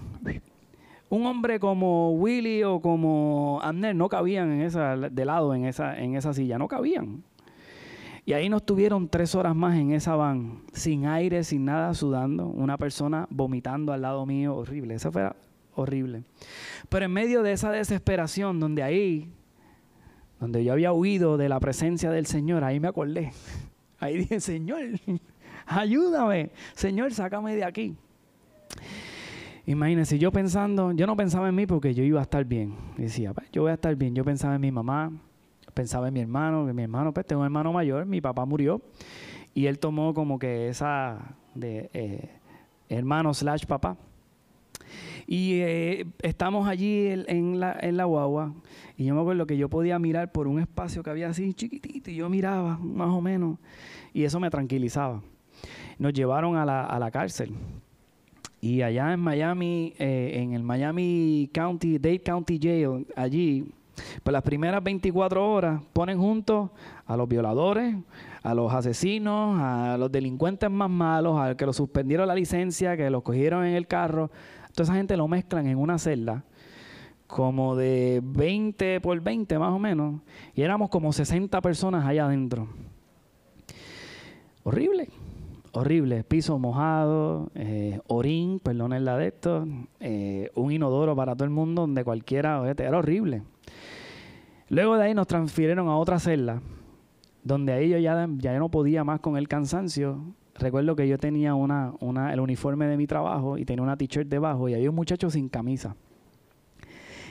Un 1.09 1.27
hombre 1.27 1.59
como 1.59 2.13
Willy 2.13 2.63
o 2.63 2.79
como 2.79 3.59
Amner 3.61 3.95
no 3.95 4.09
cabían 4.09 4.51
en 4.51 4.61
esa, 4.61 4.95
de 4.95 5.25
lado 5.25 5.53
en 5.53 5.65
esa, 5.65 5.99
en 5.99 6.15
esa 6.15 6.33
silla, 6.33 6.57
no 6.57 6.67
cabían. 6.67 7.23
Y 8.25 8.33
ahí 8.33 8.47
nos 8.49 8.65
tuvieron 8.65 9.09
tres 9.09 9.35
horas 9.35 9.53
más 9.53 9.77
en 9.77 9.91
esa 9.91 10.15
van, 10.15 10.61
sin 10.71 11.05
aire, 11.05 11.43
sin 11.43 11.65
nada, 11.65 11.93
sudando, 11.93 12.47
una 12.47 12.77
persona 12.77 13.27
vomitando 13.29 13.91
al 13.91 14.01
lado 14.01 14.25
mío, 14.25 14.55
horrible, 14.55 14.95
eso 14.95 15.11
fue 15.11 15.29
horrible. 15.75 16.23
Pero 16.87 17.05
en 17.05 17.11
medio 17.11 17.43
de 17.43 17.51
esa 17.51 17.69
desesperación, 17.69 18.61
donde 18.61 18.81
ahí, 18.81 19.29
donde 20.43 20.61
yo 20.61 20.73
había 20.73 20.91
huido 20.91 21.37
de 21.37 21.47
la 21.47 21.57
presencia 21.61 22.11
del 22.11 22.25
Señor, 22.25 22.65
ahí 22.65 22.77
me 22.77 22.89
acordé. 22.89 23.31
Ahí 23.97 24.17
dije, 24.17 24.41
Señor, 24.41 24.81
ayúdame, 25.65 26.49
Señor, 26.73 27.13
sácame 27.13 27.55
de 27.55 27.63
aquí. 27.63 27.95
Imagínense, 29.65 30.19
yo 30.19 30.33
pensando, 30.33 30.91
yo 30.91 31.07
no 31.07 31.15
pensaba 31.15 31.47
en 31.47 31.55
mí 31.55 31.65
porque 31.65 31.93
yo 31.93 32.03
iba 32.03 32.19
a 32.19 32.23
estar 32.23 32.43
bien. 32.43 32.75
decía, 32.97 33.33
pues, 33.33 33.49
yo 33.53 33.61
voy 33.61 33.71
a 33.71 33.75
estar 33.75 33.95
bien. 33.95 34.13
Yo 34.13 34.25
pensaba 34.25 34.55
en 34.55 34.59
mi 34.59 34.71
mamá, 34.73 35.13
pensaba 35.73 36.09
en 36.09 36.13
mi 36.13 36.19
hermano, 36.19 36.65
que 36.65 36.73
mi 36.73 36.83
hermano, 36.83 37.13
pues 37.13 37.25
tengo 37.25 37.43
un 37.43 37.45
hermano 37.45 37.71
mayor, 37.71 38.05
mi 38.05 38.19
papá 38.19 38.43
murió. 38.43 38.81
Y 39.53 39.67
él 39.67 39.79
tomó 39.79 40.13
como 40.13 40.37
que 40.37 40.67
esa 40.67 41.37
de 41.55 41.89
eh, 41.93 42.29
hermano 42.89 43.33
slash 43.33 43.65
papá. 43.65 43.95
Y 45.27 45.59
eh, 45.61 46.05
estamos 46.21 46.67
allí 46.67 47.07
en, 47.07 47.59
la, 47.59 47.77
en 47.79 47.97
la 47.97 48.05
guagua. 48.05 48.53
Y 48.97 49.05
yo 49.05 49.15
me 49.15 49.21
acuerdo 49.21 49.45
que 49.45 49.57
yo 49.57 49.69
podía 49.69 49.99
mirar 49.99 50.31
por 50.31 50.47
un 50.47 50.59
espacio 50.59 51.03
que 51.03 51.09
había 51.09 51.29
así 51.29 51.53
chiquitito. 51.53 52.11
Y 52.11 52.15
yo 52.15 52.29
miraba 52.29 52.77
más 52.77 53.09
o 53.09 53.21
menos. 53.21 53.57
Y 54.13 54.23
eso 54.23 54.39
me 54.39 54.49
tranquilizaba. 54.49 55.21
Nos 55.97 56.13
llevaron 56.13 56.55
a 56.55 56.65
la, 56.65 56.85
a 56.85 56.99
la 56.99 57.11
cárcel. 57.11 57.53
Y 58.63 58.81
allá 58.81 59.11
en 59.11 59.19
Miami, 59.19 59.93
eh, 59.99 60.31
en 60.35 60.53
el 60.53 60.63
Miami 60.63 61.49
County, 61.53 61.97
Dade 61.97 62.21
County 62.21 62.57
Jail, 62.61 63.05
allí, 63.13 63.65
pues 64.23 64.31
las 64.31 64.41
primeras 64.41 64.81
24 64.81 65.51
horas 65.51 65.81
ponen 65.91 66.17
juntos 66.17 66.69
a 67.05 67.17
los 67.17 67.27
violadores, 67.27 67.93
a 68.41 68.53
los 68.53 68.73
asesinos, 68.73 69.59
a 69.59 69.97
los 69.97 70.09
delincuentes 70.09 70.71
más 70.71 70.89
malos, 70.89 71.37
al 71.41 71.57
que 71.57 71.65
los 71.65 71.75
suspendieron 71.75 72.25
la 72.25 72.35
licencia, 72.35 72.95
que 72.95 73.09
los 73.09 73.21
cogieron 73.21 73.65
en 73.65 73.75
el 73.75 73.85
carro. 73.85 74.31
Toda 74.73 74.83
esa 74.83 74.95
gente 74.95 75.17
lo 75.17 75.27
mezclan 75.27 75.67
en 75.67 75.77
una 75.77 75.97
celda 75.97 76.43
como 77.27 77.75
de 77.75 78.21
20 78.23 79.01
por 79.01 79.19
20 79.19 79.57
más 79.57 79.71
o 79.71 79.79
menos, 79.79 80.21
y 80.53 80.61
éramos 80.61 80.89
como 80.89 81.13
60 81.13 81.61
personas 81.61 82.05
allá 82.05 82.25
adentro. 82.25 82.67
Horrible 84.63 85.09
horrible, 85.73 86.23
piso 86.23 86.59
mojado, 86.59 87.49
eh, 87.55 87.99
orín, 88.07 88.59
perdón 88.59 88.91
de 88.91 89.27
esto, 89.27 89.67
eh, 89.99 90.51
un 90.55 90.71
inodoro 90.71 91.15
para 91.15 91.33
todo 91.33 91.45
el 91.45 91.49
mundo 91.49 91.81
donde 91.81 92.03
cualquiera, 92.03 92.63
era 92.69 92.97
horrible. 92.97 93.41
Luego 94.69 94.97
de 94.97 95.05
ahí 95.05 95.13
nos 95.13 95.27
transfirieron 95.27 95.87
a 95.89 95.97
otra 95.97 96.19
celda, 96.19 96.61
donde 97.43 97.73
ahí 97.73 97.89
yo 97.89 97.97
ya, 97.97 98.27
ya 98.37 98.57
no 98.59 98.69
podía 98.69 99.03
más 99.03 99.19
con 99.19 99.35
el 99.35 99.47
cansancio. 99.47 100.19
Recuerdo 100.55 100.95
que 100.95 101.07
yo 101.07 101.17
tenía 101.17 101.55
una, 101.55 101.93
el 102.31 102.39
uniforme 102.39 102.85
de 102.85 102.95
mi 102.95 103.07
trabajo 103.07 103.57
y 103.57 103.65
tenía 103.65 103.81
una 103.81 103.97
t-shirt 103.97 104.27
debajo 104.27 104.69
y 104.69 104.75
había 104.75 104.89
un 104.89 104.95
muchacho 104.95 105.29
sin 105.29 105.49
camisa. 105.49 105.95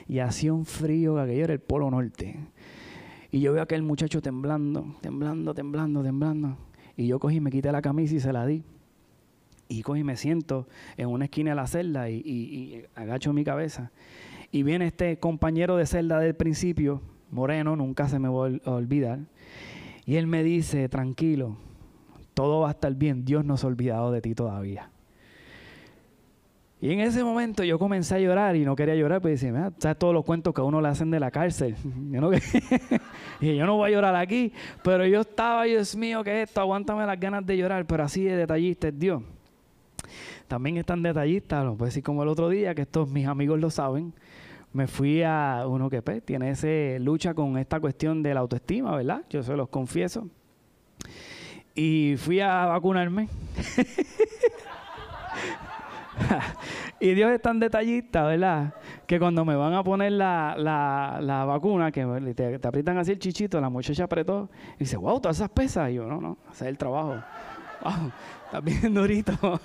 Y 0.09 0.18
hacía 0.18 0.53
un 0.53 0.64
frío, 0.64 1.18
aquello 1.18 1.45
era 1.45 1.53
el 1.53 1.61
Polo 1.61 1.91
Norte. 1.91 2.37
Y 3.31 3.41
yo 3.41 3.53
veo 3.53 3.62
a 3.62 3.64
aquel 3.64 3.83
muchacho 3.83 4.20
temblando, 4.20 4.97
temblando, 5.01 5.55
temblando, 5.55 6.03
temblando. 6.03 6.57
Y 6.97 7.07
yo 7.07 7.18
cogí, 7.20 7.41
me 7.41 7.51
quité 7.51 7.70
la 7.70 7.81
camisa 7.81 8.16
y 8.16 8.20
se 8.20 8.33
la 8.33 8.45
di. 8.45 8.64
Y 9.68 9.83
cogí, 9.83 10.03
me 10.03 10.16
siento 10.16 10.66
en 10.97 11.09
una 11.09 11.27
esquina 11.27 11.53
de 11.53 11.57
la 11.57 11.66
celda 11.66 12.11
y, 12.11 12.16
y 12.16 12.85
agacho 12.97 13.33
mi 13.33 13.45
cabeza. 13.45 13.93
Y 14.51 14.64
viene 14.64 14.87
este 14.87 15.18
compañero 15.18 15.77
de 15.77 15.87
celda 15.87 16.18
del 16.18 16.35
principio, 16.35 17.01
moreno, 17.31 17.77
nunca 17.77 18.09
se 18.09 18.18
me 18.18 18.29
va 18.29 18.49
a 18.64 18.70
olvidar. 18.70 19.20
Y 20.05 20.16
él 20.16 20.27
me 20.27 20.43
dice, 20.43 20.89
tranquilo, 20.89 21.57
todo 22.35 22.61
va 22.61 22.68
a 22.68 22.72
estar 22.72 22.95
bien, 22.95 23.24
Dios 23.24 23.45
no 23.45 23.57
se 23.57 23.66
ha 23.66 23.68
olvidado 23.68 24.12
de 24.12 24.20
ti 24.20 24.35
todavía. 24.35 24.91
Y 26.83 26.91
en 26.91 26.99
ese 26.99 27.22
momento 27.22 27.62
yo 27.62 27.78
comencé 27.78 28.16
a 28.16 28.18
llorar 28.18 28.57
y 28.57 28.64
no 28.64 28.74
quería 28.74 28.97
llorar, 28.97 29.22
pues 29.22 29.41
decía, 29.41 29.70
¿sabes 29.78 29.97
todos 29.99 30.12
los 30.12 30.24
cuentos 30.24 30.53
que 30.53 30.62
a 30.62 30.64
uno 30.64 30.80
le 30.80 30.89
hacen 30.89 31.12
de 31.12 31.20
la 31.20 31.30
cárcel? 31.30 31.76
y 33.41 33.55
yo 33.57 33.66
no 33.66 33.76
voy 33.76 33.93
a 33.93 33.95
llorar 33.95 34.16
aquí, 34.16 34.53
pero 34.83 35.07
yo 35.07 35.20
estaba, 35.20 35.62
Dios 35.62 35.95
mío, 35.95 36.24
¿qué 36.24 36.43
es 36.43 36.49
esto? 36.49 36.61
Aguántame 36.61 37.07
las 37.07 37.20
ganas 37.20 37.47
de 37.47 37.57
llorar, 37.57 37.87
pero 37.87 38.03
así 38.03 38.24
de 38.24 38.37
detallista 38.37 38.89
es 38.89 38.99
Dios. 38.99 39.22
También 40.49 40.76
están 40.76 41.05
detallistas, 41.05 41.64
lo 41.64 41.76
puedo 41.76 41.87
decir 41.87 42.03
como 42.03 42.24
el 42.24 42.28
otro 42.28 42.49
día, 42.49 42.74
que 42.74 42.83
estos 42.83 43.09
mis 43.09 43.28
amigos 43.28 43.61
lo 43.61 43.70
saben. 43.70 44.12
Me 44.72 44.89
fui 44.89 45.22
a 45.22 45.64
uno 45.68 45.89
que 45.89 46.03
pues, 46.03 46.20
tiene 46.24 46.51
esa 46.51 46.99
lucha 46.99 47.33
con 47.33 47.59
esta 47.59 47.78
cuestión 47.78 48.24
de 48.24 48.35
la 48.35 48.41
autoestima, 48.41 48.97
¿verdad? 48.97 49.22
Yo 49.30 49.45
se 49.45 49.57
los 49.57 49.68
confieso. 49.68 50.28
Y 51.75 52.16
fui 52.18 52.41
a 52.41 52.66
vacunarme. 52.66 53.29
y 57.01 57.14
Dios 57.14 57.33
es 57.33 57.41
tan 57.41 57.59
detallista, 57.59 58.25
¿verdad? 58.25 58.75
Que 59.07 59.18
cuando 59.18 59.45
me 59.45 59.57
van 59.57 59.75
a 59.75 59.83
poner 59.83 60.12
la, 60.12 60.55
la, 60.59 61.45
vacuna, 61.45 61.91
que 61.91 62.05
te, 62.35 62.59
te, 62.59 62.68
aprietan 62.68 62.99
así 62.99 63.12
el 63.12 63.18
chichito, 63.18 63.61
la 63.61 63.70
muchacha 63.70 64.05
apretó 64.05 64.51
y 64.77 64.81
dice, 64.81 64.97
wow, 64.97 65.20
todas 65.20 65.39
esas 65.39 65.49
pesas. 65.49 65.91
Y 65.91 65.95
yo, 65.95 66.07
no, 66.07 66.20
no, 66.20 66.39
hacer 66.51 66.68
el 66.68 66.77
trabajo. 66.77 67.23
Estás 68.45 68.62
bien 68.62 68.95
durito. 68.95 69.33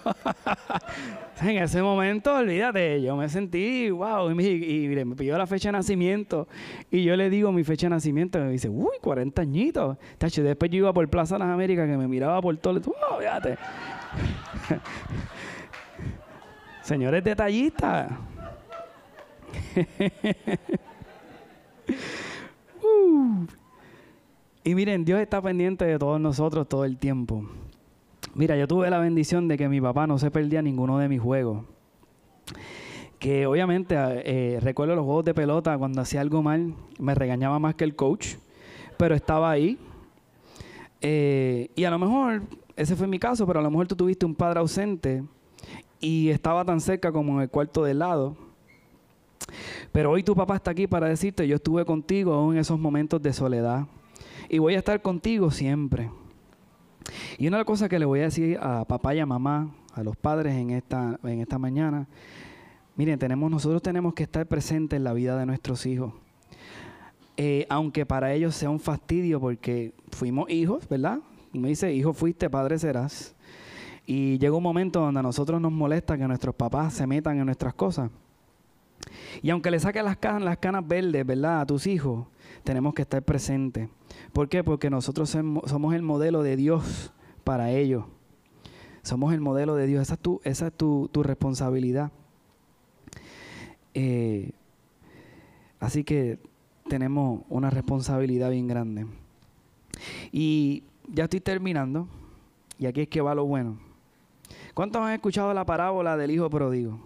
en 1.41 1.57
ese 1.57 1.81
momento, 1.81 2.35
olvídate, 2.35 3.01
yo 3.01 3.15
me 3.15 3.29
sentí, 3.29 3.89
wow, 3.89 4.31
y 4.31 4.33
me, 4.33 5.05
me, 5.05 5.15
pidió 5.15 5.37
la 5.37 5.45
fecha 5.45 5.69
de 5.69 5.73
nacimiento. 5.73 6.47
Y 6.89 7.03
yo 7.03 7.15
le 7.15 7.29
digo 7.29 7.51
mi 7.51 7.63
fecha 7.63 7.87
de 7.87 7.91
nacimiento, 7.91 8.39
y 8.39 8.43
me 8.43 8.51
dice, 8.51 8.69
uy, 8.69 8.97
40 9.01 9.41
añitos. 9.41 9.97
Tacho, 10.17 10.41
después 10.41 10.71
yo 10.71 10.77
iba 10.77 10.93
por 10.93 11.07
Plaza 11.09 11.35
de 11.35 11.39
las 11.39 11.49
Américas, 11.49 11.87
que 11.87 11.97
me 11.97 12.07
miraba 12.07 12.41
por 12.41 12.55
todo, 12.57 12.79
wow, 12.79 13.19
fíjate. 13.19 13.57
Señores 16.81 17.23
detallistas. 17.23 18.11
Uh. 22.83 23.45
Y 24.63 24.75
miren, 24.75 25.05
Dios 25.05 25.19
está 25.19 25.41
pendiente 25.41 25.85
de 25.85 25.97
todos 25.97 26.19
nosotros 26.19 26.67
todo 26.67 26.85
el 26.85 26.97
tiempo. 26.97 27.43
Mira, 28.37 28.55
yo 28.55 28.67
tuve 28.67 28.87
la 28.91 28.99
bendición 28.99 29.47
de 29.47 29.57
que 29.57 29.67
mi 29.67 29.81
papá 29.81 30.05
no 30.05 30.19
se 30.19 30.29
perdía 30.29 30.61
ninguno 30.61 30.99
de 30.99 31.09
mis 31.09 31.19
juegos. 31.19 31.65
Que 33.17 33.47
obviamente 33.47 33.95
eh, 33.97 34.59
recuerdo 34.59 34.95
los 34.95 35.05
juegos 35.05 35.25
de 35.25 35.33
pelota, 35.33 35.75
cuando 35.75 36.01
hacía 36.01 36.21
algo 36.21 36.43
mal, 36.43 36.75
me 36.99 37.15
regañaba 37.15 37.57
más 37.57 37.73
que 37.73 37.83
el 37.83 37.95
coach, 37.95 38.35
pero 38.95 39.15
estaba 39.15 39.49
ahí. 39.49 39.79
Eh, 41.01 41.71
y 41.75 41.83
a 41.85 41.89
lo 41.89 41.97
mejor, 41.97 42.43
ese 42.75 42.95
fue 42.95 43.07
mi 43.07 43.17
caso, 43.17 43.47
pero 43.47 43.59
a 43.59 43.63
lo 43.63 43.71
mejor 43.71 43.87
tú 43.87 43.95
tuviste 43.95 44.27
un 44.27 44.35
padre 44.35 44.59
ausente 44.59 45.23
y 45.99 46.29
estaba 46.29 46.63
tan 46.63 46.79
cerca 46.79 47.11
como 47.11 47.37
en 47.37 47.41
el 47.41 47.49
cuarto 47.49 47.85
del 47.85 47.97
lado. 47.97 48.37
Pero 49.91 50.11
hoy 50.11 50.21
tu 50.21 50.35
papá 50.35 50.57
está 50.57 50.69
aquí 50.69 50.85
para 50.85 51.07
decirte, 51.07 51.47
yo 51.47 51.55
estuve 51.55 51.85
contigo 51.85 52.53
en 52.53 52.59
esos 52.59 52.77
momentos 52.77 53.19
de 53.19 53.33
soledad 53.33 53.87
y 54.47 54.59
voy 54.59 54.75
a 54.75 54.77
estar 54.77 55.01
contigo 55.01 55.49
siempre. 55.49 56.11
Y 57.37 57.47
una 57.47 57.63
cosa 57.65 57.89
que 57.89 57.99
le 57.99 58.05
voy 58.05 58.19
a 58.19 58.23
decir 58.23 58.57
a 58.61 58.85
papá 58.85 59.15
y 59.15 59.19
a 59.19 59.25
mamá, 59.25 59.73
a 59.93 60.03
los 60.03 60.15
padres 60.15 60.55
en 60.55 60.71
esta, 60.71 61.19
en 61.23 61.39
esta 61.39 61.57
mañana, 61.57 62.07
miren, 62.95 63.19
tenemos, 63.19 63.49
nosotros 63.49 63.81
tenemos 63.81 64.13
que 64.13 64.23
estar 64.23 64.45
presentes 64.45 64.97
en 64.97 65.03
la 65.03 65.13
vida 65.13 65.37
de 65.37 65.45
nuestros 65.45 65.85
hijos. 65.85 66.13
Eh, 67.37 67.67
aunque 67.69 68.05
para 68.05 68.33
ellos 68.33 68.55
sea 68.55 68.69
un 68.69 68.79
fastidio 68.79 69.39
porque 69.39 69.93
fuimos 70.09 70.49
hijos, 70.49 70.89
¿verdad? 70.89 71.19
Me 71.53 71.69
dice, 71.69 71.93
hijo 71.93 72.13
fuiste, 72.13 72.49
padre 72.49 72.79
serás. 72.79 73.35
Y 74.05 74.39
llega 74.39 74.55
un 74.55 74.63
momento 74.63 75.01
donde 75.01 75.19
a 75.19 75.23
nosotros 75.23 75.61
nos 75.61 75.71
molesta 75.71 76.17
que 76.17 76.27
nuestros 76.27 76.55
papás 76.55 76.93
se 76.93 77.05
metan 77.05 77.37
en 77.37 77.45
nuestras 77.45 77.73
cosas. 77.73 78.09
Y 79.41 79.49
aunque 79.49 79.69
le 79.69 79.79
saques 79.79 80.03
las, 80.03 80.17
canas, 80.17 80.41
las 80.41 80.57
canas 80.57 80.87
verdes, 80.87 81.25
¿verdad? 81.25 81.61
A 81.61 81.65
tus 81.65 81.85
hijos, 81.87 82.25
tenemos 82.63 82.93
que 82.93 83.03
estar 83.03 83.21
presentes. 83.21 83.89
¿Por 84.37 84.49
qué? 84.49 84.63
Porque 84.63 84.91
nosotros 84.91 85.31
somos 85.31 85.95
el 85.95 86.03
modelo 86.03 86.43
de 86.43 86.55
Dios 86.55 87.11
para 87.43 87.71
ellos. 87.71 88.05
Somos 89.01 89.33
el 89.33 89.41
modelo 89.41 89.73
de 89.73 89.87
Dios. 89.87 90.03
Esa 90.03 90.13
es 90.13 90.19
tu, 90.19 90.41
esa 90.43 90.67
es 90.67 90.73
tu, 90.73 91.09
responsabilidad. 91.23 92.11
Eh, 93.95 94.51
así 95.79 96.03
que 96.03 96.37
tenemos 96.87 97.41
una 97.49 97.71
responsabilidad 97.71 98.51
bien 98.51 98.67
grande. 98.67 99.07
Y 100.31 100.83
ya 101.07 101.23
estoy 101.23 101.41
terminando. 101.41 102.07
Y 102.77 102.85
aquí 102.85 103.01
es 103.01 103.07
que 103.07 103.21
va 103.21 103.33
lo 103.33 103.43
bueno. 103.43 103.79
¿Cuántos 104.75 105.01
han 105.01 105.13
escuchado 105.13 105.51
la 105.51 105.65
parábola 105.65 106.15
del 106.15 106.29
hijo 106.29 106.47
pródigo? 106.47 106.99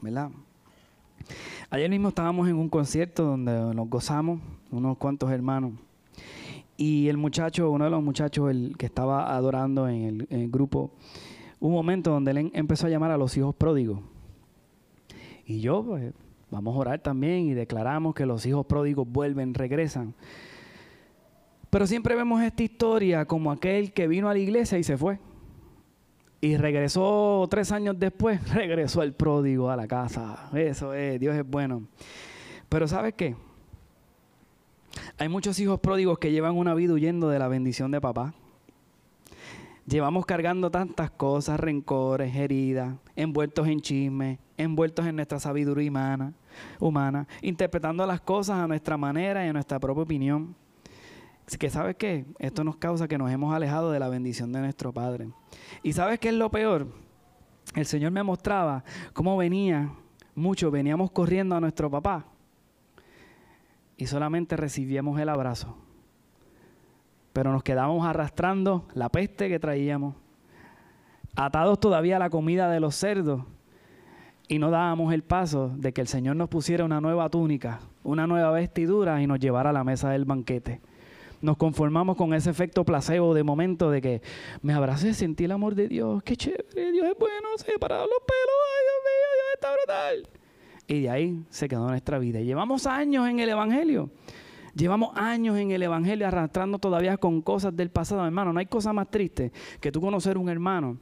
¿Verdad? 0.00 0.30
Ayer 1.68 1.90
mismo 1.90 2.08
estábamos 2.08 2.48
en 2.48 2.56
un 2.56 2.70
concierto 2.70 3.24
donde 3.24 3.52
nos 3.74 3.90
gozamos, 3.90 4.40
unos 4.72 4.96
cuantos 4.98 5.30
hermanos. 5.30 5.72
Y 6.76 7.08
el 7.08 7.16
muchacho, 7.16 7.70
uno 7.70 7.84
de 7.84 7.90
los 7.90 8.02
muchachos 8.02 8.50
el 8.50 8.74
que 8.76 8.86
estaba 8.86 9.36
adorando 9.36 9.88
en 9.88 10.26
el, 10.30 10.50
grupo, 10.50 10.90
un 11.60 11.72
momento 11.72 12.10
donde 12.10 12.32
él 12.32 12.38
em, 12.38 12.50
empezó 12.54 12.86
a 12.86 12.90
llamar 12.90 13.10
a 13.10 13.16
los 13.16 13.36
hijos 13.36 13.54
pródigos. 13.54 14.00
Y 15.46 15.60
yo, 15.60 15.84
pues, 15.84 16.12
vamos 16.50 16.74
a 16.74 16.78
orar 16.78 16.98
también 16.98 17.46
y 17.46 17.54
declaramos 17.54 18.14
que 18.14 18.26
los 18.26 18.44
hijos 18.46 18.66
pródigos 18.66 19.06
vuelven, 19.06 19.54
regresan. 19.54 20.14
Pero 21.70 21.86
siempre 21.86 22.14
vemos 22.14 22.42
esta 22.42 22.62
historia 22.62 23.24
como 23.26 23.52
aquel 23.52 23.92
que 23.92 24.08
vino 24.08 24.28
a 24.28 24.32
la 24.32 24.38
iglesia 24.38 24.78
y 24.78 24.82
se 24.82 24.96
fue. 24.96 25.18
Y 26.40 26.56
regresó 26.56 27.46
tres 27.48 27.70
años 27.70 27.98
después, 27.98 28.40
regresó 28.52 29.02
el 29.02 29.12
pródigo 29.12 29.70
a 29.70 29.76
la 29.76 29.86
casa. 29.86 30.50
Eso 30.52 30.92
es, 30.94 31.20
Dios 31.20 31.36
es 31.36 31.48
bueno. 31.48 31.84
Pero 32.68 32.88
¿sabes 32.88 33.14
qué? 33.14 33.36
Hay 35.18 35.28
muchos 35.28 35.58
hijos 35.58 35.78
pródigos 35.80 36.18
que 36.18 36.32
llevan 36.32 36.56
una 36.56 36.74
vida 36.74 36.94
huyendo 36.94 37.28
de 37.28 37.38
la 37.38 37.48
bendición 37.48 37.90
de 37.90 38.00
papá. 38.00 38.34
Llevamos 39.86 40.24
cargando 40.26 40.70
tantas 40.70 41.10
cosas, 41.10 41.60
rencores, 41.60 42.34
heridas, 42.34 42.94
envueltos 43.16 43.66
en 43.68 43.80
chismes, 43.80 44.38
envueltos 44.56 45.06
en 45.06 45.16
nuestra 45.16 45.38
sabiduría 45.38 45.90
humana, 45.90 46.32
humana, 46.78 47.26
interpretando 47.42 48.06
las 48.06 48.20
cosas 48.20 48.58
a 48.58 48.66
nuestra 48.66 48.96
manera 48.96 49.44
y 49.44 49.48
a 49.48 49.52
nuestra 49.52 49.78
propia 49.78 50.04
opinión. 50.04 50.54
Que 51.58 51.68
sabes 51.68 51.96
qué? 51.96 52.24
Esto 52.38 52.64
nos 52.64 52.76
causa 52.76 53.08
que 53.08 53.18
nos 53.18 53.30
hemos 53.30 53.54
alejado 53.54 53.90
de 53.90 53.98
la 53.98 54.08
bendición 54.08 54.52
de 54.52 54.60
nuestro 54.60 54.92
Padre. 54.92 55.28
Y 55.82 55.92
sabes 55.92 56.18
qué 56.18 56.28
es 56.28 56.34
lo 56.34 56.50
peor? 56.50 56.86
El 57.74 57.84
Señor 57.84 58.12
me 58.12 58.22
mostraba 58.22 58.84
cómo 59.12 59.36
venía, 59.36 59.92
mucho, 60.34 60.70
veníamos 60.70 61.10
corriendo 61.10 61.54
a 61.56 61.60
nuestro 61.60 61.90
papá 61.90 62.31
y 63.96 64.06
solamente 64.06 64.56
recibíamos 64.56 65.20
el 65.20 65.28
abrazo. 65.28 65.76
Pero 67.32 67.52
nos 67.52 67.62
quedábamos 67.62 68.06
arrastrando 68.06 68.86
la 68.94 69.08
peste 69.08 69.48
que 69.48 69.58
traíamos, 69.58 70.14
atados 71.34 71.80
todavía 71.80 72.16
a 72.16 72.18
la 72.18 72.30
comida 72.30 72.70
de 72.70 72.80
los 72.80 72.94
cerdos 72.94 73.42
y 74.48 74.58
no 74.58 74.70
dábamos 74.70 75.14
el 75.14 75.22
paso 75.22 75.72
de 75.76 75.92
que 75.92 76.00
el 76.02 76.08
Señor 76.08 76.36
nos 76.36 76.48
pusiera 76.48 76.84
una 76.84 77.00
nueva 77.00 77.28
túnica, 77.28 77.80
una 78.04 78.26
nueva 78.26 78.50
vestidura 78.50 79.22
y 79.22 79.26
nos 79.26 79.38
llevara 79.38 79.70
a 79.70 79.72
la 79.72 79.84
mesa 79.84 80.10
del 80.10 80.24
banquete 80.24 80.80
nos 81.42 81.56
conformamos 81.56 82.16
con 82.16 82.32
ese 82.32 82.50
efecto 82.50 82.84
placebo 82.84 83.34
de 83.34 83.42
momento 83.42 83.90
de 83.90 84.00
que 84.00 84.22
me 84.62 84.72
abracé, 84.72 85.12
sentí 85.12 85.44
el 85.44 85.52
amor 85.52 85.74
de 85.74 85.88
Dios, 85.88 86.22
qué 86.22 86.36
chévere, 86.36 86.92
Dios 86.92 87.06
es 87.06 87.18
bueno, 87.18 87.48
se 87.56 87.78
pararon 87.78 88.08
los 88.08 88.20
pelos, 88.20 88.56
ay 88.72 88.84
Dios 88.86 89.00
mío, 89.04 89.28
Dios 89.34 89.54
está 89.54 89.72
brutal. 89.72 90.41
Y 90.92 91.00
de 91.00 91.10
ahí 91.10 91.42
se 91.48 91.68
quedó 91.68 91.88
nuestra 91.88 92.18
vida. 92.18 92.38
Y 92.40 92.44
llevamos 92.44 92.86
años 92.86 93.26
en 93.26 93.40
el 93.40 93.48
Evangelio. 93.48 94.10
Llevamos 94.74 95.16
años 95.16 95.56
en 95.56 95.70
el 95.70 95.82
Evangelio 95.82 96.26
arrastrando 96.26 96.78
todavía 96.78 97.16
con 97.16 97.40
cosas 97.40 97.74
del 97.74 97.88
pasado, 97.88 98.26
hermano. 98.26 98.52
No 98.52 98.60
hay 98.60 98.66
cosa 98.66 98.92
más 98.92 99.10
triste 99.10 99.52
que 99.80 99.90
tú 99.90 100.02
conocer 100.02 100.36
un 100.36 100.50
hermano. 100.50 100.98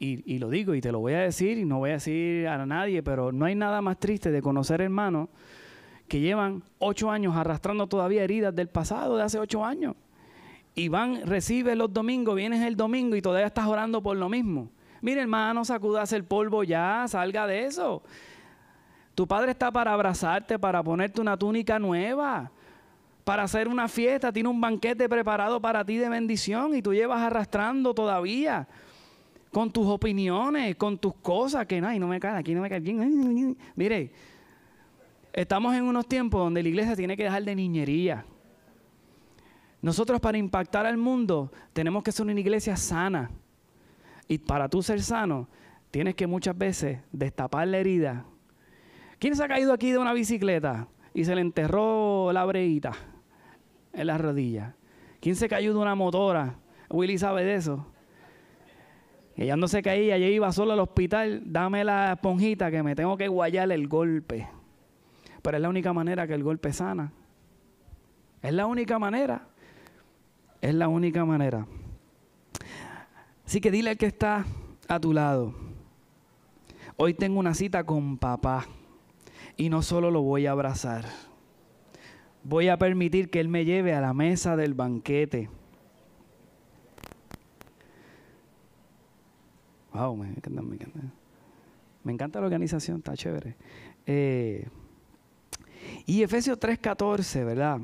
Y, 0.00 0.38
lo 0.38 0.50
digo 0.50 0.74
y 0.74 0.80
te 0.80 0.90
lo 0.90 0.98
voy 0.98 1.12
a 1.12 1.20
decir 1.20 1.58
y 1.58 1.64
no 1.64 1.78
voy 1.78 1.90
a 1.90 1.94
decir 1.94 2.48
a 2.48 2.66
nadie, 2.66 3.04
pero 3.04 3.30
no 3.30 3.44
hay 3.44 3.54
nada 3.54 3.80
más 3.80 3.98
triste 3.98 4.32
de 4.32 4.42
conocer 4.42 4.80
hermanos 4.80 5.28
que 6.08 6.20
llevan 6.20 6.62
ocho 6.80 7.10
años 7.10 7.36
arrastrando 7.36 7.86
todavía 7.86 8.24
heridas 8.24 8.54
del 8.54 8.68
pasado 8.68 9.16
de 9.16 9.22
hace 9.22 9.38
ocho 9.38 9.64
años. 9.64 9.94
Y 10.74 10.88
van, 10.88 11.24
recibes 11.24 11.76
los 11.76 11.92
domingos, 11.92 12.34
vienes 12.34 12.62
el 12.62 12.76
domingo 12.76 13.14
y 13.14 13.22
todavía 13.22 13.46
estás 13.46 13.66
orando 13.68 14.02
por 14.02 14.16
lo 14.16 14.28
mismo. 14.28 14.70
Mire, 15.02 15.20
hermano, 15.20 15.64
sacúdase 15.64 16.16
el 16.16 16.24
polvo 16.24 16.64
ya, 16.64 17.06
salga 17.06 17.46
de 17.46 17.64
eso. 17.64 18.02
Tu 19.16 19.26
padre 19.26 19.52
está 19.52 19.72
para 19.72 19.94
abrazarte, 19.94 20.58
para 20.58 20.82
ponerte 20.82 21.22
una 21.22 21.38
túnica 21.38 21.78
nueva, 21.78 22.52
para 23.24 23.44
hacer 23.44 23.66
una 23.66 23.88
fiesta, 23.88 24.30
tiene 24.30 24.50
un 24.50 24.60
banquete 24.60 25.08
preparado 25.08 25.58
para 25.58 25.82
ti 25.82 25.96
de 25.96 26.10
bendición 26.10 26.74
y 26.74 26.82
tú 26.82 26.92
llevas 26.92 27.22
arrastrando 27.22 27.94
todavía 27.94 28.68
con 29.50 29.70
tus 29.70 29.86
opiniones, 29.86 30.76
con 30.76 30.98
tus 30.98 31.14
cosas, 31.14 31.66
que 31.66 31.80
no, 31.80 31.90
no 31.98 32.08
me 32.08 32.20
cae, 32.20 32.36
aquí 32.36 32.54
no 32.54 32.60
me 32.60 32.68
cae 32.68 32.78
bien. 32.78 33.56
Mire, 33.74 34.12
estamos 35.32 35.74
en 35.74 35.84
unos 35.84 36.06
tiempos 36.06 36.38
donde 36.38 36.62
la 36.62 36.68
iglesia 36.68 36.94
tiene 36.94 37.16
que 37.16 37.24
dejar 37.24 37.42
de 37.42 37.56
niñería. 37.56 38.26
Nosotros 39.80 40.20
para 40.20 40.36
impactar 40.36 40.84
al 40.84 40.98
mundo 40.98 41.50
tenemos 41.72 42.02
que 42.02 42.12
ser 42.12 42.26
una 42.26 42.38
iglesia 42.38 42.76
sana. 42.76 43.30
Y 44.28 44.36
para 44.36 44.68
tú 44.68 44.82
ser 44.82 45.02
sano, 45.02 45.48
tienes 45.90 46.14
que 46.14 46.26
muchas 46.26 46.58
veces 46.58 46.98
destapar 47.12 47.66
la 47.66 47.78
herida. 47.78 48.26
¿Quién 49.18 49.34
se 49.34 49.44
ha 49.44 49.48
caído 49.48 49.72
aquí 49.72 49.90
de 49.90 49.98
una 49.98 50.12
bicicleta 50.12 50.88
y 51.14 51.24
se 51.24 51.34
le 51.34 51.40
enterró 51.40 52.32
la 52.32 52.44
breita 52.44 52.92
en 53.92 54.06
la 54.06 54.18
rodilla? 54.18 54.74
¿Quién 55.20 55.36
se 55.36 55.48
cayó 55.48 55.72
de 55.72 55.78
una 55.78 55.94
motora? 55.94 56.56
Willy 56.90 57.18
sabe 57.18 57.44
de 57.44 57.54
eso. 57.54 57.86
Ella 59.36 59.56
no 59.56 59.68
se 59.68 59.82
caía, 59.82 60.16
ella 60.16 60.28
iba 60.28 60.52
solo 60.52 60.72
al 60.72 60.80
hospital, 60.80 61.42
dame 61.44 61.84
la 61.84 62.12
esponjita 62.12 62.70
que 62.70 62.82
me 62.82 62.94
tengo 62.94 63.16
que 63.16 63.28
guayar 63.28 63.70
el 63.72 63.88
golpe. 63.88 64.48
Pero 65.42 65.56
es 65.56 65.62
la 65.62 65.68
única 65.68 65.92
manera 65.92 66.26
que 66.26 66.34
el 66.34 66.42
golpe 66.42 66.72
sana. 66.72 67.12
Es 68.42 68.52
la 68.52 68.66
única 68.66 68.98
manera. 68.98 69.48
Es 70.60 70.74
la 70.74 70.88
única 70.88 71.24
manera. 71.24 71.66
Así 73.44 73.60
que 73.60 73.70
dile 73.70 73.90
al 73.90 73.96
que 73.96 74.06
está 74.06 74.44
a 74.88 75.00
tu 75.00 75.12
lado, 75.12 75.54
hoy 76.96 77.14
tengo 77.14 77.38
una 77.38 77.54
cita 77.54 77.84
con 77.84 78.18
papá 78.18 78.66
y 79.56 79.68
no 79.68 79.82
solo 79.82 80.10
lo 80.10 80.22
voy 80.22 80.46
a 80.46 80.52
abrazar, 80.52 81.04
voy 82.44 82.68
a 82.68 82.78
permitir 82.78 83.30
que 83.30 83.40
él 83.40 83.48
me 83.48 83.64
lleve 83.64 83.94
a 83.94 84.00
la 84.00 84.12
mesa 84.12 84.56
del 84.56 84.74
banquete. 84.74 85.48
Wow, 89.92 90.16
me 90.16 90.28
encanta, 90.28 90.62
me 90.62 90.74
encanta. 90.74 91.00
Me 92.04 92.12
encanta 92.12 92.38
la 92.38 92.46
organización, 92.46 92.98
está 92.98 93.16
chévere. 93.16 93.56
Eh, 94.06 94.68
y 96.04 96.22
Efesios 96.22 96.58
3:14, 96.60 97.44
¿verdad? 97.44 97.80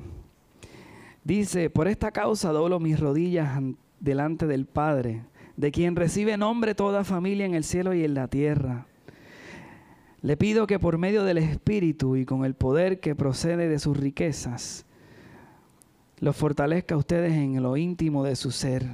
Dice, 1.25 1.71
por 1.71 1.89
esta 1.89 2.11
causa 2.11 2.53
doblo 2.53 2.79
mis 2.81 3.01
rodillas 3.01 3.61
delante 3.99 4.47
del 4.47 4.67
Padre, 4.67 5.25
de 5.57 5.73
quien 5.73 5.97
recibe 5.97 6.37
nombre 6.37 6.75
toda 6.75 7.05
familia 7.05 7.47
en 7.47 7.55
el 7.55 7.65
cielo 7.65 7.95
y 7.95 8.05
en 8.05 8.15
la 8.15 8.29
tierra. 8.29 8.87
Le 10.23 10.37
pido 10.37 10.69
que 10.69 10.79
por 10.79 10.99
medio 10.99 11.25
del 11.25 11.39
Espíritu 11.39 12.15
y 12.15 12.25
con 12.25 12.45
el 12.45 12.55
poder 12.55 13.01
que 13.01 13.17
procede 13.17 13.69
de 13.69 13.81
sus 13.81 13.97
riquezas, 13.97 14.87
los 16.19 16.37
fortalezca 16.37 16.95
a 16.95 16.99
ustedes 16.99 17.33
en 17.33 17.61
lo 17.61 17.77
íntimo 17.77 18.23
de 18.23 18.37
su 18.37 18.53
ser, 18.53 18.89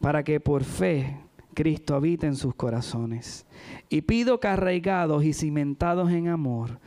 para 0.00 0.22
que 0.22 0.38
por 0.38 0.64
fe 0.64 1.16
Cristo 1.54 1.94
habite 1.94 2.26
en 2.26 2.36
sus 2.36 2.54
corazones. 2.54 3.46
Y 3.88 4.02
pido 4.02 4.38
que 4.38 4.48
arraigados 4.48 5.24
y 5.24 5.32
cimentados 5.32 6.10
en 6.10 6.28
amor 6.28 6.80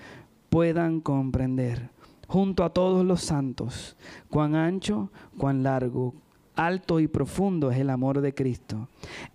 puedan 0.51 1.01
comprender 1.01 1.89
junto 2.27 2.63
a 2.63 2.69
todos 2.69 3.03
los 3.03 3.21
santos, 3.21 3.97
cuán 4.29 4.53
ancho, 4.53 5.11
cuán 5.39 5.63
largo, 5.63 6.13
alto 6.55 6.99
y 6.99 7.07
profundo 7.07 7.71
es 7.71 7.79
el 7.79 7.89
amor 7.89 8.21
de 8.21 8.35
Cristo. 8.35 8.87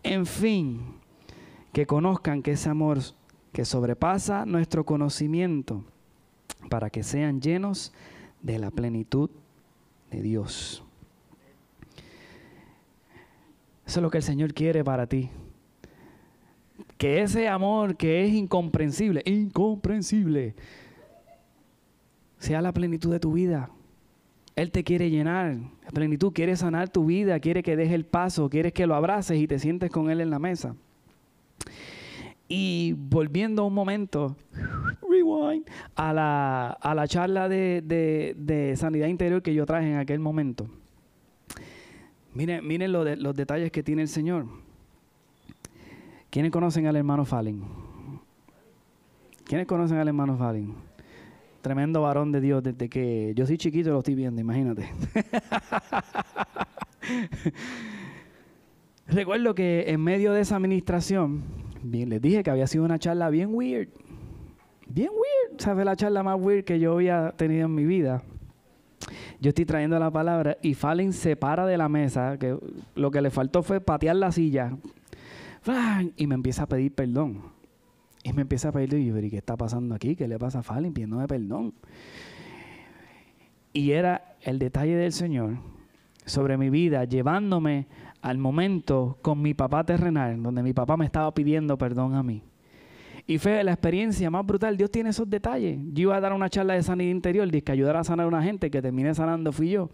En 0.05 0.25
fin, 0.25 0.81
que 1.73 1.87
conozcan 1.89 2.41
que 2.41 2.53
ese 2.53 2.69
amor 2.69 3.01
que 3.55 3.65
sobrepasa 3.65 4.45
nuestro 4.45 4.85
conocimiento, 4.85 5.85
para 6.69 6.91
que 6.91 7.05
sean 7.05 7.41
llenos 7.41 7.93
de 8.43 8.59
la 8.59 8.73
plenitud 8.73 9.31
de 10.11 10.23
Dios. 10.23 10.83
Eso 13.87 14.01
es 14.01 14.03
lo 14.03 14.11
que 14.11 14.19
el 14.19 14.25
Señor 14.25 14.55
quiere 14.55 14.83
para 14.83 15.07
ti. 15.07 15.31
Que 16.99 17.23
ese 17.23 17.47
amor 17.47 17.97
que 17.97 18.25
es 18.25 18.33
incomprensible, 18.33 19.23
incomprensible, 19.25 20.57
sea 22.41 22.61
la 22.61 22.73
plenitud 22.73 23.13
de 23.13 23.21
tu 23.21 23.35
vida. 23.35 23.71
Él 24.57 24.73
te 24.73 24.83
quiere 24.83 25.11
llenar. 25.11 25.59
La 25.85 25.91
plenitud 25.91 26.33
quiere 26.33 26.57
sanar 26.57 26.89
tu 26.89 27.07
vida, 27.07 27.39
quiere 27.39 27.63
que 27.63 27.77
deje 27.77 27.95
el 27.95 28.05
paso, 28.05 28.51
quiere 28.51 28.73
que 28.73 28.89
lo 28.89 28.97
abraces 28.97 29.39
y 29.39 29.47
te 29.47 29.61
sientes 29.61 29.93
con 29.93 30.11
Él 30.11 30.21
en 30.21 30.31
la 30.31 30.41
mesa. 30.41 30.75
Y 32.49 32.95
volviendo 32.97 33.65
un 33.65 33.73
momento, 33.73 34.37
rewind, 35.09 35.67
a 35.95 36.13
la, 36.13 36.71
a 36.71 36.95
la 36.95 37.09
charla 37.09 37.49
de, 37.49 38.35
de, 38.37 38.77
sanidad 38.77 39.07
interior 39.07 39.43
que 39.43 39.55
yo 39.55 39.65
traje 39.65 39.91
en 39.91 39.99
aquel 39.99 40.21
momento. 40.21 40.69
Miren, 42.35 42.67
miren 42.67 42.93
lo 42.93 43.05
los 43.17 43.35
detalles 43.35 43.71
que 43.71 43.83
tiene 43.83 44.03
el 44.03 44.09
Señor. 44.09 44.47
¿Quiénes 46.31 46.51
conocen 46.51 46.87
al 46.87 46.97
hermano 46.97 47.25
Falling? 47.25 47.63
¿Quiénes 49.45 49.67
conocen 49.67 49.99
al 49.99 50.09
hermano 50.09 50.37
Falling? 50.37 50.75
Tremendo 51.63 52.03
varón 52.03 52.33
de 52.33 52.41
Dios 52.41 52.63
desde 52.63 52.91
que 52.91 53.33
yo 53.35 53.47
soy 53.47 53.57
chiquito 53.57 53.91
lo 53.91 54.01
estoy 54.01 54.15
viendo, 54.15 54.41
imagínate. 54.41 54.87
Recuerdo 59.07 59.55
que 59.55 59.85
en 59.89 60.03
medio 60.03 60.33
de 60.33 60.41
esa 60.41 60.57
administración, 60.57 61.43
bien, 61.85 62.09
les 62.09 62.21
dije 62.21 62.43
que 62.43 62.51
había 62.51 62.67
sido 62.67 62.85
una 62.85 62.99
charla 62.99 63.31
bien 63.31 63.55
weird. 63.55 63.89
Bien 64.89 65.11
weird. 65.11 65.61
¿Sabes 65.61 65.85
la 65.85 65.97
charla 65.97 66.23
más 66.23 66.37
weird 66.41 66.65
que 66.65 66.79
yo 66.81 66.95
había 66.95 67.33
tenido 67.37 67.67
en 67.67 67.75
mi 67.75 67.85
vida? 67.85 68.23
Yo 69.41 69.51
estoy 69.51 69.65
trayendo 69.65 69.99
la 69.99 70.11
palabra 70.11 70.57
y 70.63 70.75
Fallen 70.75 71.13
se 71.13 71.37
para 71.37 71.67
de 71.67 71.77
la 71.77 71.89
mesa, 71.89 72.39
que 72.39 72.57
lo 72.95 73.11
que 73.11 73.21
le 73.21 73.31
faltó 73.31 73.63
fue 73.63 73.81
patear 73.81 74.17
la 74.17 74.33
silla. 74.33 74.77
Y 76.17 76.27
me 76.27 76.35
empieza 76.35 76.65
a 76.65 76.67
pedir 76.67 76.93
perdón. 76.93 77.43
Y 78.23 78.33
me 78.33 78.43
empieza 78.43 78.71
a 78.71 78.73
pedir, 78.73 78.95
y 78.95 79.07
yo, 79.07 79.15
¿qué 79.15 79.37
está 79.37 79.57
pasando 79.57 79.95
aquí? 79.95 80.17
¿Qué 80.17 80.27
le 80.27 80.39
pasa 80.39 80.61
a 80.61 80.63
Fallen 80.63 80.95
pidiéndome 80.95 81.29
perdón? 81.29 81.75
Y 83.73 83.91
era 83.91 84.37
el 84.41 84.59
detalle 84.59 84.97
del 84.97 85.13
Señor 85.13 85.59
sobre 86.25 86.57
mi 86.57 86.71
vida, 86.71 87.05
llevándome 87.05 87.87
al 88.25 88.39
momento 88.39 89.19
con 89.21 89.43
mi 89.43 89.53
papá 89.53 89.85
terrenal, 89.85 90.43
donde 90.43 90.63
mi 90.63 90.73
papá 90.73 90.97
me 90.97 91.05
estaba 91.05 91.35
pidiendo 91.35 91.77
perdón 91.77 92.15
a 92.15 92.23
mí. 92.23 92.43
Y 93.27 93.37
fue 93.37 93.63
la 93.63 93.73
experiencia 93.73 94.31
más 94.31 94.47
brutal. 94.47 94.79
Dios 94.79 94.91
tiene 94.91 95.11
esos 95.11 95.29
detalles. 95.29 95.79
Yo 95.93 96.05
iba 96.05 96.17
a 96.17 96.21
dar 96.23 96.33
una 96.33 96.49
charla 96.49 96.73
de 96.73 96.83
sanidad 96.83 97.11
interior, 97.11 97.51
que 97.51 97.71
ayudar 97.71 97.99
a 97.99 98.05
sanar 98.05 98.25
a 98.25 98.29
una 98.29 98.43
gente, 98.43 98.71
que 98.71 98.81
terminé 98.81 99.15
sanando 99.15 99.53
fui 99.53 99.69
yo. 99.69 99.91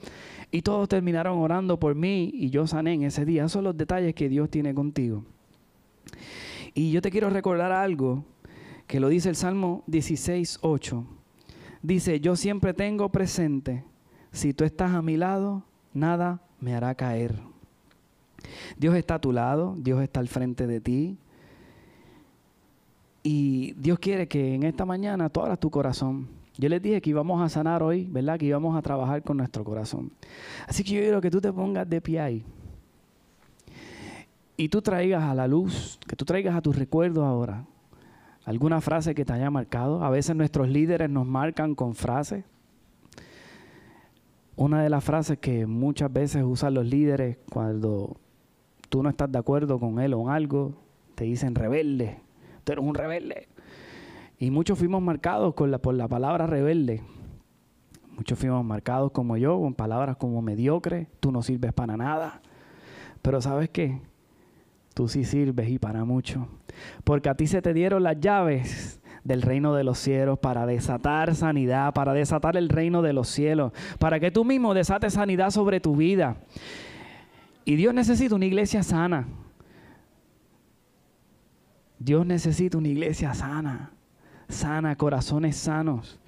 Y 0.53 0.63
todos 0.63 0.89
terminaron 0.89 1.39
orando 1.39 1.81
por 1.81 1.97
mí 1.97 2.31
y 2.33 2.51
yo 2.51 2.69
sané 2.69 2.95
en 2.95 3.03
ese 3.03 3.25
día. 3.25 3.43
Esos 3.43 3.53
son 3.53 3.65
los 3.65 3.77
detalles 3.77 4.15
que 4.15 4.29
Dios 4.29 4.49
tiene 4.49 4.75
contigo. 4.75 5.25
Y 6.73 6.93
yo 6.93 7.03
te 7.03 7.11
quiero 7.11 7.31
recordar 7.31 7.73
algo 7.73 8.25
que 8.87 9.01
lo 9.01 9.09
dice 9.09 9.29
el 9.29 9.37
Salmo 9.37 9.83
16, 9.89 10.61
8. 10.63 11.05
Dice, 11.83 12.21
yo 12.21 12.37
siempre 12.37 12.75
tengo 12.75 13.09
presente, 13.09 13.83
si 14.31 14.55
tú 14.55 14.63
estás 14.63 14.93
a 14.93 15.03
mi 15.03 15.17
lado, 15.17 15.65
nada 15.93 16.43
me 16.61 16.77
hará 16.77 16.95
caer. 16.95 17.51
Dios 18.77 18.95
está 18.95 19.17
a 19.17 19.21
tu 19.21 19.33
lado, 19.33 19.75
Dios 19.79 20.03
está 20.03 20.21
al 20.21 20.29
frente 20.29 20.67
de 20.67 20.81
ti. 20.81 21.19
Y 23.23 23.73
Dios 23.73 23.99
quiere 23.99 24.29
que 24.29 24.55
en 24.55 24.63
esta 24.63 24.85
mañana 24.85 25.29
tú 25.29 25.41
abras 25.41 25.61
tu 25.61 25.71
corazón. 25.71 26.29
Yo 26.57 26.69
les 26.69 26.83
dije 26.83 27.01
que 27.01 27.11
íbamos 27.11 27.43
a 27.43 27.49
sanar 27.49 27.83
hoy, 27.83 28.07
¿verdad? 28.11 28.39
Que 28.39 28.47
íbamos 28.47 28.77
a 28.77 28.83
trabajar 28.83 29.23
con 29.23 29.37
nuestro 29.37 29.65
corazón. 29.65 30.11
Así 30.67 30.85
que 30.85 30.93
yo 30.93 31.01
quiero 31.01 31.21
que 31.21 31.31
tú 31.31 31.41
te 31.41 31.53
pongas 31.53 31.89
de 31.89 32.01
pie 32.01 32.21
ahí 32.21 32.45
y 34.57 34.69
tú 34.69 34.83
traigas 34.83 35.23
a 35.23 35.35
la 35.35 35.49
luz, 35.49 35.99
que 36.07 36.17
tú 36.17 36.25
traigas 36.25 36.55
a 36.55 36.61
tus 36.61 36.77
recuerdos 36.77 37.25
ahora 37.25 37.65
alguna 38.45 38.81
frase 38.81 39.15
que 39.15 39.25
te 39.25 39.33
haya 39.33 39.51
marcado. 39.51 40.03
A 40.03 40.11
veces 40.11 40.35
nuestros 40.37 40.69
líderes 40.69 41.09
nos 41.09 41.27
marcan 41.27 41.75
con 41.75 41.95
frases. 41.95 42.45
Una 44.57 44.83
de 44.83 44.91
las 44.91 45.05
frases 45.05 45.39
que 45.39 45.67
muchas 45.67 46.13
veces 46.13 46.43
usan 46.45 46.75
los 46.75 46.85
líderes 46.85 47.39
cuando 47.51 48.17
tú 48.91 49.03
no 49.03 49.09
estás 49.09 49.33
de 49.33 49.39
acuerdo 49.39 49.81
con 49.81 49.99
él 50.01 50.13
o 50.13 50.21
en 50.21 50.29
algo, 50.29 50.75
te 51.15 51.25
dicen 51.25 51.55
rebelde, 51.55 52.19
tú 52.65 52.73
eres 52.73 52.85
un 52.85 52.95
rebelde. 52.95 53.49
Y 54.39 54.51
muchos 54.51 54.79
fuimos 54.79 55.01
marcados 55.01 55.55
con 55.55 55.71
la, 55.71 55.79
por 55.79 55.95
la 55.95 56.09
palabra 56.09 56.47
rebelde. 56.47 57.03
Muchos 58.11 58.39
fuimos 58.39 58.63
marcados 58.63 59.13
como 59.13 59.39
yo, 59.39 59.59
con 59.59 59.73
palabras 59.73 60.19
como 60.19 60.43
mediocre, 60.43 61.09
tú 61.21 61.33
no 61.33 61.41
sirves 61.43 61.73
para 61.73 61.97
nada. 61.97 62.43
Pero 63.23 63.41
¿sabes 63.41 63.71
qué? 63.71 64.01
tú 64.95 65.09
sí 65.09 65.25
sirves 65.25 65.69
y 65.69 65.79
para 65.79 66.05
mucho. 66.05 66.47
Porque 67.05 67.29
a 67.29 67.35
ti 67.35 67.47
se 67.47 67.63
te 67.63 67.73
dieron 67.73 68.03
las 68.03 68.21
llaves 68.21 69.01
del 69.25 69.43
reino 69.43 69.75
de 69.75 69.85
los 69.85 69.99
cielos 69.99 70.39
para 70.39 70.67
desatar 70.67 71.35
sanidad, 71.35 71.93
para 71.95 72.13
desatar 72.13 72.57
el 72.57 72.69
reino 72.69 73.03
de 73.03 73.13
los 73.13 73.29
cielos, 73.29 73.73
para 73.99 74.21
que 74.21 74.31
tú 74.31 74.45
mismo 74.45 74.75
desates 74.75 75.15
sanidad 75.15 75.51
sobre 75.51 75.81
tu 75.81 75.97
vida. 75.97 76.37
Y 77.65 77.77
Dios 77.77 77.95
necesita 77.95 78.35
una 78.35 78.47
iglesia 78.47 78.83
sana. 78.83 79.27
Dios 81.99 82.25
necesita 82.25 82.79
una 82.79 82.89
iglesia 82.89 83.35
sana, 83.35 83.93
sana, 84.49 84.97
corazones 84.97 85.57
sanos. 85.57 86.19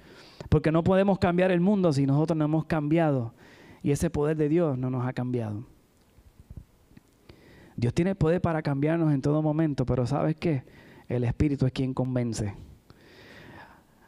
Porque 0.49 0.71
no 0.71 0.83
podemos 0.83 1.17
cambiar 1.17 1.51
el 1.51 1.61
mundo 1.61 1.91
si 1.91 2.05
nosotros 2.05 2.37
no 2.37 2.45
hemos 2.45 2.65
cambiado. 2.65 3.33
Y 3.81 3.91
ese 3.91 4.09
poder 4.09 4.37
de 4.37 4.49
Dios 4.49 4.77
no 4.77 4.89
nos 4.89 5.05
ha 5.05 5.13
cambiado. 5.13 5.65
Dios 7.75 7.93
tiene 7.93 8.13
poder 8.13 8.39
para 8.39 8.61
cambiarnos 8.61 9.11
en 9.11 9.21
todo 9.21 9.41
momento, 9.41 9.85
pero 9.85 10.05
¿sabes 10.05 10.35
qué? 10.35 10.63
El 11.07 11.23
Espíritu 11.23 11.65
es 11.65 11.71
quien 11.71 11.93
convence. 11.93 12.53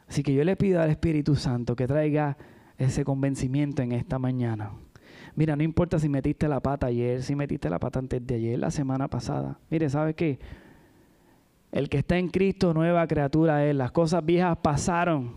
Así 0.08 0.22
que 0.22 0.32
yo 0.32 0.44
le 0.44 0.54
pido 0.56 0.80
al 0.80 0.90
Espíritu 0.90 1.34
Santo 1.34 1.74
que 1.74 1.88
traiga 1.88 2.36
ese 2.78 3.04
convencimiento 3.04 3.82
en 3.82 3.90
esta 3.90 4.20
mañana. 4.20 4.70
Mira, 5.36 5.54
no 5.54 5.62
importa 5.62 5.98
si 5.98 6.08
metiste 6.08 6.48
la 6.48 6.60
pata 6.60 6.86
ayer, 6.86 7.22
si 7.22 7.36
metiste 7.36 7.68
la 7.68 7.78
pata 7.78 7.98
antes 7.98 8.26
de 8.26 8.36
ayer, 8.36 8.58
la 8.58 8.70
semana 8.70 9.06
pasada. 9.06 9.58
Mire, 9.68 9.90
¿sabes 9.90 10.16
qué? 10.16 10.38
El 11.70 11.90
que 11.90 11.98
está 11.98 12.16
en 12.16 12.28
Cristo, 12.28 12.72
nueva 12.72 13.06
criatura 13.06 13.66
es. 13.66 13.76
Las 13.76 13.92
cosas 13.92 14.24
viejas 14.24 14.56
pasaron, 14.62 15.34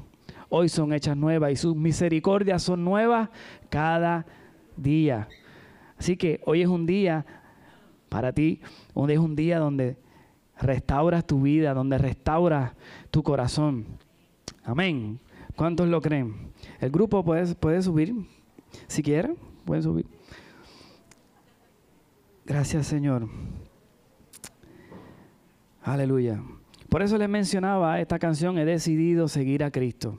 hoy 0.47 0.70
son 0.70 0.93
hechas 0.93 1.18
nuevas 1.18 1.52
y 1.52 1.58
sus 1.58 1.76
misericordias 1.76 2.64
son 2.64 2.86
nuevas 2.86 3.30
cada 3.70 4.26
día. 4.78 5.28
Así 5.97 6.16
que 6.16 6.39
hoy 6.45 6.62
es 6.62 6.70
un 6.70 6.86
día 6.86 7.26
para 8.08 8.32
ti, 8.32 8.62
hoy 8.93 9.12
es 9.12 9.20
un 9.20 9.36
día 9.36 9.60
donde 9.60 9.97
restauras 10.62 11.28
tu 11.28 11.41
vida, 11.41 11.74
donde 11.74 11.97
restauras 11.97 12.72
tu 13.12 13.22
corazón. 13.22 13.86
Amén. 14.64 15.20
¿Cuántos 15.58 15.89
lo 15.89 16.00
creen? 16.00 16.54
El 16.80 16.89
grupo 16.89 17.22
puede, 17.22 17.54
puede 17.56 17.82
subir, 17.82 18.16
si 18.88 19.04
quieren, 19.04 19.36
pueden 19.70 19.84
subir. 19.84 20.08
Gracias 22.44 22.88
Señor. 22.88 23.30
Aleluya. 25.84 26.42
Por 26.90 27.04
eso 27.04 27.20
les 27.20 27.30
mencionaba 27.30 28.02
esta 28.02 28.18
canción, 28.18 28.58
he 28.58 28.66
decidido 28.66 29.28
seguir 29.28 29.64
a 29.64 29.70
Cristo. 29.70 30.18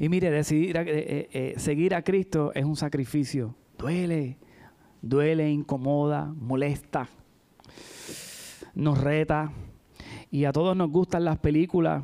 Y 0.00 0.08
mire, 0.08 0.28
decidir 0.32 0.76
eh, 0.76 0.84
eh, 0.88 1.28
eh, 1.32 1.54
seguir 1.56 1.94
a 1.94 2.02
Cristo 2.02 2.50
es 2.52 2.64
un 2.64 2.74
sacrificio. 2.74 3.54
Duele, 3.78 4.38
duele, 5.00 5.48
incomoda, 5.48 6.34
molesta, 6.36 7.08
nos 8.74 9.00
reta. 9.00 9.52
Y 10.32 10.46
a 10.46 10.52
todos 10.52 10.76
nos 10.76 10.90
gustan 10.90 11.24
las 11.24 11.38
películas 11.38 12.02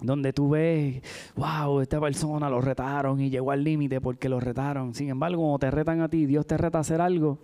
donde 0.00 0.32
tú 0.32 0.50
ves, 0.50 1.02
wow, 1.36 1.80
esta 1.80 2.00
persona 2.00 2.48
lo 2.48 2.60
retaron 2.60 3.20
y 3.20 3.30
llegó 3.30 3.50
al 3.50 3.64
límite 3.64 4.00
porque 4.00 4.28
lo 4.28 4.40
retaron. 4.40 4.94
Sin 4.94 5.08
embargo, 5.08 5.42
cuando 5.42 5.58
te 5.58 5.70
retan 5.70 6.00
a 6.00 6.08
ti, 6.08 6.26
Dios 6.26 6.46
te 6.46 6.56
reta 6.56 6.78
a 6.78 6.80
hacer 6.82 7.00
algo, 7.00 7.38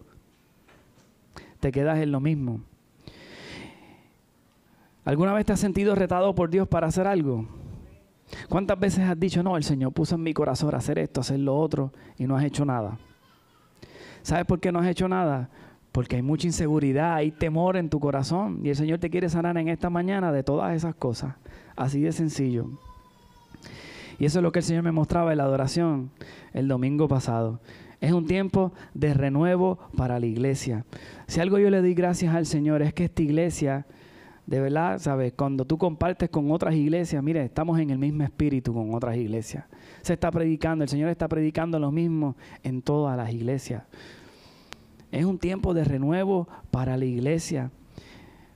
te 1.61 1.73
quedas 1.73 1.99
en 1.99 2.13
lo 2.13 2.21
mismo. 2.21 2.61
¿Alguna 5.05 5.35
vez 5.35 5.45
te 5.45 5.53
has 5.53 5.61
sentido 5.61 5.95
retado 5.95 6.35
por 6.35 6.49
Dios 6.49 6.67
para 6.67 6.87
hacer 6.87 7.07
algo? 7.07 7.47
¿Cuántas 8.49 8.79
veces 8.79 9.01
has 9.01 9.19
dicho, 9.19 9.43
no, 9.43 9.57
el 9.57 9.65
Señor 9.65 9.93
puso 9.93 10.15
en 10.15 10.23
mi 10.23 10.33
corazón 10.33 10.75
hacer 10.75 10.99
esto, 10.99 11.21
hacer 11.21 11.41
lo 11.41 11.57
otro, 11.57 11.93
y 12.19 12.27
no 12.27 12.37
has 12.37 12.45
hecho 12.45 12.65
nada? 12.65 12.99
¿Sabes 14.23 14.47
por 14.47 14.61
qué 14.61 14.73
no 14.73 14.79
has 14.79 14.87
hecho 14.87 15.07
nada? 15.07 15.51
Porque 15.95 16.17
hay 16.17 16.23
mucha 16.23 16.49
inseguridad, 16.49 17.15
hay 17.15 17.31
temor 17.31 17.77
en 17.77 17.89
tu 17.89 18.01
corazón, 18.01 18.59
y 18.65 18.71
el 18.71 18.75
Señor 18.75 18.99
te 18.99 19.11
quiere 19.11 19.29
sanar 19.29 19.57
en 19.59 19.69
esta 19.69 19.91
mañana 19.91 20.33
de 20.33 20.43
todas 20.43 20.75
esas 20.75 20.97
cosas. 20.97 21.37
Así 21.77 22.01
de 22.01 22.11
sencillo. 22.11 22.67
Y 24.19 24.25
eso 24.25 24.41
es 24.41 24.43
lo 24.43 24.51
que 24.51 24.59
el 24.59 24.65
Señor 24.65 24.83
me 24.83 24.91
mostraba 24.91 25.31
en 25.31 25.39
la 25.39 25.45
adoración 25.45 26.11
el 26.53 26.67
domingo 26.67 27.07
pasado. 27.07 27.61
Es 28.01 28.11
un 28.11 28.27
tiempo 28.27 28.73
de 28.93 29.15
renuevo 29.15 29.79
para 29.97 30.19
la 30.19 30.27
iglesia. 30.27 30.85
Si 31.29 31.39
algo 31.39 31.61
yo 31.61 31.71
le 31.71 31.81
doy 31.81 31.95
gracias 31.95 32.35
al 32.35 32.47
Señor 32.47 32.83
es 32.83 32.93
que 32.93 33.05
esta 33.05 33.23
iglesia 33.23 33.87
de 34.47 34.61
verdad, 34.61 34.99
¿sabes? 34.99 35.33
Cuando 35.33 35.65
tú 35.65 35.79
compartes 35.79 36.29
con 36.29 36.51
otras 36.51 36.75
iglesias, 36.75 37.23
mire, 37.23 37.45
estamos 37.45 37.79
en 37.79 37.91
el 37.91 37.99
mismo 37.99 38.25
espíritu 38.25 38.75
con 38.75 38.93
otras 38.95 39.17
iglesias. 39.17 39.65
Se 40.03 40.15
está 40.15 40.33
predicando, 40.33 40.83
el 40.83 40.91
Señor 40.91 41.09
está 41.09 41.29
predicando 41.29 41.79
lo 41.79 41.93
mismo 41.93 42.37
en 42.65 42.83
todas 42.83 43.17
las 43.17 43.33
iglesias. 43.33 43.85
Es 45.15 45.25
un 45.25 45.39
tiempo 45.39 45.75
de 45.75 45.85
renuevo 45.85 46.49
para 46.73 46.97
la 46.97 47.05
iglesia. 47.05 47.71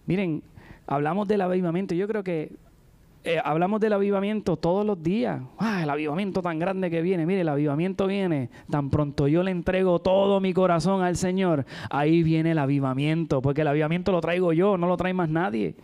Miren, 0.06 0.42
hablamos 0.88 1.28
del 1.28 1.40
avivamiento. 1.42 1.94
Yo 1.94 2.08
creo 2.08 2.24
que 2.24 2.50
eh, 3.22 3.38
hablamos 3.44 3.78
del 3.80 3.92
avivamiento 3.92 4.56
todos 4.56 4.84
los 4.84 5.00
días. 5.00 5.40
Ah, 5.56 5.84
el 5.84 5.90
avivamiento 5.90 6.42
tan 6.42 6.58
grande 6.58 6.90
que 6.90 7.00
viene. 7.00 7.26
Mire, 7.26 7.42
el 7.42 7.48
avivamiento 7.48 8.08
viene. 8.08 8.50
Tan 8.68 8.90
pronto 8.90 9.28
yo 9.28 9.44
le 9.44 9.52
entrego 9.52 10.00
todo 10.00 10.40
mi 10.40 10.52
corazón 10.52 11.00
al 11.02 11.14
Señor, 11.14 11.64
ahí 11.90 12.24
viene 12.24 12.50
el 12.50 12.58
avivamiento. 12.58 13.40
Porque 13.40 13.60
el 13.60 13.68
avivamiento 13.68 14.10
lo 14.10 14.20
traigo 14.20 14.52
yo, 14.52 14.76
no 14.76 14.88
lo 14.88 14.96
trae 14.96 15.14
más 15.14 15.28
nadie. 15.28 15.76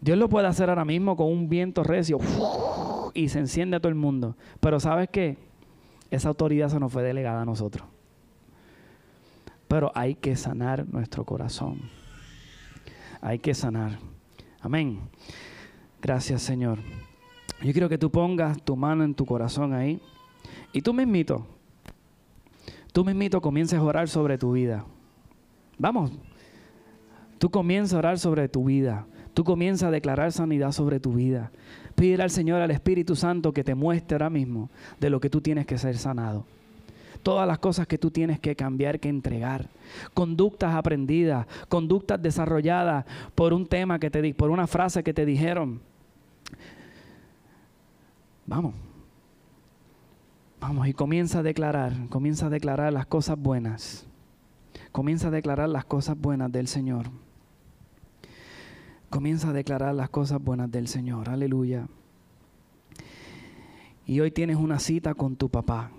Dios 0.00 0.16
lo 0.16 0.30
puede 0.30 0.46
hacer 0.46 0.70
ahora 0.70 0.86
mismo 0.86 1.16
con 1.16 1.26
un 1.26 1.50
viento 1.50 1.84
recio 1.84 2.18
y 3.12 3.28
se 3.28 3.40
enciende 3.40 3.78
todo 3.78 3.90
el 3.90 3.94
mundo. 3.94 4.36
Pero 4.60 4.80
¿sabes 4.80 5.10
qué? 5.10 5.36
Esa 6.10 6.28
autoridad 6.28 6.70
se 6.70 6.80
nos 6.80 6.90
fue 6.90 7.02
delegada 7.02 7.42
a 7.42 7.44
nosotros. 7.44 7.93
Pero 9.74 9.90
hay 9.92 10.14
que 10.14 10.36
sanar 10.36 10.86
nuestro 10.88 11.24
corazón. 11.24 11.80
Hay 13.20 13.40
que 13.40 13.54
sanar. 13.54 13.98
Amén. 14.60 15.00
Gracias, 16.00 16.42
Señor. 16.42 16.78
Yo 17.60 17.72
quiero 17.72 17.88
que 17.88 17.98
tú 17.98 18.08
pongas 18.08 18.62
tu 18.62 18.76
mano 18.76 19.02
en 19.02 19.16
tu 19.16 19.26
corazón 19.26 19.72
ahí. 19.72 20.00
Y 20.72 20.80
tú 20.80 20.94
mismito, 20.94 21.44
tú 22.92 23.04
mismito 23.04 23.40
comiences 23.40 23.80
a 23.80 23.82
orar 23.82 24.08
sobre 24.08 24.38
tu 24.38 24.52
vida. 24.52 24.84
Vamos, 25.76 26.12
tú 27.38 27.50
comienzas 27.50 27.94
a 27.94 27.98
orar 27.98 28.20
sobre 28.20 28.48
tu 28.48 28.66
vida. 28.66 29.08
Tú 29.34 29.42
comienzas 29.42 29.88
a 29.88 29.90
declarar 29.90 30.30
sanidad 30.30 30.70
sobre 30.70 31.00
tu 31.00 31.14
vida. 31.14 31.50
Pídele 31.96 32.22
al 32.22 32.30
Señor, 32.30 32.60
al 32.60 32.70
Espíritu 32.70 33.16
Santo, 33.16 33.52
que 33.52 33.64
te 33.64 33.74
muestre 33.74 34.14
ahora 34.14 34.30
mismo 34.30 34.70
de 35.00 35.10
lo 35.10 35.18
que 35.18 35.30
tú 35.30 35.40
tienes 35.40 35.66
que 35.66 35.78
ser 35.78 35.98
sanado. 35.98 36.46
Todas 37.24 37.48
las 37.48 37.58
cosas 37.58 37.88
que 37.88 37.98
tú 37.98 38.12
tienes 38.12 38.38
que 38.38 38.54
cambiar, 38.54 39.00
que 39.00 39.08
entregar. 39.08 39.68
Conductas 40.14 40.76
aprendidas, 40.76 41.48
conductas 41.68 42.22
desarrolladas 42.22 43.04
por 43.34 43.52
un 43.52 43.66
tema 43.66 43.98
que 43.98 44.10
te 44.10 44.22
di, 44.22 44.32
por 44.32 44.50
una 44.50 44.68
frase 44.68 45.02
que 45.02 45.12
te 45.12 45.26
dijeron 45.26 45.80
Vamos. 48.46 48.74
Vamos 50.60 50.88
y 50.88 50.94
comienza 50.94 51.40
a 51.40 51.42
declarar, 51.42 51.92
comienza 52.08 52.46
a 52.46 52.50
declarar 52.50 52.92
las 52.92 53.06
cosas 53.06 53.38
buenas. 53.38 54.06
Comienza 54.92 55.28
a 55.28 55.30
declarar 55.30 55.68
las 55.68 55.84
cosas 55.84 56.18
buenas 56.18 56.50
del 56.52 56.68
Señor. 56.68 57.06
Comienza 59.10 59.50
a 59.50 59.52
declarar 59.52 59.94
las 59.94 60.10
cosas 60.10 60.42
buenas 60.42 60.70
del 60.70 60.88
Señor. 60.88 61.28
Aleluya. 61.28 61.86
Y 64.06 64.20
hoy 64.20 64.30
tienes 64.30 64.56
una 64.56 64.78
cita 64.78 65.14
con 65.14 65.36
tu 65.36 65.48
papá. 65.48 65.90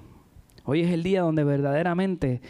Hoy 0.66 0.82
es 0.82 0.92
el 0.92 1.04
día 1.04 1.22
donde 1.22 1.44
verdaderamente 1.44 2.42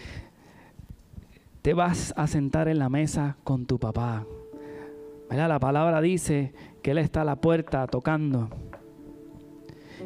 te 1.62 1.74
vas 1.74 2.14
a 2.16 2.28
sentar 2.28 2.70
en 2.70 2.80
la 2.80 2.88
mesa 2.88 3.38
con 3.44 3.66
tu 3.66 3.78
papá. 3.78 4.26
La 5.30 5.60
palabra 5.60 6.00
dice 6.00 6.54
que 6.82 6.92
Él 6.92 7.00
está 7.00 7.22
a 7.22 7.26
la 7.26 7.36
puerta 7.36 7.86
tocando. 7.88 8.50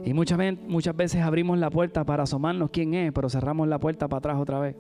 Y 0.04 0.14
muchas, 0.14 0.40
muchas 0.68 0.96
veces 0.96 1.22
abrimos 1.22 1.60
la 1.60 1.70
puerta 1.70 2.04
para 2.04 2.24
asomarnos 2.24 2.72
quién 2.72 2.96
es, 2.96 3.12
pero 3.12 3.30
cerramos 3.30 3.68
la 3.68 3.80
puerta 3.80 4.08
para 4.08 4.18
atrás 4.20 4.38
otra 4.40 4.60
vez. 4.60 4.76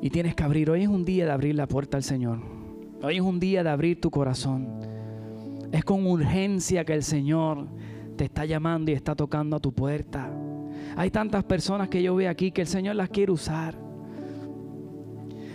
Y 0.00 0.10
tienes 0.10 0.34
que 0.36 0.44
abrir. 0.44 0.70
Hoy 0.70 0.82
es 0.82 0.88
un 0.88 1.04
día 1.04 1.24
de 1.24 1.32
abrir 1.32 1.56
la 1.56 1.66
puerta 1.66 1.96
al 1.96 2.04
Señor. 2.04 2.38
Hoy 3.02 3.16
es 3.16 3.22
un 3.22 3.40
día 3.40 3.64
de 3.64 3.70
abrir 3.70 4.00
tu 4.00 4.10
corazón. 4.10 4.68
Es 5.72 5.84
con 5.84 6.06
urgencia 6.06 6.84
que 6.84 6.92
el 6.92 7.02
Señor 7.02 7.66
te 8.16 8.24
está 8.24 8.44
llamando 8.44 8.92
y 8.92 8.94
está 8.94 9.16
tocando 9.16 9.56
a 9.56 9.60
tu 9.60 9.72
puerta. 9.72 10.30
Hay 10.96 11.10
tantas 11.10 11.44
personas 11.44 11.88
que 11.88 12.02
yo 12.02 12.14
veo 12.14 12.30
aquí 12.30 12.50
que 12.50 12.62
el 12.62 12.66
Señor 12.66 12.96
las 12.96 13.08
quiere 13.08 13.32
usar. 13.32 13.74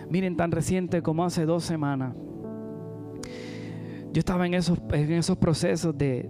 Miren, 0.09 0.35
tan 0.35 0.51
reciente 0.51 1.01
como 1.01 1.23
hace 1.23 1.45
dos 1.45 1.63
semanas. 1.63 2.15
Yo 4.11 4.19
estaba 4.19 4.47
en 4.47 4.55
esos, 4.55 4.79
procesos 5.37 5.95
de, 5.97 6.29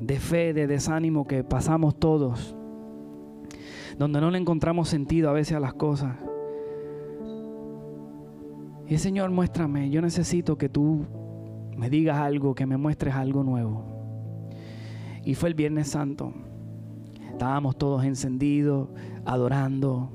de 0.00 0.18
fe, 0.18 0.54
de 0.54 0.66
desánimo 0.66 1.26
que 1.26 1.42
pasamos 1.42 1.98
todos, 1.98 2.54
donde 3.98 4.20
no 4.20 4.30
le 4.30 4.38
encontramos 4.38 4.88
sentido 4.88 5.28
a 5.28 5.32
veces 5.32 5.56
a 5.56 5.60
las 5.60 5.74
cosas. 5.74 6.16
Y 8.86 8.98
Señor, 8.98 9.30
muéstrame, 9.30 9.90
yo 9.90 10.00
necesito 10.02 10.56
que 10.56 10.68
tú 10.68 11.04
me 11.76 11.90
digas 11.90 12.18
algo, 12.18 12.54
que 12.54 12.66
me 12.66 12.76
muestres 12.76 13.14
algo 13.14 13.42
nuevo. 13.42 13.84
Y 15.24 15.34
fue 15.34 15.48
el 15.48 15.54
Viernes 15.54 15.88
Santo. 15.88 16.32
Estábamos 17.40 17.78
todos 17.78 18.04
encendidos, 18.04 18.90
adorando, 19.24 20.10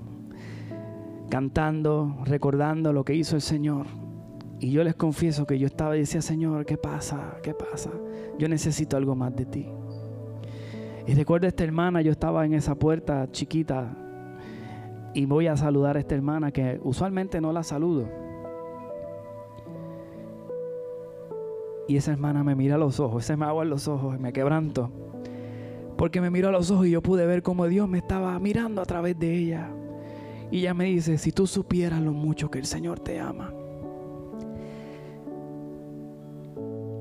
cantando, 1.27 2.17
recordando 2.23 2.93
lo 2.93 3.03
que 3.03 3.15
hizo 3.15 3.35
el 3.35 3.41
Señor. 3.41 3.87
Y 4.59 4.69
yo 4.69 4.83
les 4.83 4.93
confieso 4.93 5.47
que 5.47 5.57
yo 5.57 5.65
estaba 5.65 5.97
y 5.97 6.01
decía, 6.01 6.21
Señor, 6.21 6.67
¿qué 6.67 6.77
pasa? 6.77 7.37
¿Qué 7.41 7.55
pasa? 7.55 7.89
Yo 8.37 8.47
necesito 8.47 8.95
algo 8.95 9.15
más 9.15 9.35
de 9.35 9.47
ti. 9.47 9.65
Y 11.07 11.15
recuerdo 11.15 11.47
a 11.47 11.49
esta 11.49 11.63
hermana, 11.63 12.03
yo 12.03 12.11
estaba 12.11 12.45
en 12.45 12.53
esa 12.53 12.75
puerta 12.75 13.27
chiquita 13.31 13.97
y 15.15 15.25
voy 15.25 15.47
a 15.47 15.57
saludar 15.57 15.97
a 15.97 16.01
esta 16.01 16.13
hermana 16.13 16.51
que 16.51 16.79
usualmente 16.83 17.41
no 17.41 17.51
la 17.51 17.63
saludo. 17.63 18.07
Y 21.87 21.97
esa 21.97 22.11
hermana 22.11 22.43
me 22.43 22.53
mira 22.53 22.75
a 22.75 22.77
los 22.77 22.99
ojos, 22.99 23.25
se 23.25 23.35
me 23.35 23.45
agua 23.45 23.63
en 23.63 23.71
los 23.71 23.87
ojos 23.87 24.15
y 24.15 24.19
me 24.19 24.31
quebranto. 24.31 25.04
Porque 25.97 26.21
me 26.21 26.29
miró 26.29 26.49
a 26.49 26.51
los 26.51 26.71
ojos 26.71 26.87
y 26.87 26.91
yo 26.91 27.01
pude 27.01 27.25
ver 27.25 27.41
cómo 27.41 27.67
Dios 27.67 27.87
me 27.87 27.99
estaba 27.99 28.37
mirando 28.39 28.81
a 28.81 28.85
través 28.85 29.17
de 29.17 29.33
ella. 29.33 29.69
Y 30.51 30.59
ella 30.59 30.73
me 30.73 30.85
dice, 30.85 31.17
si 31.17 31.31
tú 31.31 31.47
supieras 31.47 32.01
lo 32.01 32.11
mucho 32.11 32.51
que 32.51 32.59
el 32.59 32.65
Señor 32.65 32.99
te 32.99 33.19
ama. 33.19 33.53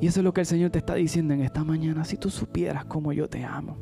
Y 0.00 0.06
eso 0.06 0.20
es 0.20 0.24
lo 0.24 0.32
que 0.32 0.42
el 0.42 0.46
Señor 0.46 0.70
te 0.70 0.78
está 0.78 0.94
diciendo 0.94 1.34
en 1.34 1.40
esta 1.40 1.64
mañana. 1.64 2.04
Si 2.04 2.16
tú 2.16 2.30
supieras 2.30 2.84
cómo 2.84 3.12
yo 3.12 3.28
te 3.28 3.44
amo. 3.44 3.76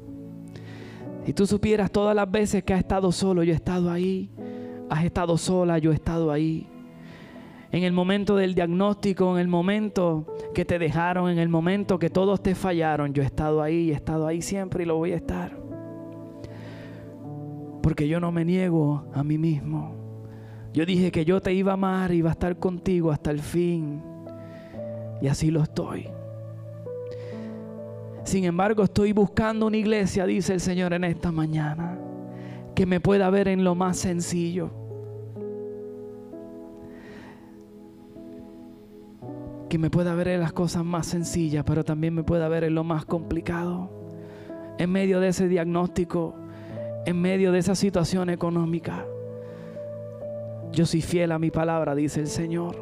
Si 1.26 1.32
tú 1.32 1.46
supieras 1.46 1.90
todas 1.90 2.16
las 2.16 2.30
veces 2.30 2.64
que 2.64 2.74
has 2.74 2.80
estado 2.80 3.12
solo, 3.12 3.42
yo 3.42 3.52
he 3.52 3.56
estado 3.56 3.90
ahí. 3.90 4.30
Has 4.88 5.04
estado 5.04 5.36
sola, 5.36 5.78
yo 5.78 5.92
he 5.92 5.94
estado 5.94 6.30
ahí 6.30 6.71
en 7.72 7.84
el 7.84 7.92
momento 7.94 8.36
del 8.36 8.54
diagnóstico, 8.54 9.34
en 9.34 9.40
el 9.40 9.48
momento 9.48 10.26
que 10.54 10.66
te 10.66 10.78
dejaron, 10.78 11.30
en 11.30 11.38
el 11.38 11.48
momento 11.48 11.98
que 11.98 12.10
todos 12.10 12.42
te 12.42 12.54
fallaron, 12.54 13.14
yo 13.14 13.22
he 13.22 13.26
estado 13.26 13.62
ahí, 13.62 13.90
he 13.90 13.94
estado 13.94 14.26
ahí 14.26 14.42
siempre 14.42 14.82
y 14.82 14.86
lo 14.86 14.96
voy 14.96 15.12
a 15.12 15.16
estar. 15.16 15.58
Porque 17.82 18.06
yo 18.06 18.20
no 18.20 18.30
me 18.30 18.44
niego 18.44 19.06
a 19.14 19.24
mí 19.24 19.38
mismo. 19.38 19.96
Yo 20.74 20.84
dije 20.84 21.10
que 21.10 21.24
yo 21.24 21.40
te 21.40 21.54
iba 21.54 21.72
a 21.72 21.74
amar 21.74 22.12
iba 22.12 22.28
a 22.28 22.32
estar 22.32 22.58
contigo 22.58 23.10
hasta 23.10 23.30
el 23.30 23.40
fin. 23.40 24.02
Y 25.22 25.28
así 25.28 25.50
lo 25.50 25.62
estoy. 25.62 26.08
Sin 28.24 28.44
embargo, 28.44 28.82
estoy 28.82 29.12
buscando 29.12 29.66
una 29.66 29.78
iglesia, 29.78 30.26
dice 30.26 30.52
el 30.52 30.60
Señor 30.60 30.92
en 30.92 31.04
esta 31.04 31.32
mañana, 31.32 31.98
que 32.74 32.84
me 32.84 33.00
pueda 33.00 33.30
ver 33.30 33.48
en 33.48 33.64
lo 33.64 33.74
más 33.74 33.96
sencillo 33.96 34.81
que 39.72 39.78
me 39.78 39.88
pueda 39.88 40.14
ver 40.14 40.28
en 40.28 40.40
las 40.40 40.52
cosas 40.52 40.84
más 40.84 41.06
sencillas, 41.06 41.64
pero 41.64 41.82
también 41.82 42.12
me 42.12 42.22
pueda 42.22 42.46
ver 42.46 42.64
en 42.64 42.74
lo 42.74 42.84
más 42.84 43.06
complicado. 43.06 43.88
En 44.76 44.92
medio 44.92 45.18
de 45.18 45.28
ese 45.28 45.48
diagnóstico, 45.48 46.34
en 47.06 47.18
medio 47.18 47.52
de 47.52 47.60
esa 47.60 47.74
situación 47.74 48.28
económica. 48.28 49.06
Yo 50.72 50.84
soy 50.84 51.00
fiel 51.00 51.32
a 51.32 51.38
mi 51.38 51.50
palabra, 51.50 51.94
dice 51.94 52.20
el 52.20 52.26
Señor. 52.26 52.76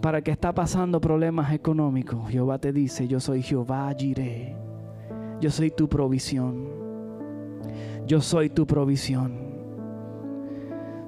Para 0.00 0.22
que 0.22 0.30
está 0.30 0.54
pasando 0.54 0.98
problemas 0.98 1.52
económicos, 1.52 2.30
Jehová 2.30 2.58
te 2.58 2.72
dice, 2.72 3.06
yo 3.06 3.20
soy 3.20 3.42
Jehová 3.42 3.94
Jireh. 3.94 4.56
Yo 5.42 5.50
soy 5.50 5.70
tu 5.70 5.90
provisión. 5.90 6.70
Yo 8.06 8.22
soy 8.22 8.48
tu 8.48 8.66
provisión. 8.66 9.45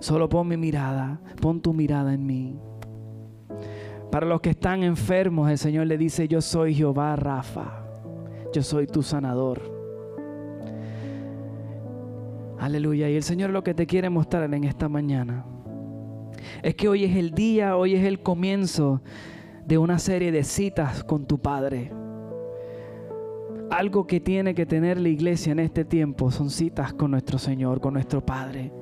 Solo 0.00 0.28
pon 0.28 0.48
mi 0.48 0.56
mirada, 0.56 1.20
pon 1.40 1.60
tu 1.60 1.72
mirada 1.72 2.14
en 2.14 2.24
mí. 2.24 2.58
Para 4.10 4.26
los 4.26 4.40
que 4.40 4.50
están 4.50 4.82
enfermos, 4.82 5.50
el 5.50 5.58
Señor 5.58 5.86
le 5.86 5.98
dice, 5.98 6.28
yo 6.28 6.40
soy 6.40 6.74
Jehová 6.74 7.14
Rafa, 7.16 7.84
yo 8.52 8.62
soy 8.62 8.86
tu 8.86 9.02
sanador. 9.02 9.60
Aleluya. 12.58 13.08
Y 13.08 13.16
el 13.16 13.22
Señor 13.22 13.50
lo 13.50 13.62
que 13.62 13.74
te 13.74 13.86
quiere 13.86 14.10
mostrar 14.10 14.52
en 14.52 14.64
esta 14.64 14.88
mañana 14.88 15.44
es 16.62 16.74
que 16.74 16.88
hoy 16.88 17.04
es 17.04 17.16
el 17.16 17.32
día, 17.32 17.76
hoy 17.76 17.94
es 17.94 18.04
el 18.04 18.20
comienzo 18.20 19.02
de 19.66 19.78
una 19.78 19.98
serie 19.98 20.32
de 20.32 20.44
citas 20.44 21.04
con 21.04 21.26
tu 21.26 21.38
Padre. 21.38 21.92
Algo 23.70 24.06
que 24.06 24.20
tiene 24.20 24.54
que 24.54 24.64
tener 24.64 24.98
la 24.98 25.10
iglesia 25.10 25.52
en 25.52 25.58
este 25.58 25.84
tiempo 25.84 26.30
son 26.30 26.50
citas 26.50 26.94
con 26.94 27.10
nuestro 27.10 27.38
Señor, 27.38 27.80
con 27.80 27.94
nuestro 27.94 28.24
Padre. 28.24 28.72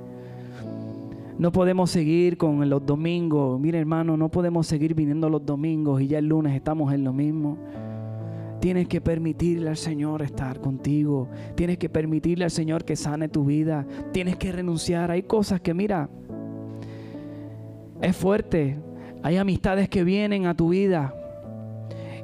No 1.38 1.52
podemos 1.52 1.90
seguir 1.90 2.38
con 2.38 2.66
los 2.68 2.86
domingos. 2.86 3.60
Mire 3.60 3.78
hermano, 3.78 4.16
no 4.16 4.30
podemos 4.30 4.66
seguir 4.66 4.94
viniendo 4.94 5.28
los 5.28 5.44
domingos 5.44 6.00
y 6.00 6.08
ya 6.08 6.18
el 6.18 6.26
lunes 6.26 6.54
estamos 6.54 6.94
en 6.94 7.04
lo 7.04 7.12
mismo. 7.12 7.58
Tienes 8.58 8.88
que 8.88 9.02
permitirle 9.02 9.68
al 9.68 9.76
Señor 9.76 10.22
estar 10.22 10.60
contigo. 10.60 11.28
Tienes 11.54 11.76
que 11.76 11.90
permitirle 11.90 12.44
al 12.44 12.50
Señor 12.50 12.84
que 12.84 12.96
sane 12.96 13.28
tu 13.28 13.44
vida. 13.44 13.86
Tienes 14.12 14.36
que 14.36 14.50
renunciar. 14.50 15.10
Hay 15.10 15.24
cosas 15.24 15.60
que, 15.60 15.74
mira, 15.74 16.08
es 18.00 18.16
fuerte. 18.16 18.78
Hay 19.22 19.36
amistades 19.36 19.90
que 19.90 20.04
vienen 20.04 20.46
a 20.46 20.56
tu 20.56 20.70
vida 20.70 21.14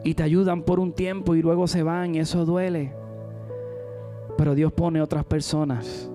y 0.04 0.14
te 0.14 0.22
ayudan 0.22 0.62
por 0.62 0.80
un 0.80 0.92
tiempo 0.92 1.34
y 1.34 1.42
luego 1.42 1.66
se 1.66 1.82
van 1.82 2.14
y 2.14 2.20
eso 2.20 2.46
duele. 2.46 2.94
Pero 4.38 4.54
Dios 4.54 4.72
pone 4.72 5.02
otras 5.02 5.26
personas 5.26 6.11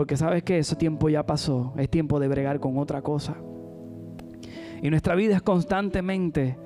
porque 0.00 0.16
sabes 0.16 0.42
que 0.42 0.58
ese 0.58 0.76
tiempo 0.76 1.10
ya 1.10 1.26
pasó, 1.26 1.74
es 1.76 1.90
tiempo 1.90 2.18
de 2.20 2.26
bregar 2.26 2.58
con 2.58 2.78
otra 2.78 3.02
cosa. 3.02 3.36
Y 4.80 4.88
nuestra 4.88 5.14
vida 5.14 5.36
es 5.36 5.42
constantemente, 5.42 6.56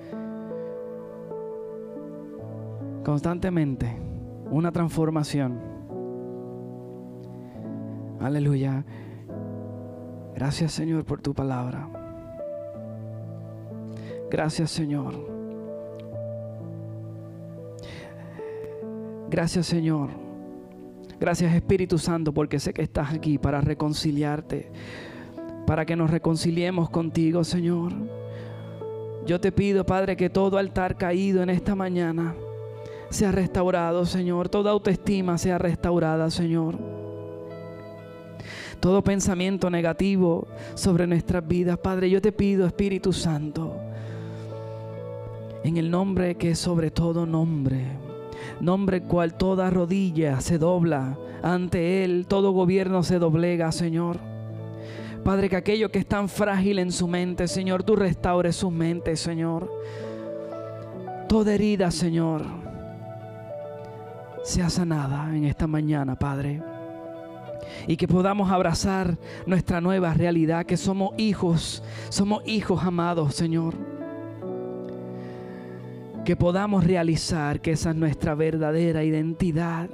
constantemente 3.05 3.93
una 4.53 4.71
transformación. 4.71 5.61
Aleluya. 8.21 8.85
Gracias 10.37 10.71
Señor 10.71 11.05
por 11.05 11.21
tu 11.21 11.35
palabra. 11.35 11.89
Gracias 14.31 14.71
Señor. 14.71 15.13
Gracias 19.29 19.67
Señor 19.67 20.24
Gracias 21.21 21.55
Espíritu 21.55 21.99
Santo 21.99 22.33
porque 22.33 22.59
sé 22.59 22.73
que 22.73 22.83
estás 22.83 23.13
aquí 23.13 23.39
para 23.39 23.61
reconciliarte, 23.61 24.71
para 25.67 25.87
que 25.87 25.97
nos 25.97 26.11
reconciliemos 26.11 26.91
contigo, 26.91 27.45
Señor. 27.45 27.93
Yo 29.27 29.41
te 29.41 29.53
pido, 29.53 29.87
Padre, 29.87 30.17
que 30.17 30.29
todo 30.29 30.59
altar 30.59 30.97
caído 30.97 31.43
en 31.43 31.51
esta 31.51 31.75
mañana 31.75 32.35
sea 33.11 33.33
restaurado, 33.33 34.05
Señor. 34.05 34.49
Toda 34.49 34.73
autoestima 34.73 35.39
sea 35.39 35.57
restaurada, 35.57 36.31
Señor. 36.31 36.77
Todo 38.81 39.03
pensamiento 39.03 39.71
negativo 39.71 40.47
sobre 40.75 41.07
nuestras 41.07 41.47
vidas, 41.47 41.79
Padre, 41.79 42.11
yo 42.11 42.21
te 42.21 42.33
pido, 42.33 42.67
Espíritu 42.67 43.15
Santo, 43.15 43.77
en 45.63 45.79
el 45.79 45.91
nombre 45.91 46.35
que 46.35 46.51
es 46.51 46.59
sobre 46.59 46.91
todo 46.91 47.25
nombre 47.25 48.04
nombre 48.61 49.03
cual 49.03 49.35
toda 49.35 49.71
rodilla 49.71 50.41
se 50.41 50.59
dobla 50.59 51.19
ante 51.43 52.05
Él, 52.05 52.27
todo 52.27 52.53
gobierno 52.53 53.03
se 53.03 53.19
doblega, 53.19 53.71
Señor. 53.73 54.19
Padre, 55.25 55.49
que 55.49 55.57
aquello 55.57 55.91
que 55.91 55.99
es 55.99 56.07
tan 56.07 56.29
frágil 56.29 56.79
en 56.79 56.93
su 56.93 57.09
mente, 57.09 57.49
Señor, 57.49 57.83
tú 57.83 57.97
restaures 57.97 58.57
su 58.57 58.71
mente, 58.71 59.17
Señor. 59.17 59.71
Toda 61.29 61.55
herida, 61.55 61.91
Señor, 61.91 62.43
sea 64.43 64.69
sanada 64.69 65.35
en 65.35 65.45
esta 65.45 65.67
mañana, 65.67 66.19
Padre. 66.19 66.63
Y 67.87 67.97
que 67.97 68.07
podamos 68.07 68.51
abrazar 68.51 69.17
nuestra 69.47 69.81
nueva 69.81 70.13
realidad, 70.13 70.67
que 70.67 70.77
somos 70.77 71.13
hijos, 71.17 71.83
somos 72.11 72.43
hijos 72.47 72.85
amados, 72.85 73.35
Señor 73.35 73.94
que 76.25 76.37
podamos 76.37 76.85
realizar 76.85 77.61
que 77.61 77.73
esa 77.73 77.91
es 77.91 77.97
nuestra 77.97 78.35
verdadera 78.35 79.05
identidad. 79.05 79.89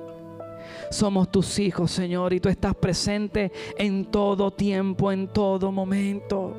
Somos 0.91 1.31
tus 1.31 1.59
hijos, 1.59 1.91
Señor, 1.91 2.33
y 2.33 2.41
tú 2.41 2.49
estás 2.49 2.75
presente 2.75 3.53
en 3.77 4.07
todo 4.07 4.51
tiempo, 4.53 5.11
en 5.13 5.29
todo 5.29 5.73
momento. 5.73 6.55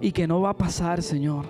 Y 0.00 0.12
que 0.12 0.26
no 0.26 0.40
va 0.40 0.50
a 0.50 0.56
pasar, 0.56 1.02
Señor, 1.02 1.44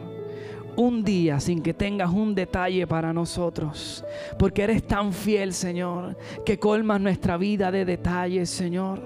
un 0.76 1.04
día 1.04 1.40
sin 1.40 1.62
que 1.62 1.72
tengas 1.72 2.10
un 2.10 2.34
detalle 2.34 2.86
para 2.86 3.12
nosotros. 3.12 4.04
Porque 4.38 4.62
eres 4.62 4.86
tan 4.86 5.12
fiel, 5.12 5.52
Señor, 5.54 6.16
que 6.44 6.58
colmas 6.58 7.00
nuestra 7.00 7.36
vida 7.36 7.70
de 7.70 7.84
detalles, 7.84 8.50
Señor. 8.50 9.00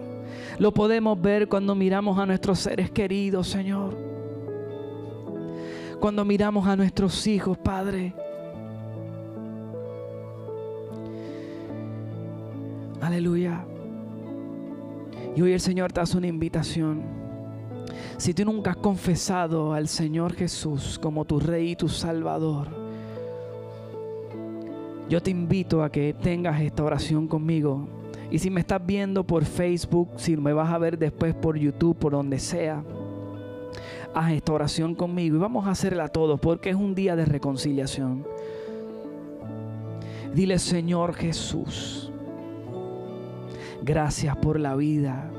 Lo 0.59 0.73
podemos 0.73 1.21
ver 1.21 1.49
cuando 1.49 1.75
miramos 1.75 2.19
a 2.19 2.27
nuestros 2.27 2.59
seres 2.59 2.91
queridos, 2.91 3.49
Señor 3.49 4.16
cuando 6.01 6.25
miramos 6.25 6.67
a 6.67 6.77
nuestros 6.77 7.27
hijos, 7.27 7.57
Padre. 7.59 8.15
Aleluya. 13.01 13.65
Y 15.35 15.43
hoy 15.43 15.53
el 15.53 15.61
Señor 15.61 15.93
te 15.93 16.01
hace 16.01 16.17
una 16.17 16.27
invitación. 16.27 17.03
Si 18.17 18.33
tú 18.33 18.45
nunca 18.45 18.71
has 18.71 18.77
confesado 18.77 19.73
al 19.73 19.89
Señor 19.89 20.33
Jesús 20.35 20.99
como 20.99 21.25
tu 21.25 21.39
Rey 21.39 21.73
y 21.73 21.77
tu 21.77 21.89
Salvador, 21.89 22.69
yo 25.09 25.23
te 25.23 25.31
invito 25.31 25.85
a 25.85 25.91
que 25.91 26.15
tengas 26.15 26.61
esta 26.61 26.83
oración 26.83 27.29
conmigo. 27.29 27.89
Y 28.31 28.39
si 28.39 28.51
me 28.51 28.61
estás 28.61 28.85
viendo 28.85 29.25
por 29.25 29.45
Facebook, 29.45 30.09
si 30.17 30.37
me 30.37 30.53
vas 30.53 30.73
a 30.73 30.79
ver 30.79 30.99
después 30.99 31.35
por 31.35 31.57
YouTube, 31.57 31.97
por 31.97 32.13
donde 32.13 32.41
sea, 32.41 32.83
haz 34.17 34.33
esta 34.33 34.55
oración 34.55 34.95
conmigo 34.95 35.37
y 35.37 35.39
vamos 35.39 35.67
a 35.67 35.73
hacerla 35.73 36.09
todos 36.09 36.41
porque 36.41 36.71
es 36.71 36.77
un 36.77 36.95
día 36.95 37.17
de 37.17 37.27
reconciliación. 37.27 38.27
Dile, 40.35 40.59
Señor 40.59 41.15
Jesús, 41.15 42.11
gracias 43.83 44.35
por 44.39 44.59
la 44.59 44.75
vida. 44.75 45.31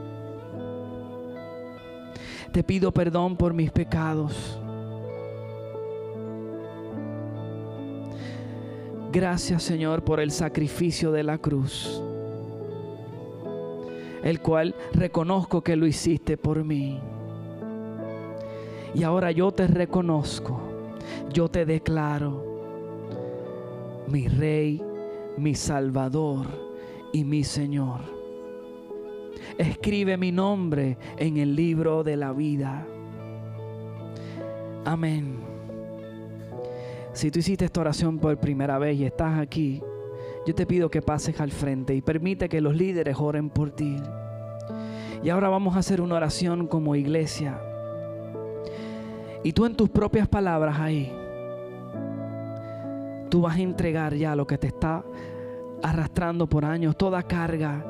Te 2.51 2.63
pido 2.63 2.91
perdón 2.91 3.35
por 3.35 3.55
mis 3.55 3.71
pecados. 3.71 4.59
Gracias 9.11 9.63
Señor 9.63 10.03
por 10.03 10.19
el 10.19 10.29
sacrificio 10.29 11.11
de 11.11 11.23
la 11.23 11.39
cruz, 11.39 12.03
el 14.23 14.39
cual 14.39 14.75
reconozco 14.93 15.63
que 15.63 15.75
lo 15.75 15.87
hiciste 15.87 16.37
por 16.37 16.63
mí. 16.63 17.01
Y 18.97 19.03
ahora 19.03 19.29
yo 19.31 19.51
te 19.51 19.67
reconozco, 19.67 20.59
yo 21.31 21.47
te 21.49 21.67
declaro 21.67 22.43
mi 24.07 24.27
Rey, 24.27 24.81
mi 25.37 25.53
Salvador 25.53 26.47
y 27.13 27.23
mi 27.23 27.43
Señor. 27.43 27.99
Escribe 29.55 30.17
mi 30.17 30.31
nombre 30.31 30.97
en 31.15 31.37
el 31.37 31.55
libro 31.55 32.03
de 32.03 32.17
la 32.17 32.33
vida. 32.33 32.87
Amén. 34.83 35.41
Si 37.13 37.29
tú 37.29 37.37
hiciste 37.37 37.65
esta 37.65 37.81
oración 37.81 38.17
por 38.17 38.35
primera 38.39 38.79
vez 38.79 38.97
y 38.97 39.05
estás 39.05 39.37
aquí, 39.37 39.79
yo 40.47 40.55
te 40.55 40.65
pido 40.65 40.89
que 40.89 41.03
pases 41.03 41.39
al 41.39 41.51
frente 41.51 41.93
y 41.93 42.01
permite 42.01 42.49
que 42.49 42.61
los 42.61 42.75
líderes 42.75 43.17
oren 43.19 43.51
por 43.51 43.69
ti. 43.69 43.97
Y 45.23 45.29
ahora 45.29 45.49
vamos 45.49 45.75
a 45.75 45.79
hacer 45.79 46.01
una 46.01 46.15
oración 46.15 46.65
como 46.65 46.95
iglesia. 46.95 47.61
Y 49.47 49.53
tú 49.53 49.65
en 49.65 49.75
tus 49.75 49.87
propias 49.87 50.27
palabras 50.27 50.77
ahí, 50.77 51.09
tú 53.29 53.39
vas 53.39 53.55
a 53.55 53.61
entregar 53.61 54.13
ya 54.13 54.35
lo 54.35 54.45
que 54.45 54.57
te 54.57 54.67
está 54.67 55.05
arrastrando 55.81 56.47
por 56.47 56.65
años, 56.65 56.97
toda 56.97 57.23
carga, 57.23 57.85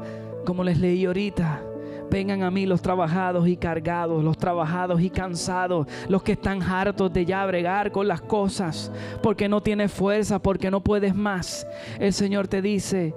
como 0.46 0.64
les 0.64 0.80
leí 0.80 1.06
ahorita 1.06 1.64
Vengan 2.12 2.44
a 2.44 2.52
mí 2.52 2.68
los 2.68 2.82
trabajados 2.82 3.48
y 3.48 3.58
cargados, 3.58 4.24
los 4.24 4.38
trabajados 4.38 5.02
y 5.02 5.10
cansados, 5.10 5.88
los 6.08 6.22
que 6.22 6.34
están 6.34 6.62
hartos 6.62 7.12
de 7.12 7.26
ya 7.26 7.44
bregar 7.46 7.92
con 7.92 8.08
las 8.08 8.22
cosas, 8.22 8.92
porque 9.24 9.50
no 9.50 9.62
tienes 9.62 9.92
fuerza, 9.92 10.40
porque 10.40 10.70
no 10.70 10.82
puedes 10.82 11.16
más. 11.16 11.68
El 12.00 12.14
Señor 12.14 12.48
te 12.48 12.62
dice, 12.62 13.16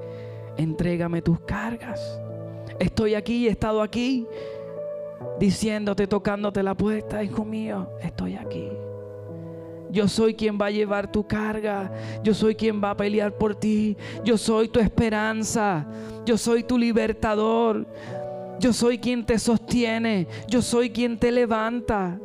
entrégame 0.57 1.21
tus 1.21 1.41
cargas. 1.41 2.01
Estoy 2.81 3.15
aquí, 3.15 3.47
he 3.47 3.51
estado 3.51 3.83
aquí, 3.83 4.27
diciéndote, 5.39 6.07
tocándote 6.07 6.63
la 6.63 6.75
puerta, 6.75 7.23
hijo 7.23 7.45
mío, 7.45 7.89
estoy 8.03 8.37
aquí. 8.37 8.69
Yo 9.91 10.07
soy 10.07 10.35
quien 10.35 10.57
va 10.57 10.67
a 10.67 10.71
llevar 10.71 11.11
tu 11.11 11.27
carga. 11.27 11.91
Yo 12.23 12.33
soy 12.33 12.55
quien 12.55 12.83
va 12.83 12.91
a 12.91 12.97
pelear 12.97 13.37
por 13.37 13.55
ti. 13.55 13.97
Yo 14.25 14.39
soy 14.39 14.69
tu 14.69 14.79
esperanza. 14.79 15.85
Yo 16.25 16.39
soy 16.39 16.63
tu 16.63 16.79
libertador. 16.79 17.87
Yo 18.61 18.73
soy 18.73 18.99
quien 18.99 19.27
te 19.27 19.39
sostiene. 19.39 20.29
Yo 20.47 20.63
soy 20.63 20.91
quien 20.91 21.19
te 21.19 21.33
levanta. 21.33 22.21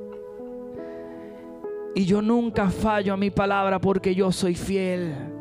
Y 1.95 2.05
yo 2.05 2.21
nunca 2.21 2.69
fallo 2.69 3.13
a 3.13 3.17
mi 3.17 3.31
palabra 3.31 3.79
porque 3.79 4.13
yo 4.13 4.31
soy 4.31 4.53
fiel. 4.53 5.34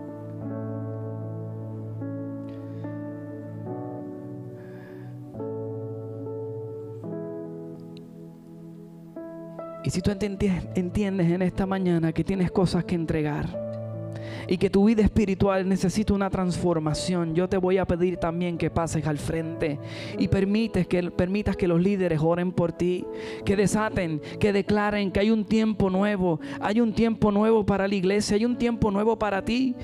Y 9.85 9.91
si 9.91 10.01
tú 10.01 10.11
entiendes 10.11 11.31
en 11.31 11.43
esta 11.43 11.67
mañana 11.67 12.13
que 12.13 12.25
tienes 12.25 12.51
cosas 12.51 12.85
que 12.85 12.95
entregar, 12.95 13.65
y 14.49 14.59
que 14.59 14.71
tu 14.71 14.85
vida 14.85 15.03
espiritual 15.03 15.69
necesita 15.69 16.15
una 16.15 16.31
transformación, 16.31 17.35
yo 17.35 17.49
te 17.49 17.57
voy 17.57 17.79
a 17.79 17.87
pedir 17.87 18.17
también 18.17 18.59
que 18.59 18.71
pases 18.71 19.07
al 19.07 19.19
frente 19.19 19.79
y 20.19 20.29
permites 20.29 20.87
que, 20.87 21.11
permitas 21.11 21.57
que 21.57 21.69
los 21.69 21.81
líderes 21.81 22.21
oren 22.23 22.53
por 22.53 22.73
ti, 22.73 23.05
que 23.45 23.57
desaten, 23.57 24.21
que 24.39 24.53
declaren 24.53 25.11
que 25.11 25.21
hay 25.21 25.31
un 25.31 25.45
tiempo 25.45 25.91
nuevo, 25.91 26.41
hay 26.61 26.81
un 26.81 26.93
tiempo 26.93 27.33
nuevo 27.33 27.65
para 27.65 27.89
la 27.89 27.95
iglesia, 27.95 28.37
hay 28.37 28.45
un 28.45 28.57
tiempo 28.57 28.91
nuevo 28.91 29.19
para 29.19 29.45
ti 29.45 29.75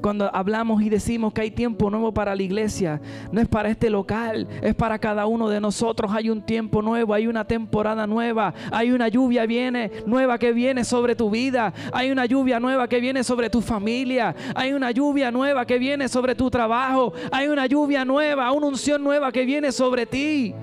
cuando 0.00 0.34
hablamos 0.34 0.82
y 0.82 0.88
decimos 0.88 1.32
que 1.32 1.42
hay 1.42 1.50
tiempo 1.50 1.90
nuevo 1.90 2.12
para 2.12 2.34
la 2.34 2.42
iglesia, 2.42 3.00
no 3.32 3.40
es 3.40 3.48
para 3.48 3.68
este 3.68 3.90
local, 3.90 4.46
es 4.62 4.74
para 4.74 4.98
cada 4.98 5.26
uno 5.26 5.48
de 5.48 5.60
nosotros. 5.60 6.10
Hay 6.12 6.30
un 6.30 6.42
tiempo 6.42 6.82
nuevo, 6.82 7.14
hay 7.14 7.26
una 7.26 7.44
temporada 7.44 8.06
nueva, 8.06 8.54
hay 8.70 8.90
una 8.90 9.08
lluvia 9.08 9.46
viene 9.46 9.90
nueva 10.06 10.38
que 10.38 10.52
viene 10.52 10.84
sobre 10.84 11.14
tu 11.14 11.30
vida, 11.30 11.72
hay 11.92 12.10
una 12.10 12.26
lluvia 12.26 12.60
nueva 12.60 12.88
que 12.88 13.00
viene 13.00 13.24
sobre 13.24 13.50
tu 13.50 13.60
familia, 13.60 14.34
hay 14.54 14.72
una 14.72 14.90
lluvia 14.90 15.30
nueva 15.30 15.66
que 15.66 15.78
viene 15.78 16.08
sobre 16.08 16.34
tu 16.34 16.50
trabajo, 16.50 17.12
hay 17.30 17.48
una 17.48 17.66
lluvia 17.66 18.04
nueva, 18.04 18.52
una 18.52 18.66
unción 18.66 19.02
nueva 19.02 19.32
que 19.32 19.44
viene 19.44 19.72
sobre 19.72 20.06
ti 20.06 20.54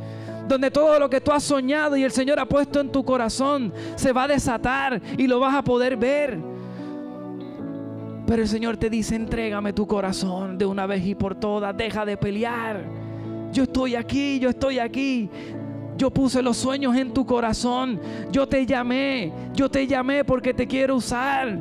donde 0.47 0.69
todo 0.69 0.99
lo 0.99 1.09
que 1.09 1.21
tú 1.21 1.31
has 1.31 1.43
soñado 1.43 1.95
y 1.95 2.03
el 2.03 2.11
Señor 2.11 2.39
ha 2.39 2.45
puesto 2.45 2.79
en 2.79 2.91
tu 2.91 3.03
corazón 3.03 3.73
se 3.95 4.11
va 4.11 4.23
a 4.23 4.27
desatar 4.27 5.01
y 5.17 5.27
lo 5.27 5.39
vas 5.39 5.55
a 5.55 5.63
poder 5.63 5.95
ver. 5.95 6.52
Pero 8.25 8.41
el 8.41 8.47
Señor 8.47 8.77
te 8.77 8.89
dice, 8.89 9.15
entrégame 9.15 9.73
tu 9.73 9.85
corazón 9.85 10.57
de 10.57 10.65
una 10.65 10.85
vez 10.85 11.05
y 11.05 11.15
por 11.15 11.35
todas, 11.35 11.75
deja 11.75 12.05
de 12.05 12.15
pelear. 12.15 12.83
Yo 13.51 13.63
estoy 13.63 13.95
aquí, 13.95 14.39
yo 14.39 14.49
estoy 14.49 14.79
aquí. 14.79 15.29
Yo 15.97 16.09
puse 16.09 16.41
los 16.41 16.57
sueños 16.57 16.95
en 16.95 17.13
tu 17.13 17.25
corazón. 17.25 17.99
Yo 18.31 18.47
te 18.47 18.65
llamé, 18.65 19.31
yo 19.53 19.69
te 19.69 19.85
llamé 19.85 20.23
porque 20.23 20.53
te 20.53 20.65
quiero 20.65 20.95
usar. 20.95 21.59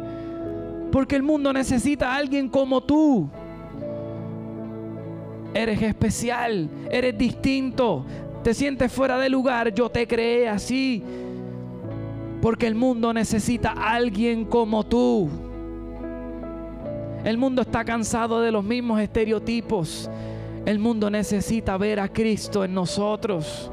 Porque 0.91 1.17
el 1.17 1.23
mundo 1.23 1.53
necesita 1.53 2.13
a 2.13 2.17
alguien 2.17 2.49
como 2.49 2.81
tú. 2.81 3.29
Eres 5.55 5.83
especial, 5.83 6.69
eres 6.91 7.19
distinto, 7.19 8.07
te 8.43 8.55
sientes 8.55 8.91
fuera 8.91 9.19
de 9.19 9.29
lugar. 9.29 9.75
Yo 9.75 9.91
te 9.91 10.07
creé 10.07 10.49
así. 10.49 11.03
Porque 12.41 12.67
el 12.67 12.75
mundo 12.75 13.13
necesita 13.13 13.73
a 13.73 13.95
alguien 13.95 14.45
como 14.45 14.85
tú. 14.85 15.29
El 17.25 17.39
mundo 17.39 17.63
está 17.63 17.85
cansado 17.85 18.41
de 18.41 18.51
los 18.51 18.65
mismos 18.65 19.01
estereotipos. 19.01 20.11
El 20.67 20.79
mundo 20.81 21.09
necesita 21.09 21.77
ver 21.77 22.01
a 22.01 22.09
Cristo 22.09 22.65
en 22.65 22.75
nosotros. 22.75 23.71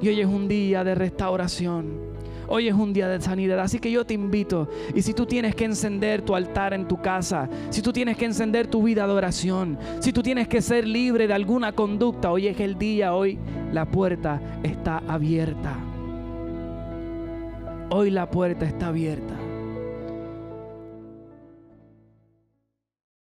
Y 0.00 0.08
hoy 0.08 0.20
es 0.20 0.26
un 0.26 0.46
día 0.46 0.84
de 0.84 0.94
restauración. 0.94 2.10
Hoy 2.46 2.68
es 2.68 2.74
un 2.74 2.92
día 2.92 3.08
de 3.08 3.20
sanidad. 3.20 3.58
Así 3.60 3.80
que 3.80 3.90
yo 3.90 4.04
te 4.04 4.14
invito. 4.14 4.68
Y 4.94 5.02
si 5.02 5.12
tú 5.12 5.26
tienes 5.26 5.56
que 5.56 5.64
encender 5.64 6.22
tu 6.22 6.34
altar 6.34 6.72
en 6.72 6.86
tu 6.86 7.00
casa, 7.02 7.48
si 7.70 7.82
tú 7.82 7.92
tienes 7.92 8.16
que 8.16 8.26
encender 8.26 8.68
tu 8.68 8.82
vida 8.82 9.06
de 9.06 9.12
oración, 9.12 9.76
si 9.98 10.12
tú 10.12 10.22
tienes 10.22 10.46
que 10.46 10.62
ser 10.62 10.86
libre 10.86 11.26
de 11.26 11.34
alguna 11.34 11.72
conducta, 11.72 12.30
hoy 12.30 12.46
es 12.46 12.58
el 12.60 12.78
día, 12.78 13.14
hoy 13.14 13.38
la 13.72 13.86
puerta 13.86 14.40
está 14.62 14.98
abierta. 15.08 15.76
Hoy 17.90 18.10
la 18.10 18.30
puerta 18.30 18.66
está 18.66 18.88
abierta. 18.88 19.39